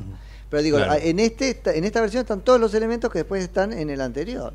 Pero 0.49 0.63
digo, 0.63 0.77
Claro. 0.77 0.93
en, 1.01 1.19
este, 1.19 1.59
en 1.77 1.83
esta 1.85 2.01
versión 2.01 2.21
están 2.21 2.41
todos 2.41 2.59
los 2.59 2.73
elementos 2.73 3.11
que 3.11 3.19
después 3.19 3.43
están 3.43 3.71
en 3.73 3.89
el 3.89 4.01
anterior. 4.01 4.53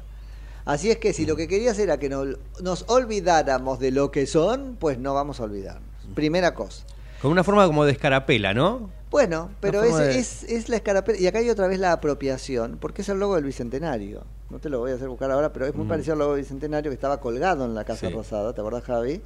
Así 0.65 0.91
es 0.91 0.99
que 0.99 1.13
si 1.13 1.27
lo 1.27 1.37
que 1.37 1.49
querías 1.49 1.79
era 1.79 1.99
que 1.99 2.09
no- 2.09 2.25
nos 2.61 2.85
olvidáramos 2.89 3.79
de 3.81 3.91
lo 3.91 4.11
que 4.11 4.27
son, 4.27 4.77
pues 4.79 4.99
no 4.99 5.15
vamos 5.15 5.41
a 5.41 5.45
olvidarnos. 5.45 5.89
Primera 6.15 6.55
cosa. 6.55 6.85
Con 7.23 7.31
una 7.31 7.45
forma 7.45 7.67
como 7.67 7.85
de 7.85 7.93
escarapela, 7.93 8.53
¿no? 8.55 8.91
Bueno, 9.11 9.51
pero 9.61 9.83
es, 9.83 9.97
de- 9.97 10.19
es, 10.19 10.43
es 10.45 10.69
la 10.69 10.77
escarapela. 10.77 11.19
Y 11.19 11.27
acá 11.27 11.39
hay 11.41 11.51
otra 11.51 11.67
vez 11.67 11.79
la 11.81 11.93
apropiación, 11.93 12.79
porque 12.81 13.03
es 13.03 13.09
el 13.09 13.19
logo 13.19 13.35
del 13.35 13.45
Bicentenario. 13.45 14.25
No 14.51 14.59
te 14.61 14.69
lo 14.69 14.79
voy 14.79 14.93
a 14.93 14.95
hacer 14.95 15.09
buscar 15.09 15.31
ahora, 15.33 15.53
pero 15.53 15.67
es 15.67 15.75
muy 15.75 15.85
Mm. 15.85 15.89
parecido 15.89 16.13
al 16.13 16.19
logo 16.21 16.33
del 16.35 16.43
Bicentenario 16.43 16.91
que 16.91 16.95
estaba 16.95 17.21
colgado 17.21 17.65
en 17.65 17.75
la 17.75 17.85
Casa 17.85 18.07
Sí. 18.09 18.13
Rosada, 18.13 18.55
¿te 18.55 18.61
acordás, 18.61 18.85
Javi? 18.85 19.21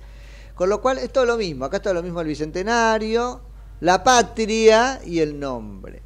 Con 0.54 0.68
lo 0.70 0.80
cual 0.80 0.98
es 0.98 1.12
todo 1.12 1.26
lo 1.26 1.36
mismo. 1.36 1.64
Acá 1.66 1.76
es 1.78 1.82
todo 1.82 1.92
lo 1.94 2.02
mismo 2.02 2.20
el 2.20 2.28
Bicentenario, 2.28 3.40
la 3.80 4.02
patria 4.02 5.00
y 5.04 5.18
el 5.20 5.38
nombre. 5.38 6.00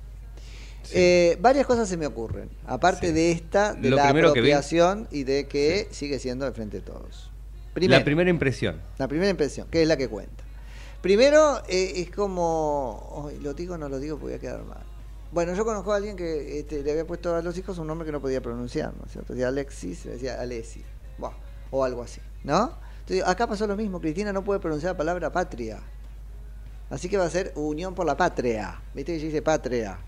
Eh, 0.93 1.37
varias 1.41 1.67
cosas 1.67 1.87
se 1.89 1.97
me 1.99 2.07
ocurren, 2.07 2.49
aparte 2.67 3.13
de 3.13 3.31
esta, 3.31 3.75
de 3.75 3.91
Lo 3.91 3.97
la 3.97 4.11
vi- 4.13 4.21
apropiación 4.21 5.07
y 5.11 5.25
de 5.25 5.47
que 5.47 5.87
sigue 5.91 6.19
siendo 6.19 6.47
de 6.47 6.53
frente 6.53 6.79
de 6.79 6.83
todos. 6.83 7.31
La 7.75 8.03
primera 8.03 8.31
impresión. 8.31 8.81
La 8.97 9.07
primera 9.07 9.31
impresión, 9.31 9.69
que 9.71 9.83
es 9.83 9.87
la 9.89 9.97
que 9.99 10.09
cuenta. 10.09 10.43
Primero, 11.03 11.63
eh, 11.69 11.93
es 11.97 12.11
como. 12.11 13.31
lo 13.41 13.55
digo 13.55 13.75
o 13.75 13.79
no 13.79 13.89
lo 13.89 13.99
digo 13.99 14.17
porque 14.19 14.37
voy 14.37 14.39
a 14.39 14.41
quedar 14.41 14.65
mal. 14.65 14.83
Bueno, 15.31 15.55
yo 15.55 15.65
conozco 15.65 15.93
a 15.93 15.97
alguien 15.97 16.17
que 16.17 16.59
este, 16.59 16.83
le 16.83 16.91
había 16.91 17.07
puesto 17.07 17.35
a 17.35 17.43
los 17.43 17.57
hijos 17.59 17.77
un 17.79 17.87
nombre 17.87 18.07
que 18.07 18.13
no 18.13 18.21
podía 18.21 18.41
pronunciar, 18.41 18.95
¿no 18.99 19.05
es 19.05 19.13
cierto? 19.13 19.35
Decía 19.35 19.49
Alexis, 19.49 20.07
le 20.07 20.13
decía 20.13 20.41
Alessi, 20.41 20.83
o 21.71 21.85
algo 21.85 22.03
así, 22.03 22.21
¿no? 22.45 22.73
Entonces, 23.01 23.27
acá 23.27 23.47
pasó 23.47 23.67
lo 23.67 23.77
mismo, 23.77 24.01
Cristina 24.01 24.33
no 24.33 24.43
puede 24.43 24.59
pronunciar 24.59 24.93
la 24.93 24.97
palabra 24.97 25.31
patria. 25.31 25.81
Así 26.91 27.09
que 27.11 27.19
va 27.19 27.27
a 27.27 27.31
ser 27.31 27.53
Unión 27.57 27.95
por 27.95 28.07
la 28.07 28.17
Patria. 28.17 28.81
¿Viste 28.95 29.19
que 29.19 29.25
dice 29.25 29.43
patria? 29.43 29.99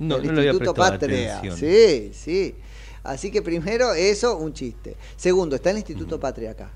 No, 0.00 0.16
El 0.16 0.26
no 0.26 0.32
le 0.32 0.40
había 0.40 0.50
Instituto 0.50 0.74
prestado 0.74 0.98
Patria. 0.98 1.38
atención. 1.38 1.56
Sí, 1.56 2.10
sí. 2.12 2.56
Así 3.04 3.30
que 3.30 3.42
primero 3.42 3.94
eso, 3.94 4.36
un 4.36 4.52
chiste. 4.52 4.96
Segundo, 5.16 5.54
está 5.54 5.70
el 5.70 5.78
Instituto 5.78 6.18
Patria 6.18 6.50
acá. 6.50 6.70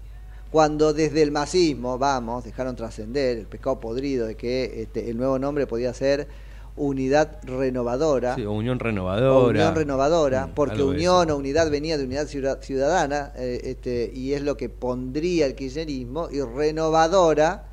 Cuando 0.53 0.93
desde 0.93 1.23
el 1.23 1.33
masismo, 1.33 1.97
vamos, 1.99 2.45
dejaron 2.45 2.77
trascender 2.77 3.39
el 3.39 3.47
pescado 3.47 3.81
podrido 3.81 4.27
de 4.27 4.37
que 4.37 4.83
este, 4.83 5.09
el 5.11 5.17
nuevo 5.17 5.39
nombre 5.39 5.67
podía 5.67 5.93
ser 5.95 6.29
Unidad 6.77 7.39
Renovadora. 7.45 8.35
Sí, 8.35 8.45
o 8.45 8.53
Unión 8.53 8.77
o 8.79 8.85
Renovadora. 8.85 9.49
Unión 9.49 9.75
Renovadora, 9.75 10.47
Mm, 10.47 10.51
porque 10.55 10.83
Unión 10.83 11.31
o 11.31 11.37
Unidad 11.37 11.71
venía 11.71 11.97
de 11.99 12.05
Unidad 12.05 12.27
Ciudad- 12.27 12.61
Ciudadana, 12.63 13.33
eh, 13.37 13.61
este, 13.65 14.11
y 14.15 14.35
es 14.35 14.43
lo 14.43 14.57
que 14.57 14.69
pondría 14.69 15.47
el 15.47 15.55
kirchnerismo, 15.55 16.29
y 16.31 16.41
Renovadora, 16.43 17.65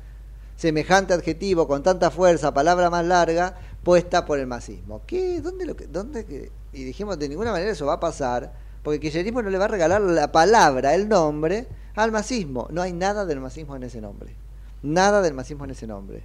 semejante 0.56 1.12
adjetivo 1.14 1.66
con 1.68 1.82
tanta 1.82 2.10
fuerza, 2.10 2.52
palabra 2.52 2.88
más 2.90 3.04
larga, 3.06 3.56
puesta 3.82 4.24
por 4.26 4.38
el 4.38 4.46
masismo. 4.46 5.02
¿Qué? 5.06 5.40
¿Dónde 5.40 5.64
lo 5.66 5.76
que, 5.76 5.86
dónde 5.86 6.24
que? 6.26 6.50
Y 6.72 6.84
dijimos, 6.84 7.18
de 7.18 7.28
ninguna 7.28 7.52
manera 7.52 7.70
eso 7.70 7.86
va 7.86 7.94
a 7.94 8.00
pasar, 8.00 8.52
porque 8.82 8.96
el 8.96 9.00
kirchnerismo 9.00 9.42
no 9.42 9.50
le 9.50 9.58
va 9.58 9.66
a 9.66 9.68
regalar 9.68 10.00
la 10.00 10.32
palabra, 10.32 10.94
el 10.94 11.08
nombre, 11.08 11.66
al 11.94 12.12
masismo. 12.12 12.68
No 12.70 12.82
hay 12.82 12.92
nada 12.92 13.26
del 13.26 13.40
masismo 13.40 13.76
en 13.76 13.82
ese 13.82 14.00
nombre. 14.00 14.34
Nada 14.82 15.20
del 15.20 15.34
masismo 15.34 15.64
en 15.64 15.72
ese 15.72 15.86
nombre. 15.86 16.22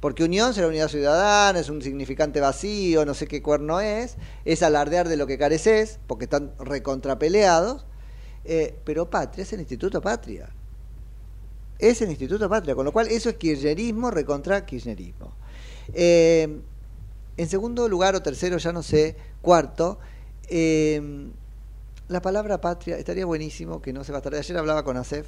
Porque 0.00 0.24
unión 0.24 0.54
será 0.54 0.68
unidad 0.68 0.88
ciudadana, 0.88 1.58
es 1.58 1.68
un 1.68 1.82
significante 1.82 2.40
vacío, 2.40 3.04
no 3.04 3.14
sé 3.14 3.26
qué 3.26 3.42
cuerno 3.42 3.80
es, 3.80 4.16
es 4.44 4.62
alardear 4.62 5.08
de 5.08 5.16
lo 5.16 5.26
que 5.26 5.38
careces, 5.38 5.98
porque 6.06 6.24
están 6.24 6.52
recontrapeleados, 6.58 7.86
eh, 8.44 8.78
pero 8.84 9.10
patria 9.10 9.42
es 9.42 9.52
el 9.52 9.60
Instituto 9.60 10.00
Patria. 10.00 10.48
Es 11.78 12.00
el 12.02 12.10
Instituto 12.10 12.48
Patria, 12.48 12.74
con 12.74 12.84
lo 12.84 12.92
cual 12.92 13.08
eso 13.08 13.30
es 13.30 13.36
kirchnerismo 13.36 14.10
recontra 14.10 14.64
kirchnerismo. 14.64 15.32
Eh, 15.94 16.60
en 17.36 17.48
segundo 17.48 17.88
lugar 17.88 18.14
o 18.14 18.22
tercero, 18.22 18.58
ya 18.58 18.72
no 18.72 18.82
sé, 18.82 19.16
cuarto, 19.42 19.98
eh, 20.48 21.30
la 22.08 22.22
palabra 22.22 22.60
patria, 22.60 22.96
estaría 22.98 23.26
buenísimo 23.26 23.82
que 23.82 23.92
no 23.92 24.04
se 24.04 24.12
bastará. 24.12 24.38
Ayer 24.38 24.56
hablaba 24.56 24.84
con 24.84 24.96
Acef 24.96 25.26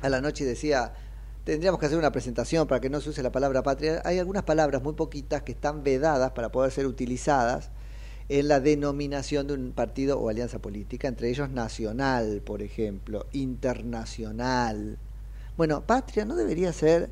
a 0.00 0.08
la 0.08 0.20
noche 0.20 0.44
y 0.44 0.46
decía, 0.46 0.92
tendríamos 1.44 1.78
que 1.78 1.86
hacer 1.86 1.98
una 1.98 2.10
presentación 2.10 2.66
para 2.66 2.80
que 2.80 2.90
no 2.90 3.00
se 3.00 3.10
use 3.10 3.22
la 3.22 3.30
palabra 3.30 3.62
patria. 3.62 4.02
Hay 4.04 4.18
algunas 4.18 4.42
palabras 4.42 4.82
muy 4.82 4.94
poquitas 4.94 5.42
que 5.42 5.52
están 5.52 5.84
vedadas 5.84 6.32
para 6.32 6.50
poder 6.50 6.72
ser 6.72 6.86
utilizadas 6.86 7.70
en 8.28 8.48
la 8.48 8.58
denominación 8.58 9.46
de 9.46 9.54
un 9.54 9.70
partido 9.70 10.18
o 10.18 10.28
alianza 10.28 10.58
política, 10.58 11.06
entre 11.06 11.30
ellos 11.30 11.50
nacional, 11.50 12.42
por 12.44 12.62
ejemplo, 12.62 13.26
internacional. 13.32 14.98
Bueno, 15.56 15.86
patria 15.86 16.24
no 16.24 16.34
debería 16.34 16.72
ser 16.72 17.10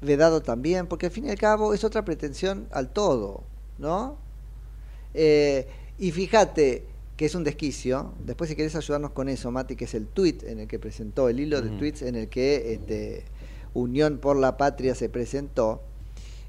vedado 0.00 0.42
también, 0.42 0.86
porque 0.86 1.06
al 1.06 1.12
fin 1.12 1.26
y 1.26 1.30
al 1.30 1.38
cabo 1.38 1.74
es 1.74 1.82
otra 1.82 2.04
pretensión 2.04 2.68
al 2.70 2.90
todo, 2.90 3.42
¿no? 3.78 4.16
Eh, 5.14 5.66
y 5.98 6.12
fíjate 6.12 6.91
que 7.22 7.26
es 7.26 7.36
un 7.36 7.44
desquicio. 7.44 8.14
Después, 8.18 8.50
si 8.50 8.56
querés 8.56 8.74
ayudarnos 8.74 9.12
con 9.12 9.28
eso, 9.28 9.52
Mati, 9.52 9.76
que 9.76 9.84
es 9.84 9.94
el 9.94 10.08
tweet 10.08 10.38
en 10.42 10.58
el 10.58 10.66
que 10.66 10.80
presentó, 10.80 11.28
el 11.28 11.38
hilo 11.38 11.62
de 11.62 11.68
Ujú. 11.68 11.78
tweets 11.78 12.02
en 12.02 12.16
el 12.16 12.28
que 12.28 12.72
este, 12.72 13.22
Unión 13.74 14.18
por 14.18 14.36
la 14.36 14.56
Patria 14.56 14.96
se 14.96 15.08
presentó, 15.08 15.82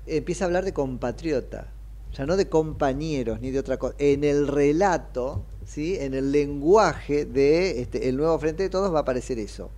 empieza 0.08 0.46
a 0.46 0.48
hablar 0.48 0.66
de 0.66 0.74
compatriota, 0.74 1.72
ya 2.12 2.26
no 2.26 2.38
de 2.38 2.50
compañeros 2.50 3.40
ni 3.40 3.52
de 3.52 3.60
otra 3.60 3.78
cosa. 3.78 3.94
En 4.00 4.24
el 4.24 4.48
relato, 4.48 5.44
¿sí? 5.64 5.96
en 6.00 6.16
el 6.16 6.32
lenguaje 6.32 7.26
de 7.26 7.80
este, 7.80 8.10
el 8.10 8.18
nuevo 8.18 8.40
Frente 8.40 8.64
de 8.64 8.70
Todos 8.70 8.92
va 8.92 8.98
a 8.98 9.02
aparecer 9.04 9.38
eso. 9.38 9.70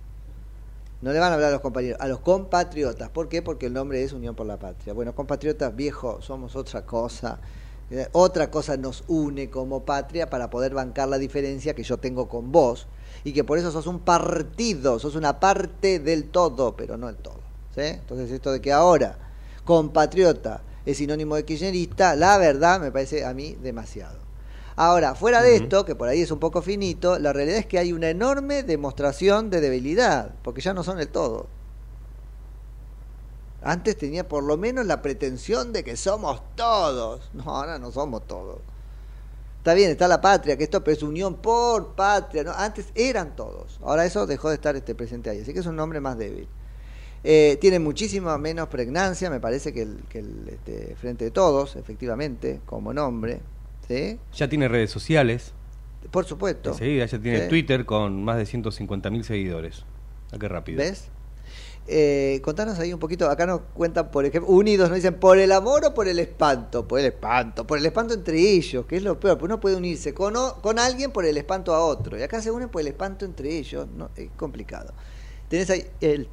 No 1.02 1.12
le 1.12 1.18
van 1.18 1.30
a 1.30 1.34
hablar 1.34 1.50
a 1.50 1.52
los 1.52 1.60
compañeros, 1.60 2.00
a 2.00 2.08
los 2.08 2.20
compatriotas. 2.20 3.10
¿Por 3.10 3.28
qué? 3.28 3.42
Porque 3.42 3.66
el 3.66 3.74
nombre 3.74 4.02
es 4.02 4.14
Unión 4.14 4.34
por 4.34 4.46
la 4.46 4.58
Patria. 4.58 4.94
Bueno, 4.94 5.14
compatriotas 5.14 5.76
viejos, 5.76 6.24
somos 6.24 6.56
otra 6.56 6.86
cosa. 6.86 7.38
Eh, 7.90 8.08
otra 8.12 8.50
cosa 8.50 8.76
nos 8.76 9.04
une 9.06 9.48
como 9.48 9.84
patria 9.84 10.28
para 10.28 10.50
poder 10.50 10.74
bancar 10.74 11.08
la 11.08 11.18
diferencia 11.18 11.74
que 11.74 11.84
yo 11.84 11.98
tengo 11.98 12.28
con 12.28 12.50
vos 12.50 12.88
y 13.22 13.32
que 13.32 13.44
por 13.44 13.58
eso 13.58 13.70
sos 13.70 13.86
un 13.86 14.00
partido, 14.00 14.98
sos 14.98 15.14
una 15.14 15.38
parte 15.38 16.00
del 16.00 16.30
todo, 16.30 16.76
pero 16.76 16.96
no 16.96 17.08
el 17.08 17.16
todo. 17.16 17.40
¿sí? 17.74 17.82
Entonces 17.82 18.30
esto 18.30 18.50
de 18.50 18.60
que 18.60 18.72
ahora 18.72 19.18
compatriota 19.64 20.62
es 20.84 20.98
sinónimo 20.98 21.36
de 21.36 21.44
kirchnerista, 21.44 22.16
la 22.16 22.38
verdad 22.38 22.80
me 22.80 22.90
parece 22.90 23.24
a 23.24 23.34
mí 23.34 23.56
demasiado. 23.60 24.26
Ahora, 24.76 25.14
fuera 25.14 25.40
de 25.40 25.56
esto, 25.56 25.86
que 25.86 25.94
por 25.94 26.08
ahí 26.08 26.20
es 26.20 26.30
un 26.30 26.38
poco 26.38 26.60
finito, 26.60 27.18
la 27.18 27.32
realidad 27.32 27.58
es 27.58 27.66
que 27.66 27.78
hay 27.78 27.94
una 27.94 28.10
enorme 28.10 28.62
demostración 28.62 29.48
de 29.48 29.62
debilidad, 29.62 30.34
porque 30.42 30.60
ya 30.60 30.74
no 30.74 30.84
son 30.84 31.00
el 31.00 31.08
todo. 31.08 31.48
Antes 33.66 33.96
tenía 33.98 34.28
por 34.28 34.44
lo 34.44 34.56
menos 34.56 34.86
la 34.86 35.02
pretensión 35.02 35.72
de 35.72 35.82
que 35.82 35.96
somos 35.96 36.40
todos. 36.54 37.28
No, 37.34 37.42
ahora 37.44 37.80
no 37.80 37.90
somos 37.90 38.24
todos. 38.26 38.60
Está 39.58 39.74
bien, 39.74 39.90
está 39.90 40.06
la 40.06 40.20
patria, 40.20 40.56
que 40.56 40.62
esto 40.62 40.80
es 40.86 41.02
unión 41.02 41.34
por 41.34 41.96
patria. 41.96 42.44
¿no? 42.44 42.52
Antes 42.52 42.86
eran 42.94 43.34
todos. 43.34 43.80
Ahora 43.82 44.04
eso 44.06 44.24
dejó 44.24 44.50
de 44.50 44.54
estar 44.54 44.76
este 44.76 44.94
presente 44.94 45.30
ahí. 45.30 45.40
Así 45.40 45.52
que 45.52 45.58
es 45.58 45.66
un 45.66 45.74
nombre 45.74 45.98
más 45.98 46.16
débil. 46.16 46.46
Eh, 47.24 47.58
tiene 47.60 47.80
muchísima 47.80 48.38
menos 48.38 48.68
pregnancia, 48.68 49.30
me 49.30 49.40
parece, 49.40 49.72
que 49.72 49.82
el, 49.82 49.96
que 50.08 50.20
el 50.20 50.48
este, 50.48 50.94
Frente 50.94 51.24
de 51.24 51.32
Todos, 51.32 51.74
efectivamente, 51.74 52.60
como 52.66 52.94
nombre. 52.94 53.40
¿sí? 53.88 54.20
Ya 54.32 54.48
tiene 54.48 54.68
redes 54.68 54.92
sociales. 54.92 55.52
Por 56.12 56.24
supuesto. 56.24 56.70
Enseguida 56.70 57.04
ya 57.06 57.18
tiene 57.18 57.40
Sí. 57.42 57.48
Twitter 57.48 57.84
con 57.84 58.22
más 58.22 58.36
de 58.36 58.44
150.000 58.44 59.24
seguidores. 59.24 59.84
Ah, 60.30 60.36
qué 60.38 60.46
rápido. 60.46 60.78
¿Ves? 60.78 61.08
Eh, 61.88 62.40
contanos 62.42 62.78
ahí 62.80 62.92
un 62.92 62.98
poquito, 62.98 63.30
acá 63.30 63.46
nos 63.46 63.60
cuentan, 63.72 64.10
por 64.10 64.24
ejemplo, 64.24 64.50
unidos, 64.52 64.88
nos 64.88 64.96
dicen, 64.96 65.14
¿por 65.14 65.38
el 65.38 65.52
amor 65.52 65.84
o 65.84 65.94
por 65.94 66.08
el 66.08 66.18
espanto? 66.18 66.86
Por 66.88 66.98
el 66.98 67.06
espanto, 67.06 67.64
por 67.66 67.78
el 67.78 67.86
espanto 67.86 68.12
entre 68.14 68.38
ellos, 68.38 68.86
que 68.86 68.96
es 68.96 69.02
lo 69.04 69.20
peor, 69.20 69.34
porque 69.38 69.44
uno 69.52 69.60
puede 69.60 69.76
unirse 69.76 70.12
con, 70.12 70.34
o- 70.36 70.54
con 70.60 70.78
alguien 70.80 71.12
por 71.12 71.24
el 71.24 71.36
espanto 71.36 71.72
a 71.74 71.80
otro, 71.84 72.18
y 72.18 72.22
acá 72.22 72.42
se 72.42 72.50
unen 72.50 72.68
por 72.70 72.80
el 72.80 72.88
espanto 72.88 73.24
entre 73.24 73.56
ellos, 73.56 73.86
no, 73.96 74.10
es 74.16 74.28
complicado. 74.36 74.92
Tenés 75.48 75.70
ahí 75.70 75.86
el 76.00 76.28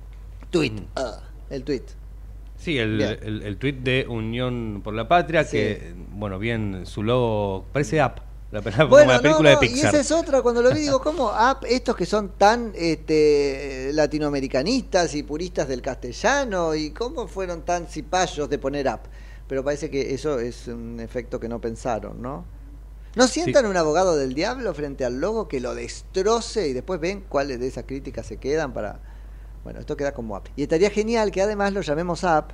tweet, 0.49 0.73
ah, 0.95 1.21
el 1.51 1.63
tweet. 1.63 1.83
Sí, 2.57 2.77
el, 2.79 2.99
el, 3.01 3.43
el 3.43 3.57
tweet 3.57 3.73
de 3.73 4.07
Unión 4.09 4.81
por 4.83 4.93
la 4.95 5.07
Patria, 5.07 5.43
Sí. 5.43 5.57
que, 5.57 5.93
bueno, 6.13 6.39
bien, 6.39 6.85
su 6.87 7.03
logo 7.03 7.65
parece 7.71 8.01
App, 8.01 8.19
la, 8.53 8.61
como 8.61 8.87
Bueno, 8.89 9.11
la 9.11 9.17
no, 9.17 9.21
película 9.21 9.53
no, 9.53 9.59
de 9.59 9.65
y 9.65 9.69
Pixar. 9.69 9.89
esa 9.95 10.01
es 10.01 10.11
otra, 10.11 10.41
cuando 10.41 10.61
lo 10.61 10.71
vi 10.71 10.81
digo, 10.81 11.01
¿cómo 11.01 11.29
app, 11.29 11.63
estos 11.65 11.95
que 11.95 12.05
son 12.05 12.29
tan 12.37 12.71
este, 12.75 13.91
latinoamericanistas 13.93 15.15
y 15.15 15.23
puristas 15.23 15.67
del 15.67 15.81
castellano, 15.81 16.75
y 16.75 16.91
cómo 16.91 17.27
fueron 17.27 17.63
tan 17.63 17.87
cipayos 17.87 18.49
de 18.49 18.57
poner 18.59 18.87
app? 18.87 19.05
Pero 19.47 19.63
parece 19.63 19.89
que 19.89 20.13
eso 20.13 20.39
es 20.39 20.67
un 20.67 20.99
efecto 20.99 21.39
que 21.39 21.49
no 21.49 21.59
pensaron, 21.59 22.21
¿no? 22.21 22.45
¿No 23.15 23.27
sientan 23.27 23.65
un 23.67 23.77
abogado 23.77 24.15
del 24.15 24.33
diablo 24.33 24.73
frente 24.73 25.05
al 25.05 25.19
logo 25.19 25.47
que 25.47 25.59
lo 25.59 25.75
destroce 25.75 26.67
y 26.69 26.73
después 26.73 26.99
ven 26.99 27.25
cuáles 27.29 27.59
de 27.59 27.67
esas 27.67 27.83
críticas 27.83 28.25
se 28.25 28.37
quedan 28.37 28.73
para... 28.73 28.99
Bueno, 29.63 29.79
esto 29.79 29.95
queda 29.95 30.13
como 30.13 30.35
app. 30.35 30.47
Y 30.55 30.63
estaría 30.63 30.89
genial 30.89 31.31
que 31.31 31.41
además 31.41 31.73
lo 31.73 31.81
llamemos 31.81 32.23
app, 32.23 32.51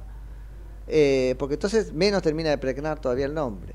eh, 0.87 1.35
porque 1.39 1.53
entonces 1.55 1.93
menos 1.93 2.21
termina 2.21 2.49
de 2.49 2.57
pregnar 2.57 2.99
todavía 2.99 3.25
el 3.25 3.33
nombre. 3.33 3.73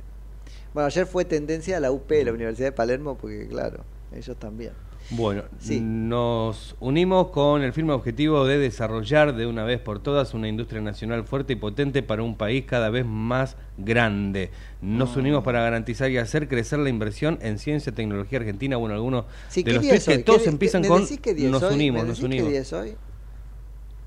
Bueno, 0.75 0.87
ayer 0.89 1.07
fue 1.07 1.25
tendencia 1.25 1.77
a 1.77 1.81
la 1.81 1.91
UP, 1.93 2.11
la 2.25 2.33
Universidad 2.33 2.68
de 2.68 2.72
Palermo, 2.72 3.16
porque 3.16 3.47
claro, 3.49 3.85
ellos 4.12 4.37
también. 4.37 4.72
Bueno, 5.11 5.43
nos 5.81 6.77
unimos 6.81 7.29
con 7.29 7.61
el 7.62 7.75
firme 7.75 7.93
objetivo 7.93 8.47
de 8.47 8.57
desarrollar 8.59 9.37
de 9.37 9.47
una 9.47 9.62
vez 9.62 9.79
por 9.79 10.03
todas 10.03 10.33
una 10.33 10.49
industria 10.49 10.81
nacional 10.81 11.25
fuerte 11.25 11.53
y 11.53 11.57
potente 11.57 12.03
para 12.03 12.22
un 12.22 12.37
país 12.37 12.64
cada 12.66 12.89
vez 12.89 13.05
más 13.05 13.57
grande. 13.77 14.51
Nos 14.81 15.14
Ah. 15.14 15.20
unimos 15.20 15.45
para 15.45 15.62
garantizar 15.62 16.11
y 16.11 16.16
hacer 16.16 16.49
crecer 16.49 16.79
la 16.79 16.89
inversión 16.89 17.39
en 17.43 17.59
ciencia 17.59 17.91
y 17.91 17.95
tecnología 17.95 18.39
argentina. 18.39 18.77
Bueno, 18.79 18.95
algunos 18.95 19.27
Sí, 19.49 19.62
de 19.62 19.70
¿qué 19.72 19.72
los 19.75 19.83
que 19.83 20.18
todos 20.25 20.43
¿Qué- 20.43 20.49
empiezan 20.49 20.83
con 20.85 21.03
nos 21.51 21.62
hoy? 21.62 21.75
unimos, 21.75 22.03
¿Me 22.03 22.09
nos 22.09 22.18
decís 22.18 22.20
qué 22.20 22.27
unimos. 22.27 22.51
día 22.51 22.61
es 22.62 22.72
hoy? 22.72 22.95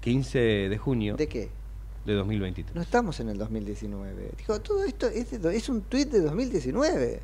15 0.02 0.40
de 0.40 0.78
junio 0.78 1.16
¿De 1.16 1.28
qué? 1.28 1.50
De 2.08 2.16
2023. 2.16 2.76
No 2.76 2.82
estamos 2.82 3.20
en 3.20 3.30
el 3.30 3.38
2019. 3.38 4.32
Dijo, 4.38 4.62
todo 4.62 4.84
esto 4.86 5.08
es, 5.08 5.42
de 5.42 5.56
es 5.56 5.70
un 5.70 5.82
tuit 5.82 6.10
de 6.10 6.22
2019. 6.22 7.22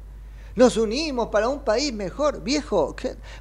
Nos 0.55 0.77
unimos 0.77 1.29
para 1.29 1.47
un 1.47 1.61
país 1.61 1.93
mejor, 1.93 2.43
viejo. 2.43 2.95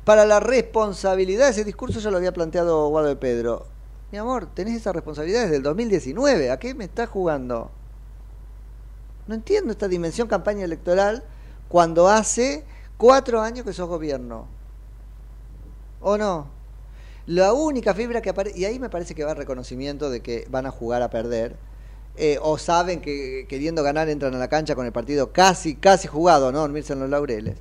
Para 0.05 0.25
la 0.25 0.41
responsabilidad, 0.41 1.49
ese 1.49 1.65
discurso 1.65 2.01
ya 2.01 2.11
lo 2.11 2.17
había 2.17 2.33
planteado 2.33 2.89
Guado 2.89 3.09
de 3.09 3.17
Pedro. 3.17 3.67
Mi 4.13 4.19
amor, 4.19 4.47
tenés 4.47 4.77
esa 4.77 4.93
responsabilidad 4.93 5.43
desde 5.43 5.57
el 5.57 5.63
2019. 5.63 6.51
¿A 6.51 6.59
qué 6.59 6.75
me 6.75 6.85
estás 6.85 7.09
jugando? 7.09 7.71
No 9.27 9.35
entiendo 9.35 9.73
esta 9.73 9.89
dimensión 9.89 10.29
campaña 10.29 10.65
electoral 10.65 11.25
cuando 11.69 12.09
hace 12.09 12.65
cuatro 12.97 13.41
años 13.41 13.67
que 13.67 13.73
sos 13.73 13.89
gobierno. 13.89 14.47
¿O 16.01 16.17
no? 16.17 16.62
La 17.27 17.53
única 17.53 17.95
fibra 17.95 18.21
que 18.21 18.31
aparece, 18.31 18.59
y 18.59 18.65
ahí 18.65 18.79
me 18.79 18.91
parece 18.91 19.15
que 19.15 19.25
va 19.25 19.35
reconocimiento 19.35 20.11
de 20.11 20.21
que 20.21 20.47
van 20.51 20.67
a 20.67 20.71
jugar 20.71 21.03
a 21.03 21.11
perder, 21.11 21.57
eh, 22.17 22.39
o 22.43 22.59
saben 22.59 23.01
que 23.01 23.47
queriendo 23.49 23.83
ganar 23.83 24.09
entran 24.09 24.35
a 24.35 24.39
la 24.39 24.49
cancha 24.49 24.75
con 24.75 24.85
el 24.87 24.93
partido 24.93 25.33
casi, 25.33 25.77
casi 25.77 26.09
jugado, 26.09 26.53
¿no? 26.53 26.61
Dormirse 26.61 26.93
en 26.93 27.01
los 27.01 27.09
laureles. 27.11 27.57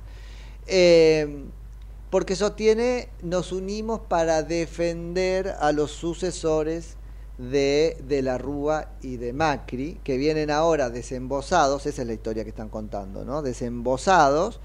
Eh, 0.66 1.44
porque 2.10 2.36
sostiene, 2.36 3.08
nos 3.22 3.52
unimos 3.52 4.00
para 4.00 4.42
defender 4.42 5.54
a 5.60 5.72
los 5.72 5.92
sucesores 5.92 6.96
de, 7.38 7.96
de 8.06 8.20
la 8.20 8.36
Rúa 8.36 8.90
y 9.00 9.16
de 9.16 9.32
Macri, 9.32 9.98
que 10.04 10.18
vienen 10.18 10.50
ahora 10.50 10.90
desembosados, 10.90 11.86
esa 11.86 12.02
es 12.02 12.08
la 12.08 12.14
historia 12.14 12.44
que 12.44 12.50
están 12.50 12.68
contando, 12.68 13.24
¿no? 13.24 13.40
Desembosados 13.40 14.60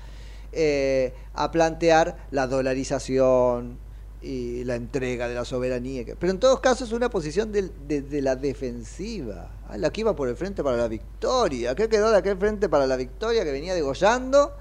eh, 0.51 1.13
a 1.33 1.51
plantear 1.51 2.17
la 2.31 2.47
dolarización 2.47 3.77
y 4.21 4.63
la 4.63 4.75
entrega 4.75 5.27
de 5.27 5.35
la 5.35 5.45
soberanía. 5.45 6.03
Pero 6.19 6.31
en 6.31 6.39
todos 6.39 6.59
casos 6.59 6.89
es 6.89 6.93
una 6.93 7.09
posición 7.09 7.51
de, 7.51 7.69
de 7.87 8.21
la 8.21 8.35
defensiva. 8.35 9.51
Ah, 9.69 9.77
la 9.77 9.91
que 9.91 10.01
iba 10.01 10.15
por 10.15 10.29
el 10.29 10.35
frente 10.35 10.63
para 10.63 10.77
la 10.77 10.87
victoria. 10.87 11.75
¿Qué 11.75 11.89
quedó 11.89 12.09
de 12.11 12.17
aquel 12.17 12.37
frente 12.37 12.69
para 12.69 12.87
la 12.87 12.95
victoria 12.95 13.43
que 13.43 13.51
venía 13.51 13.75
degollando? 13.75 14.53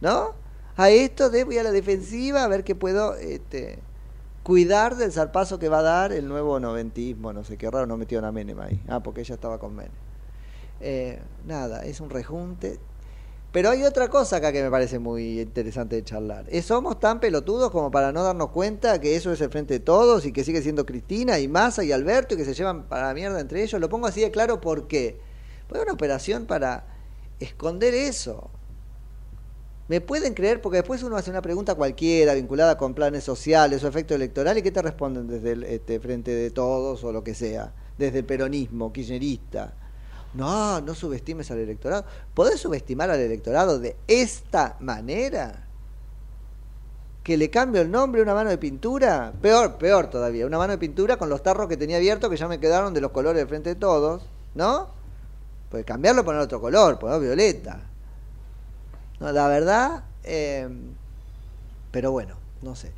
¿No? 0.00 0.34
A 0.76 0.90
esto 0.90 1.30
de 1.30 1.44
voy 1.44 1.58
a 1.58 1.62
la 1.62 1.72
defensiva 1.72 2.44
a 2.44 2.48
ver 2.48 2.64
qué 2.64 2.74
puedo 2.74 3.14
este, 3.16 3.80
cuidar 4.42 4.96
del 4.96 5.12
zarpazo 5.12 5.58
que 5.58 5.68
va 5.68 5.80
a 5.80 5.82
dar 5.82 6.12
el 6.12 6.28
nuevo 6.28 6.60
noventismo. 6.60 7.32
No 7.32 7.44
sé 7.44 7.56
qué 7.56 7.70
raro, 7.70 7.86
no 7.86 7.96
metió 7.96 8.24
a 8.24 8.32
Menem 8.32 8.60
ahí. 8.60 8.80
Ah, 8.88 9.00
porque 9.00 9.22
ella 9.22 9.34
estaba 9.34 9.58
con 9.58 9.74
Menem. 9.74 9.92
Eh, 10.80 11.20
nada, 11.46 11.84
es 11.84 12.00
un 12.00 12.10
rejunte. 12.10 12.78
Pero 13.50 13.70
hay 13.70 13.82
otra 13.84 14.08
cosa 14.08 14.36
acá 14.36 14.52
que 14.52 14.62
me 14.62 14.70
parece 14.70 14.98
muy 14.98 15.40
interesante 15.40 15.96
de 15.96 16.04
charlar. 16.04 16.44
Somos 16.62 17.00
tan 17.00 17.18
pelotudos 17.18 17.70
como 17.70 17.90
para 17.90 18.12
no 18.12 18.22
darnos 18.22 18.50
cuenta 18.50 19.00
que 19.00 19.16
eso 19.16 19.32
es 19.32 19.40
el 19.40 19.48
frente 19.48 19.74
de 19.74 19.80
todos 19.80 20.26
y 20.26 20.32
que 20.32 20.44
sigue 20.44 20.60
siendo 20.60 20.84
Cristina 20.84 21.38
y 21.38 21.48
Massa 21.48 21.82
y 21.82 21.92
Alberto 21.92 22.34
y 22.34 22.36
que 22.36 22.44
se 22.44 22.52
llevan 22.52 22.86
para 22.88 23.08
la 23.08 23.14
mierda 23.14 23.40
entre 23.40 23.62
ellos. 23.62 23.80
Lo 23.80 23.88
pongo 23.88 24.06
así 24.06 24.20
de 24.20 24.30
claro 24.30 24.60
porque 24.60 25.18
fue 25.66 25.80
una 25.80 25.92
operación 25.92 26.44
para 26.44 26.84
esconder 27.40 27.94
eso. 27.94 28.50
Me 29.88 30.02
pueden 30.02 30.34
creer 30.34 30.60
porque 30.60 30.78
después 30.78 31.02
uno 31.02 31.16
hace 31.16 31.30
una 31.30 31.40
pregunta 31.40 31.74
cualquiera 31.74 32.34
vinculada 32.34 32.76
con 32.76 32.92
planes 32.92 33.24
sociales 33.24 33.82
o 33.82 33.88
efecto 33.88 34.14
electoral 34.14 34.58
y 34.58 34.62
¿qué 34.62 34.70
te 34.70 34.82
responden 34.82 35.26
desde 35.26 35.52
el 35.52 35.64
este, 35.64 35.98
frente 36.00 36.32
de 36.34 36.50
todos 36.50 37.02
o 37.02 37.12
lo 37.12 37.24
que 37.24 37.32
sea? 37.32 37.72
Desde 37.96 38.18
el 38.18 38.26
peronismo, 38.26 38.92
kirchnerista. 38.92 39.72
No, 40.34 40.80
no 40.80 40.94
subestimes 40.94 41.50
al 41.50 41.58
electorado. 41.58 42.04
¿Podés 42.34 42.60
subestimar 42.60 43.10
al 43.10 43.20
electorado 43.20 43.78
de 43.78 43.96
esta 44.06 44.76
manera? 44.80 45.64
¿Que 47.22 47.36
le 47.36 47.50
cambio 47.50 47.82
el 47.82 47.90
nombre 47.90 48.20
a 48.20 48.24
una 48.24 48.34
mano 48.34 48.50
de 48.50 48.58
pintura? 48.58 49.32
Peor, 49.42 49.76
peor 49.76 50.08
todavía. 50.08 50.46
Una 50.46 50.58
mano 50.58 50.72
de 50.72 50.78
pintura 50.78 51.16
con 51.16 51.28
los 51.28 51.42
tarros 51.42 51.68
que 51.68 51.76
tenía 51.76 51.96
abiertos 51.96 52.30
que 52.30 52.36
ya 52.36 52.48
me 52.48 52.58
quedaron 52.60 52.94
de 52.94 53.00
los 53.00 53.10
colores 53.10 53.38
del 53.40 53.48
frente 53.48 53.70
de 53.70 53.76
todos. 53.76 54.26
¿No? 54.54 54.88
Pues 55.70 55.84
cambiarlo, 55.84 56.24
poner 56.24 56.40
otro 56.40 56.60
color, 56.60 56.98
poner 56.98 57.20
violeta. 57.20 57.80
No, 59.20 59.30
la 59.32 59.48
verdad, 59.48 60.04
eh, 60.24 60.68
pero 61.90 62.12
bueno, 62.12 62.36
no 62.62 62.74
sé. 62.74 62.92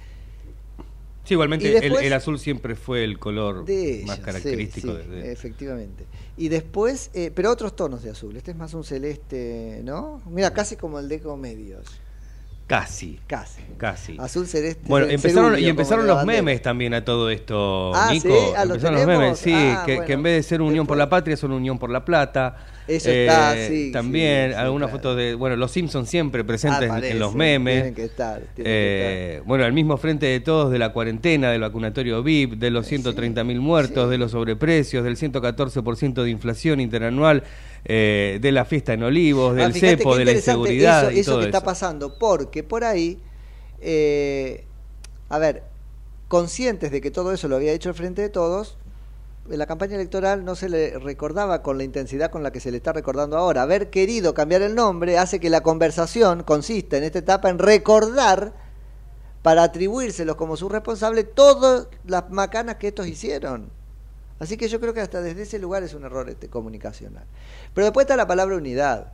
Sí, 1.25 1.35
igualmente 1.35 1.85
el- 1.85 2.13
azul 2.13 2.39
siempre 2.39 2.75
fue 2.77 3.05
el 3.05 3.19
color 3.19 3.65
más 4.07 4.19
característico 4.21 4.97
sí, 4.97 5.03
sí, 5.03 5.09
de, 5.09 5.23
de- 5.23 5.33
efectivamente. 5.33 6.07
Y 6.41 6.49
después, 6.49 7.11
eh, 7.13 7.31
pero 7.35 7.51
otros 7.51 7.77
tonos 7.77 8.03
de 8.03 8.09
azul. 8.09 8.35
Este 8.35 8.53
es 8.53 8.57
más 8.57 8.73
un 8.73 8.83
celeste, 8.83 9.83
¿no? 9.85 10.23
Mira, 10.25 10.55
casi 10.55 10.75
como 10.75 10.99
el 10.99 11.07
de 11.07 11.21
Comedios. 11.21 11.85
Casi. 12.71 13.19
Casi. 13.27 13.61
Casi. 13.79 14.17
Azul 14.21 14.47
celeste. 14.47 14.85
Bueno, 14.87 15.09
empezaron, 15.09 15.59
y 15.59 15.67
empezaron 15.67 16.07
los 16.07 16.25
memes 16.25 16.63
también 16.63 16.95
a 16.95 17.05
todo 17.05 17.29
esto, 17.29 17.93
Ah, 17.95 18.11
Nico. 18.13 18.29
¿sí? 18.29 18.33
¿lo 18.55 18.63
empezaron 18.75 18.95
los 18.99 19.07
memes, 19.09 19.39
sí, 19.41 19.53
Ah, 19.53 19.83
que, 19.85 19.95
bueno. 19.97 20.07
que 20.07 20.13
en 20.13 20.23
vez 20.23 20.35
de 20.37 20.43
ser 20.45 20.63
Unión 20.63 20.87
por 20.87 20.97
la 20.97 21.09
Patria 21.09 21.37
son 21.37 21.51
Unión 21.51 21.81
por 21.81 21.91
la 21.91 22.05
Plata. 22.05 22.57
Eh, 22.87 22.97
Eso 22.97 23.11
está, 23.11 23.55
sí, 23.69 23.91
También 23.93 24.51
sí, 24.51 24.55
sí, 24.55 24.61
algunas 24.61 24.89
claro. 24.91 24.99
fotos 25.03 25.17
de, 25.17 25.35
bueno, 25.35 25.57
los 25.57 25.71
Simpsons 25.73 26.09
siempre 26.09 26.45
presentes 26.45 26.89
en- 27.05 27.19
los 27.19 27.35
memes. 27.35 27.75
Tienen 27.75 27.95
que 27.95 28.05
estar. 28.05 28.37
tienen 28.55 28.55
que 28.57 28.63
Eh, 29.37 29.43
bueno, 29.47 29.65
al 29.65 29.73
mismo 29.73 29.97
frente 29.97 30.27
de 30.27 30.39
todos 30.41 30.71
de 30.71 30.79
la 30.79 30.93
cuarentena, 30.93 31.51
del 31.51 31.63
vacunatorio 31.63 32.23
VIP, 32.23 32.55
de 32.57 32.71
los 32.71 32.87
130 32.87 33.43
mil 33.43 33.61
muertos, 33.61 34.09
de 34.11 34.19
los 34.19 34.31
sobreprecios, 34.31 35.03
del 35.03 35.17
114% 35.17 36.23
de 36.23 36.31
inflación 36.31 36.81
interanual, 36.81 37.43
eh, 37.85 38.39
de 38.41 38.53
la 38.53 38.65
fiesta 38.65 38.93
en 38.93 39.03
Olivos, 39.03 39.53
Ah, 39.53 39.63
del 39.63 39.75
cepo, 39.75 40.17
de 40.17 40.25
la 40.25 40.33
inseguridad 40.33 41.05
eso, 41.05 41.13
y 41.13 41.21
eso 41.21 41.33
todo 41.33 41.41
que 41.41 41.47
está 41.47 41.63
pasando, 41.63 42.19
porque 42.19 42.63
por 42.63 42.85
ahí, 42.85 43.21
eh, 43.81 44.65
a 45.29 45.39
ver, 45.39 45.65
conscientes 46.29 46.91
de 46.91 47.01
que 47.01 47.11
todo 47.11 47.33
eso 47.33 47.49
lo 47.49 47.57
había 47.57 47.73
hecho 47.73 47.89
el 47.89 47.95
Frente 47.95 48.23
de 48.23 48.29
Todos, 48.29 48.77
en 49.49 49.59
la 49.59 49.67
campaña 49.67 49.97
electoral 49.97 50.45
no 50.45 50.55
se 50.55 50.69
le 50.69 50.99
recordaba 50.99 51.63
con 51.63 51.77
la 51.77 51.85
intensidad 51.85 52.31
con 52.31 52.43
la 52.43 52.53
que 52.53 52.61
se 52.61 52.71
le 52.71 52.77
está 52.77 52.93
recordando 52.93 53.37
ahora. 53.37 53.63
Haber 53.63 53.91
querido 53.91 54.33
cambiar 54.33 54.63
el 54.63 54.75
nombre 54.75 55.19
hace 55.19 55.41
que 55.41 55.51
la 55.51 55.63
conversación 55.63 56.45
consista 56.45 56.97
en 56.99 57.05
esta 57.05 57.19
etapa 57.19 57.51
en 57.51 57.59
recordar 57.59 58.53
para 59.43 59.65
atribuírselos 59.65 60.37
como 60.37 60.57
su 60.57 60.69
responsable 60.69 61.25
todas 61.25 61.89
las 62.05 62.31
macanas 62.31 62.77
que 62.77 62.89
estos 62.89 63.09
hicieron. 63.09 63.71
Así 64.41 64.57
que 64.57 64.69
yo 64.69 64.81
creo 64.81 64.93
que 64.95 65.01
hasta 65.01 65.21
desde 65.23 65.43
ese 65.43 65.59
lugar 65.59 65.83
es 65.85 65.95
un 65.95 66.05
error 66.05 66.29
este, 66.29 66.49
comunicacional. 66.49 67.25
Pero 67.75 67.85
después 67.85 68.05
está 68.05 68.17
la 68.17 68.27
palabra 68.27 68.57
unidad. 68.57 69.13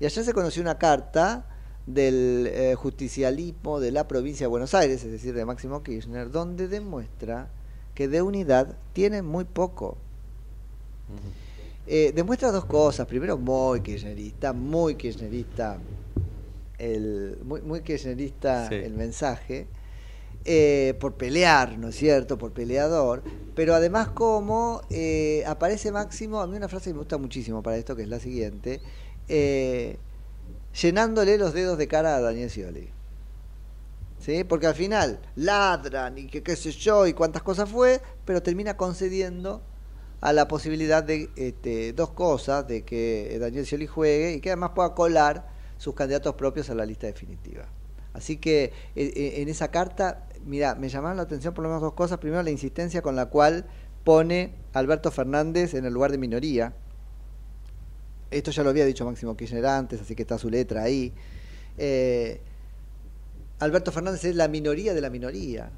Y 0.00 0.06
ayer 0.06 0.24
se 0.24 0.32
conoció 0.32 0.62
una 0.62 0.78
carta 0.78 1.44
del 1.86 2.48
eh, 2.50 2.74
justicialismo 2.76 3.80
de 3.80 3.90
la 3.90 4.08
provincia 4.08 4.44
de 4.44 4.48
Buenos 4.48 4.72
Aires, 4.74 5.04
es 5.04 5.10
decir, 5.12 5.34
de 5.34 5.44
Máximo 5.44 5.82
Kirchner, 5.82 6.30
donde 6.30 6.68
demuestra 6.68 7.48
que 7.94 8.08
de 8.08 8.22
unidad 8.22 8.76
tiene 8.92 9.20
muy 9.22 9.44
poco. 9.44 9.98
Eh, 11.86 12.12
demuestra 12.14 12.50
dos 12.50 12.64
cosas. 12.64 13.06
Primero, 13.06 13.36
muy 13.36 13.80
kirchnerista, 13.82 14.52
muy 14.52 14.94
kirchnerista, 14.94 15.78
el, 16.78 17.38
muy, 17.44 17.60
muy 17.62 17.80
kirchnerista 17.82 18.68
Sí. 18.68 18.76
el 18.76 18.94
mensaje, 18.94 19.66
eh, 20.46 20.94
por 21.00 21.14
pelear, 21.14 21.78
¿no 21.78 21.88
es 21.88 21.96
cierto? 21.96 22.36
Por 22.36 22.52
peleador. 22.52 23.22
Pero 23.54 23.74
además, 23.74 24.08
como 24.08 24.82
eh, 24.90 25.42
aparece 25.46 25.90
Máximo, 25.90 26.40
a 26.40 26.46
mí 26.46 26.56
una 26.56 26.68
frase 26.68 26.90
que 26.90 26.94
me 26.94 26.98
gusta 26.98 27.18
muchísimo 27.18 27.62
para 27.62 27.76
esto, 27.76 27.96
que 27.96 28.02
es 28.02 28.08
la 28.08 28.20
siguiente, 28.20 28.80
eh, 29.28 29.96
llenándole 30.80 31.38
los 31.38 31.54
dedos 31.54 31.78
de 31.78 31.88
cara 31.88 32.16
a 32.16 32.20
Daniel 32.20 32.50
Scioli. 32.50 32.90
¿Sí? 34.18 34.44
Porque 34.44 34.66
al 34.66 34.74
final 34.74 35.20
ladran 35.36 36.16
y 36.18 36.26
que 36.26 36.42
qué 36.42 36.56
sé 36.56 36.72
yo 36.72 37.06
y 37.06 37.12
cuántas 37.12 37.42
cosas 37.42 37.68
fue, 37.68 38.00
pero 38.24 38.42
termina 38.42 38.76
concediendo 38.76 39.62
a 40.20 40.32
la 40.32 40.48
posibilidad 40.48 41.04
de 41.04 41.28
este, 41.36 41.92
dos 41.92 42.10
cosas, 42.10 42.66
de 42.66 42.82
que 42.84 43.36
Daniel 43.38 43.66
Scioli 43.66 43.86
juegue 43.86 44.32
y 44.34 44.40
que 44.40 44.50
además 44.50 44.70
pueda 44.74 44.94
colar 44.94 45.46
sus 45.76 45.94
candidatos 45.94 46.34
propios 46.34 46.70
a 46.70 46.74
la 46.74 46.86
lista 46.86 47.06
definitiva. 47.06 47.66
Así 48.14 48.38
que 48.38 48.64
eh, 48.64 48.72
eh, 48.96 49.34
en 49.42 49.48
esa 49.48 49.70
carta, 49.70 50.26
mira, 50.46 50.74
me 50.74 50.88
llamaron 50.88 51.18
la 51.18 51.24
atención 51.24 51.52
por 51.52 51.64
lo 51.64 51.68
menos 51.68 51.82
dos 51.82 51.92
cosas. 51.92 52.18
Primero, 52.18 52.42
la 52.42 52.50
insistencia 52.50 53.02
con 53.02 53.16
la 53.16 53.26
cual 53.26 53.66
pone 54.04 54.54
Alberto 54.72 55.10
Fernández 55.10 55.74
en 55.74 55.84
el 55.84 55.92
lugar 55.92 56.10
de 56.10 56.18
minoría. 56.18 56.74
Esto 58.30 58.50
ya 58.50 58.62
lo 58.62 58.70
había 58.70 58.84
dicho 58.84 59.04
Máximo 59.04 59.36
Kirchner 59.36 59.66
antes, 59.66 60.00
así 60.00 60.14
que 60.14 60.22
está 60.22 60.38
su 60.38 60.48
letra 60.48 60.82
ahí. 60.82 61.12
eh, 61.76 62.40
Alberto 63.60 63.92
Fernández 63.92 64.24
es 64.24 64.34
la 64.36 64.48
minoría 64.48 64.94
de 64.94 65.00
la 65.00 65.10
minoría. 65.10 65.70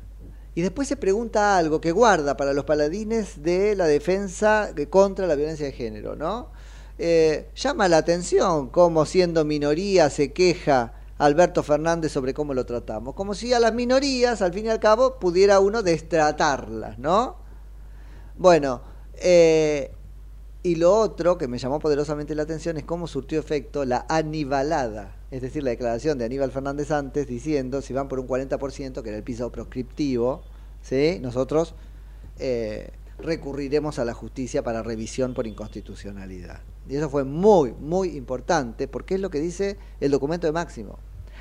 Y 0.54 0.62
después 0.62 0.88
se 0.88 0.96
pregunta 0.96 1.58
algo 1.58 1.80
que 1.80 1.92
guarda 1.92 2.36
para 2.36 2.54
los 2.54 2.64
paladines 2.64 3.42
de 3.42 3.76
la 3.76 3.86
defensa 3.86 4.72
de- 4.72 4.88
contra 4.88 5.26
la 5.26 5.34
violencia 5.34 5.66
de 5.66 5.72
género, 5.72 6.16
¿no? 6.16 6.50
Eh, 6.98 7.48
llama 7.54 7.88
la 7.88 7.98
atención 7.98 8.70
cómo 8.70 9.04
siendo 9.04 9.44
minoría 9.44 10.08
se 10.08 10.32
queja 10.32 10.94
Alberto 11.18 11.62
Fernández 11.62 12.12
sobre 12.12 12.34
cómo 12.34 12.52
lo 12.54 12.66
tratamos. 12.66 13.14
Como 13.14 13.34
si 13.34 13.52
a 13.52 13.60
las 13.60 13.72
minorías, 13.72 14.42
al 14.42 14.52
fin 14.52 14.66
y 14.66 14.68
al 14.68 14.80
cabo, 14.80 15.18
pudiera 15.18 15.60
uno 15.60 15.82
destratarlas, 15.82 16.98
¿no? 16.98 17.36
Bueno, 18.36 18.82
eh, 19.14 19.92
y 20.62 20.74
lo 20.74 20.94
otro 20.94 21.38
que 21.38 21.48
me 21.48 21.58
llamó 21.58 21.78
poderosamente 21.78 22.34
la 22.34 22.42
atención 22.42 22.76
es 22.76 22.84
cómo 22.84 23.06
surtió 23.06 23.38
efecto 23.38 23.84
la 23.84 24.04
anibalada, 24.08 25.16
es 25.30 25.40
decir, 25.40 25.62
la 25.62 25.70
declaración 25.70 26.18
de 26.18 26.24
Aníbal 26.24 26.50
Fernández 26.50 26.90
antes 26.90 27.26
diciendo 27.26 27.80
si 27.82 27.94
van 27.94 28.08
por 28.08 28.18
un 28.18 28.26
40%, 28.26 29.02
que 29.02 29.08
era 29.08 29.16
el 29.16 29.22
piso 29.22 29.50
proscriptivo, 29.50 30.42
¿sí? 30.82 31.18
nosotros 31.22 31.74
eh, 32.38 32.90
recurriremos 33.18 33.98
a 33.98 34.04
la 34.04 34.12
justicia 34.12 34.62
para 34.62 34.82
revisión 34.82 35.34
por 35.34 35.46
inconstitucionalidad. 35.46 36.60
Y 36.88 36.96
eso 36.96 37.10
fue 37.10 37.24
muy, 37.24 37.72
muy 37.72 38.16
importante 38.16 38.86
porque 38.88 39.14
es 39.14 39.20
lo 39.20 39.30
que 39.30 39.40
dice 39.40 39.78
el 40.00 40.10
documento 40.10 40.46
de 40.46 40.52
Máximo. 40.52 40.98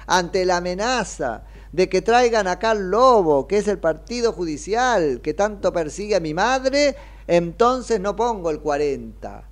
Ante 0.07 0.45
la 0.45 0.57
amenaza 0.57 1.43
de 1.71 1.89
que 1.89 2.01
traigan 2.01 2.47
acá 2.47 2.71
al 2.71 2.89
Lobo, 2.89 3.47
que 3.47 3.57
es 3.57 3.67
el 3.67 3.79
partido 3.79 4.31
judicial 4.31 5.19
que 5.21 5.33
tanto 5.33 5.73
persigue 5.73 6.15
a 6.15 6.19
mi 6.19 6.33
madre, 6.33 6.95
entonces 7.27 7.99
no 7.99 8.15
pongo 8.15 8.49
el 8.49 8.59
40, 8.59 9.43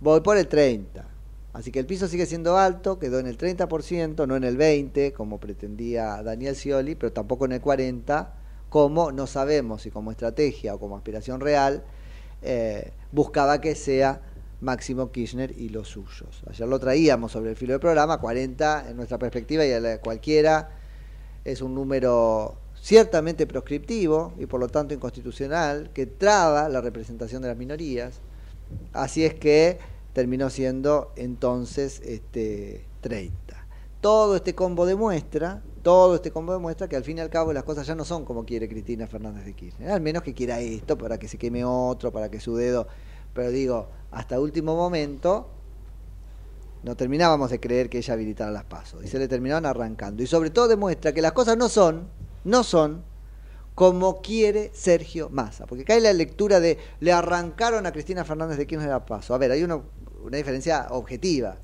voy 0.00 0.20
por 0.20 0.36
el 0.36 0.48
30. 0.48 1.06
Así 1.54 1.70
que 1.70 1.78
el 1.78 1.86
piso 1.86 2.08
sigue 2.08 2.26
siendo 2.26 2.58
alto, 2.58 2.98
quedó 2.98 3.20
en 3.20 3.26
el 3.26 3.38
30%, 3.38 4.26
no 4.26 4.36
en 4.36 4.44
el 4.44 4.58
20%, 4.58 5.12
como 5.12 5.38
pretendía 5.38 6.22
Daniel 6.22 6.56
Scioli, 6.56 6.96
pero 6.96 7.12
tampoco 7.12 7.44
en 7.44 7.52
el 7.52 7.62
40%, 7.62 8.26
como 8.68 9.12
no 9.12 9.28
sabemos 9.28 9.82
si 9.82 9.90
como 9.92 10.10
estrategia 10.10 10.74
o 10.74 10.80
como 10.80 10.96
aspiración 10.96 11.40
real 11.40 11.84
eh, 12.42 12.90
buscaba 13.12 13.60
que 13.60 13.76
sea 13.76 14.20
Máximo 14.60 15.10
Kirchner 15.10 15.52
y 15.58 15.68
los 15.68 15.88
suyos. 15.88 16.42
Ayer 16.48 16.68
lo 16.68 16.78
traíamos 16.78 17.32
sobre 17.32 17.50
el 17.50 17.56
filo 17.56 17.72
del 17.72 17.80
programa, 17.80 18.18
40 18.18 18.90
en 18.90 18.96
nuestra 18.96 19.18
perspectiva 19.18 19.64
y 19.64 19.72
a 19.72 19.80
la 19.80 20.00
cualquiera 20.00 20.70
es 21.44 21.60
un 21.60 21.74
número 21.74 22.56
ciertamente 22.80 23.46
proscriptivo 23.46 24.32
y 24.38 24.46
por 24.46 24.60
lo 24.60 24.68
tanto 24.68 24.94
inconstitucional 24.94 25.90
que 25.92 26.06
traba 26.06 26.68
la 26.68 26.80
representación 26.80 27.42
de 27.42 27.48
las 27.48 27.56
minorías. 27.56 28.20
Así 28.92 29.24
es 29.24 29.34
que 29.34 29.78
terminó 30.12 30.50
siendo 30.50 31.12
entonces 31.16 32.00
este 32.04 32.86
30. 33.00 33.66
Todo 34.00 34.36
este 34.36 34.54
combo 34.54 34.86
demuestra, 34.86 35.62
todo 35.82 36.14
este 36.16 36.30
combo 36.30 36.52
demuestra 36.52 36.88
que 36.88 36.96
al 36.96 37.04
fin 37.04 37.18
y 37.18 37.20
al 37.20 37.30
cabo 37.30 37.52
las 37.52 37.64
cosas 37.64 37.86
ya 37.86 37.94
no 37.94 38.04
son 38.04 38.24
como 38.24 38.44
quiere 38.44 38.68
Cristina 38.68 39.06
Fernández 39.06 39.44
de 39.44 39.54
Kirchner. 39.54 39.90
Al 39.90 40.00
menos 40.00 40.22
que 40.22 40.34
quiera 40.34 40.60
esto 40.60 40.96
para 40.96 41.18
que 41.18 41.28
se 41.28 41.38
queme 41.38 41.64
otro, 41.64 42.12
para 42.12 42.30
que 42.30 42.40
su 42.40 42.54
dedo, 42.54 42.86
pero 43.34 43.50
digo, 43.50 43.88
hasta 44.10 44.40
último 44.40 44.74
momento 44.76 45.50
no 46.84 46.96
terminábamos 46.96 47.50
de 47.50 47.60
creer 47.60 47.88
que 47.88 47.98
ella 47.98 48.14
habilitara 48.14 48.50
las 48.50 48.64
pasos 48.64 49.04
y 49.04 49.08
se 49.08 49.18
le 49.18 49.26
terminaban 49.26 49.66
arrancando. 49.66 50.22
Y 50.22 50.26
sobre 50.26 50.50
todo 50.50 50.68
demuestra 50.68 51.12
que 51.12 51.22
las 51.22 51.32
cosas 51.32 51.56
no 51.56 51.68
son, 51.68 52.08
no 52.44 52.62
son 52.62 53.02
como 53.74 54.20
quiere 54.20 54.70
Sergio 54.74 55.30
Massa. 55.30 55.66
Porque 55.66 55.90
hay 55.92 56.00
la 56.00 56.12
lectura 56.12 56.60
de 56.60 56.78
le 57.00 57.12
arrancaron 57.12 57.86
a 57.86 57.92
Cristina 57.92 58.24
Fernández 58.24 58.58
de 58.58 58.66
Kirchner 58.66 58.92
a 58.92 59.04
paso. 59.04 59.34
A 59.34 59.38
ver, 59.38 59.50
hay 59.50 59.64
una, 59.64 59.80
una 60.22 60.36
diferencia 60.36 60.86
objetiva, 60.90 61.56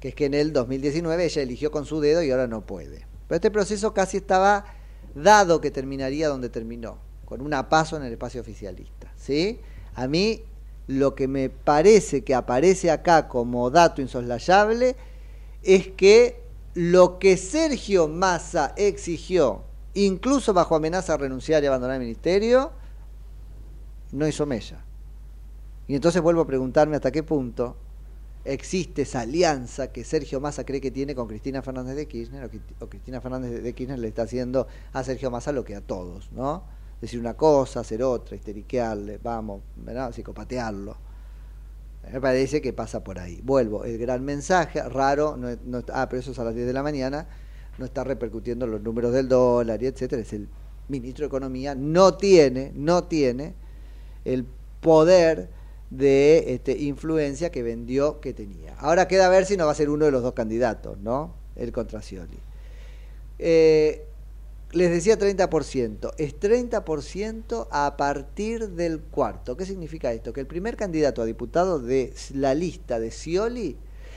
que 0.00 0.08
es 0.08 0.14
que 0.14 0.24
en 0.24 0.34
el 0.34 0.52
2019 0.52 1.24
ella 1.24 1.42
eligió 1.42 1.70
con 1.70 1.84
su 1.84 2.00
dedo 2.00 2.22
y 2.22 2.30
ahora 2.30 2.46
no 2.46 2.66
puede. 2.66 3.06
Pero 3.28 3.36
este 3.36 3.50
proceso 3.50 3.94
casi 3.94 4.16
estaba 4.16 4.64
dado 5.14 5.60
que 5.60 5.70
terminaría 5.70 6.28
donde 6.28 6.48
terminó, 6.48 6.98
con 7.24 7.40
una 7.40 7.68
paso 7.68 7.96
en 7.96 8.02
el 8.02 8.12
espacio 8.12 8.40
oficialista. 8.40 9.12
¿sí? 9.16 9.60
A 9.94 10.08
mí 10.08 10.42
lo 10.86 11.14
que 11.14 11.28
me 11.28 11.48
parece 11.48 12.24
que 12.24 12.34
aparece 12.34 12.90
acá 12.90 13.28
como 13.28 13.70
dato 13.70 14.02
insoslayable 14.02 14.96
es 15.62 15.88
que 15.88 16.42
lo 16.74 17.18
que 17.18 17.36
Sergio 17.36 18.08
Massa 18.08 18.74
exigió, 18.76 19.62
incluso 19.94 20.52
bajo 20.52 20.74
amenaza 20.74 21.12
de 21.12 21.18
renunciar 21.18 21.62
y 21.62 21.66
abandonar 21.66 21.96
el 21.96 22.02
ministerio, 22.02 22.72
no 24.12 24.26
hizo 24.26 24.44
mella. 24.46 24.84
Y 25.86 25.94
entonces 25.94 26.20
vuelvo 26.22 26.42
a 26.42 26.46
preguntarme 26.46 26.96
hasta 26.96 27.10
qué 27.10 27.22
punto 27.22 27.76
existe 28.44 29.02
esa 29.02 29.20
alianza 29.20 29.90
que 29.90 30.04
Sergio 30.04 30.40
Massa 30.40 30.64
cree 30.64 30.80
que 30.80 30.90
tiene 30.90 31.14
con 31.14 31.26
Cristina 31.26 31.62
Fernández 31.62 31.96
de 31.96 32.06
Kirchner, 32.06 32.50
o, 32.80 32.86
Cristina 32.88 33.20
Fernández 33.20 33.62
de 33.62 33.72
Kirchner 33.72 33.98
le 33.98 34.08
está 34.08 34.22
haciendo 34.22 34.66
a 34.92 35.02
Sergio 35.02 35.30
Massa 35.30 35.52
lo 35.52 35.64
que 35.64 35.74
a 35.74 35.80
todos, 35.80 36.30
¿no? 36.32 36.64
Decir 37.04 37.20
una 37.20 37.34
cosa, 37.34 37.80
hacer 37.80 38.02
otra, 38.02 38.34
histeriquearle, 38.34 39.18
vamos, 39.22 39.60
¿verdad? 39.76 40.10
psicopatearlo. 40.10 40.96
Me 42.10 42.18
parece 42.18 42.62
que 42.62 42.72
pasa 42.72 43.04
por 43.04 43.18
ahí. 43.18 43.42
Vuelvo, 43.44 43.84
el 43.84 43.98
gran 43.98 44.24
mensaje, 44.24 44.82
raro, 44.82 45.38
ah, 45.92 46.08
pero 46.08 46.20
eso 46.20 46.30
es 46.30 46.38
a 46.38 46.44
las 46.44 46.54
10 46.54 46.66
de 46.66 46.72
la 46.72 46.82
mañana, 46.82 47.26
no 47.76 47.84
está 47.84 48.04
repercutiendo 48.04 48.66
los 48.66 48.80
números 48.80 49.12
del 49.12 49.28
dólar 49.28 49.82
y 49.82 49.86
etcétera, 49.86 50.22
es 50.22 50.32
el 50.32 50.48
ministro 50.88 51.24
de 51.24 51.26
Economía, 51.26 51.74
no 51.74 52.14
tiene, 52.14 52.72
no 52.74 53.04
tiene 53.04 53.52
el 54.24 54.46
poder 54.80 55.50
de 55.90 56.54
este, 56.54 56.78
influencia 56.78 57.50
que 57.50 57.62
vendió 57.62 58.18
que 58.18 58.32
tenía. 58.32 58.76
Ahora 58.78 59.08
queda 59.08 59.26
a 59.26 59.28
ver 59.28 59.44
si 59.44 59.58
no 59.58 59.66
va 59.66 59.72
a 59.72 59.74
ser 59.74 59.90
uno 59.90 60.06
de 60.06 60.10
los 60.10 60.22
dos 60.22 60.32
candidatos, 60.32 60.96
¿no? 61.00 61.34
El 61.54 61.70
contra 61.70 62.00
Scioli. 62.00 62.38
Eh, 63.38 64.06
les 64.74 64.90
decía 64.90 65.18
30%, 65.18 66.14
es 66.18 66.38
30% 66.38 67.68
a 67.70 67.96
partir 67.96 68.70
del 68.70 69.00
cuarto. 69.00 69.56
¿Qué 69.56 69.64
significa 69.64 70.12
esto? 70.12 70.32
Que 70.32 70.40
el 70.40 70.46
primer 70.46 70.76
candidato 70.76 71.22
a 71.22 71.24
diputado 71.24 71.78
de 71.78 72.12
la 72.34 72.54
lista 72.54 72.98
de 72.98 73.10
Scioli, 73.10 73.76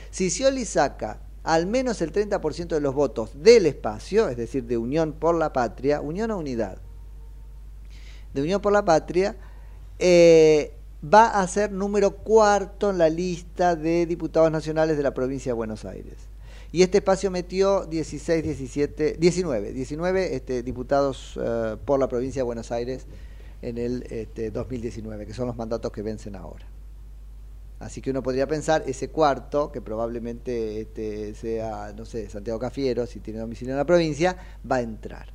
si 0.10 0.30
Scioli 0.30 0.66
saca 0.66 1.22
al 1.44 1.68
menos 1.68 2.02
el 2.02 2.12
30% 2.12 2.68
de 2.70 2.82
los 2.82 2.94
votos 2.94 3.32
del 3.42 3.68
espacio, 3.68 4.28
es 4.30 4.38
decir, 4.38 4.66
de 4.66 4.78
Unión 4.78 5.14
por 5.14 5.36
la 5.36 5.54
Patria, 5.54 6.02
Unión 6.02 6.32
o 6.32 6.38
Unidad, 6.38 6.80
de 8.34 8.42
Unión 8.42 8.60
por 8.60 8.74
la 8.74 8.84
Patria, 8.84 9.38
eh, 10.00 10.74
va 11.02 11.40
a 11.40 11.48
ser 11.48 11.72
número 11.72 12.18
cuarto 12.18 12.90
en 12.90 12.98
la 12.98 13.10
lista 13.10 13.76
de 13.76 14.06
diputados 14.06 14.52
nacionales 14.52 14.98
de 14.98 15.04
la 15.04 15.14
provincia 15.14 15.52
de 15.52 15.56
Buenos 15.56 15.86
Aires. 15.86 16.16
Y 16.72 16.82
este 16.82 16.98
espacio 16.98 17.32
metió 17.32 17.86
16, 17.86 18.44
17, 18.44 19.16
19, 19.18 19.72
19 19.72 20.36
este, 20.36 20.64
diputados 20.64 21.38
uh, 21.38 21.78
por 21.86 22.00
la 22.00 22.08
provincia 22.08 22.42
de 22.42 22.44
Buenos 22.44 22.72
Aires 22.72 23.06
en 23.62 23.78
el 23.78 24.04
este, 24.10 24.52
2019, 24.52 25.26
que 25.26 25.34
son 25.34 25.48
los 25.48 25.56
mandatos 25.56 25.92
que 25.92 26.02
vencen 26.02 26.36
ahora. 26.36 26.68
Así 27.80 28.02
que 28.02 28.10
uno 28.10 28.24
podría 28.24 28.48
pensar, 28.48 28.84
ese 28.88 29.10
cuarto, 29.10 29.72
que 29.72 29.82
probablemente 29.82 30.82
este, 30.82 31.36
sea, 31.36 31.94
no 31.96 32.06
sé, 32.06 32.30
Santiago 32.30 32.60
Cafiero, 32.60 33.06
si 33.06 33.20
tiene 33.20 33.40
domicilio 33.40 33.74
en 33.74 33.78
la 33.78 33.86
provincia, 33.86 34.36
va 34.70 34.78
a 34.78 34.82
entrar. 34.82 35.28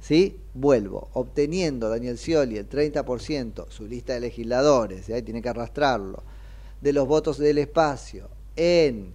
¿Sí? 0.00 0.40
Vuelvo, 0.54 1.08
obteniendo 1.12 1.88
Daniel 1.88 2.18
Scioli 2.18 2.56
el 2.56 2.68
30%, 2.68 3.68
su 3.68 3.86
lista 3.86 4.14
de 4.14 4.20
legisladores, 4.20 5.10
ahí 5.10 5.22
tiene 5.22 5.42
que 5.42 5.48
arrastrarlo, 5.48 6.22
de 6.80 6.92
los 6.92 7.06
votos 7.06 7.36
del 7.38 7.58
espacio 7.58 8.28
en 8.56 9.12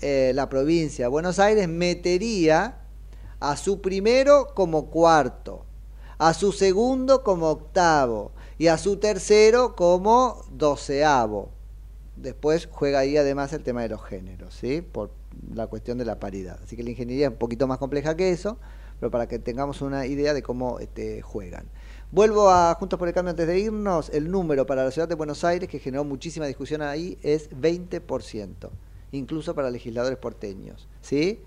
eh, 0.00 0.32
la 0.34 0.48
provincia 0.48 1.06
de 1.06 1.08
Buenos 1.08 1.38
Aires, 1.38 1.68
metería 1.68 2.78
a 3.40 3.56
su 3.56 3.80
primero 3.80 4.48
como 4.54 4.90
cuarto, 4.90 5.64
a 6.18 6.34
su 6.34 6.52
segundo 6.52 7.22
como 7.22 7.48
octavo 7.48 8.32
y 8.58 8.68
a 8.68 8.78
su 8.78 8.98
tercero 8.98 9.74
como 9.74 10.44
doceavo. 10.50 11.50
Después 12.16 12.68
juega 12.70 12.98
ahí 12.98 13.16
además 13.16 13.52
el 13.52 13.62
tema 13.62 13.82
de 13.82 13.88
los 13.88 14.04
géneros, 14.04 14.54
¿sí? 14.54 14.82
Por 14.82 15.10
la 15.54 15.66
cuestión 15.66 15.96
de 15.96 16.04
la 16.04 16.18
paridad. 16.20 16.58
Así 16.62 16.76
que 16.76 16.82
la 16.82 16.90
ingeniería 16.90 17.26
es 17.26 17.32
un 17.32 17.38
poquito 17.38 17.66
más 17.66 17.78
compleja 17.78 18.16
que 18.16 18.30
eso, 18.30 18.58
pero 18.98 19.10
para 19.10 19.26
que 19.26 19.38
tengamos 19.38 19.80
una 19.80 20.06
idea 20.06 20.34
de 20.34 20.42
cómo 20.42 20.78
este, 20.78 21.22
juegan. 21.22 21.66
Vuelvo 22.12 22.50
a 22.50 22.74
Juntos 22.74 22.98
por 22.98 23.08
el 23.08 23.14
Cambio 23.14 23.30
antes 23.30 23.46
de 23.46 23.58
irnos. 23.58 24.10
El 24.10 24.30
número 24.30 24.66
para 24.66 24.84
la 24.84 24.90
ciudad 24.90 25.08
de 25.08 25.14
Buenos 25.14 25.44
Aires, 25.44 25.68
que 25.68 25.78
generó 25.78 26.04
muchísima 26.04 26.46
discusión 26.46 26.82
ahí, 26.82 27.18
es 27.22 27.50
20%, 27.50 28.70
incluso 29.12 29.54
para 29.54 29.70
legisladores 29.70 30.18
porteños. 30.18 30.88
¿sí? 31.00 31.40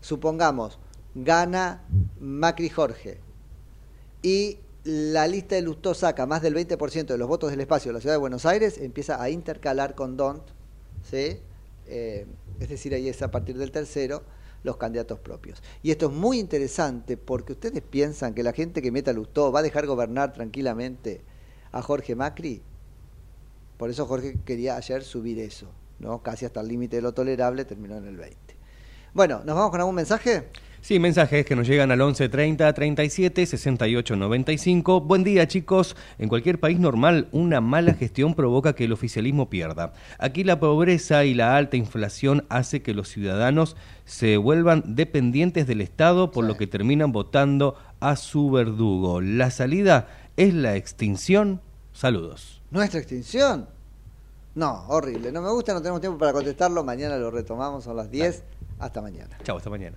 Supongamos, 0.00 0.78
gana 1.14 1.82
Macri 2.20 2.68
Jorge 2.68 3.20
y 4.22 4.58
la 4.84 5.26
lista 5.26 5.54
de 5.54 5.62
Lustó 5.62 5.94
saca 5.94 6.26
más 6.26 6.42
del 6.42 6.54
20% 6.54 7.06
de 7.06 7.18
los 7.18 7.28
votos 7.28 7.50
del 7.50 7.60
espacio 7.60 7.90
de 7.90 7.94
la 7.94 8.00
ciudad 8.00 8.14
de 8.14 8.18
Buenos 8.18 8.44
Aires, 8.44 8.78
empieza 8.78 9.22
a 9.22 9.30
intercalar 9.30 9.94
con 9.94 10.16
DONT, 10.16 10.42
¿sí? 11.02 11.38
Eh, 11.86 12.26
es 12.60 12.68
decir, 12.68 12.94
ahí 12.94 13.08
es 13.08 13.22
a 13.22 13.30
partir 13.30 13.56
del 13.56 13.70
tercero 13.70 14.22
los 14.62 14.76
candidatos 14.76 15.18
propios. 15.20 15.62
Y 15.82 15.90
esto 15.90 16.06
es 16.06 16.12
muy 16.12 16.38
interesante 16.38 17.16
porque 17.16 17.52
ustedes 17.52 17.82
piensan 17.82 18.34
que 18.34 18.42
la 18.42 18.52
gente 18.52 18.82
que 18.82 18.90
meta 18.90 19.12
Lustó 19.12 19.52
va 19.52 19.60
a 19.60 19.62
dejar 19.62 19.86
gobernar 19.86 20.32
tranquilamente 20.32 21.20
a 21.72 21.82
Jorge 21.82 22.14
Macri. 22.14 22.62
Por 23.76 23.90
eso 23.90 24.06
Jorge 24.06 24.38
quería 24.44 24.76
ayer 24.76 25.04
subir 25.04 25.38
eso, 25.38 25.68
¿no? 25.98 26.22
Casi 26.22 26.44
hasta 26.44 26.60
el 26.60 26.68
límite 26.68 26.96
de 26.96 27.02
lo 27.02 27.12
tolerable, 27.12 27.64
terminó 27.64 27.96
en 27.96 28.06
el 28.06 28.16
20. 28.16 28.56
Bueno, 29.14 29.42
¿nos 29.44 29.54
vamos 29.54 29.70
con 29.70 29.80
algún 29.80 29.94
mensaje? 29.94 30.48
Sí, 30.84 30.98
mensajes 30.98 31.46
que 31.46 31.56
nos 31.56 31.66
llegan 31.66 31.90
al 31.92 32.00
11 32.02 32.28
30 32.28 32.70
37 32.74 33.46
68 33.46 34.16
95. 34.16 35.00
Buen 35.00 35.24
día, 35.24 35.48
chicos. 35.48 35.96
En 36.18 36.28
cualquier 36.28 36.60
país 36.60 36.78
normal, 36.78 37.28
una 37.32 37.62
mala 37.62 37.94
gestión 37.94 38.34
provoca 38.34 38.74
que 38.74 38.84
el 38.84 38.92
oficialismo 38.92 39.48
pierda. 39.48 39.94
Aquí 40.18 40.44
la 40.44 40.60
pobreza 40.60 41.24
y 41.24 41.32
la 41.32 41.56
alta 41.56 41.78
inflación 41.78 42.44
hace 42.50 42.82
que 42.82 42.92
los 42.92 43.08
ciudadanos 43.08 43.76
se 44.04 44.36
vuelvan 44.36 44.82
dependientes 44.94 45.66
del 45.66 45.80
Estado, 45.80 46.30
por 46.30 46.44
lo 46.44 46.58
que 46.58 46.66
terminan 46.66 47.12
votando 47.12 47.76
a 48.00 48.16
su 48.16 48.50
verdugo. 48.50 49.22
La 49.22 49.50
salida 49.50 50.08
es 50.36 50.52
la 50.52 50.76
extinción. 50.76 51.62
Saludos. 51.94 52.60
¿Nuestra 52.70 53.00
extinción? 53.00 53.68
No, 54.54 54.84
horrible. 54.88 55.32
No 55.32 55.42
me 55.42 55.50
gusta, 55.50 55.74
no 55.74 55.80
tenemos 55.80 56.00
tiempo 56.00 56.18
para 56.18 56.32
contestarlo. 56.32 56.84
Mañana 56.84 57.16
lo 57.16 57.30
retomamos, 57.30 57.84
son 57.84 57.96
las 57.96 58.10
10. 58.10 58.44
Hasta 58.78 59.02
mañana. 59.02 59.36
Chao, 59.42 59.56
hasta 59.56 59.70
mañana. 59.70 59.96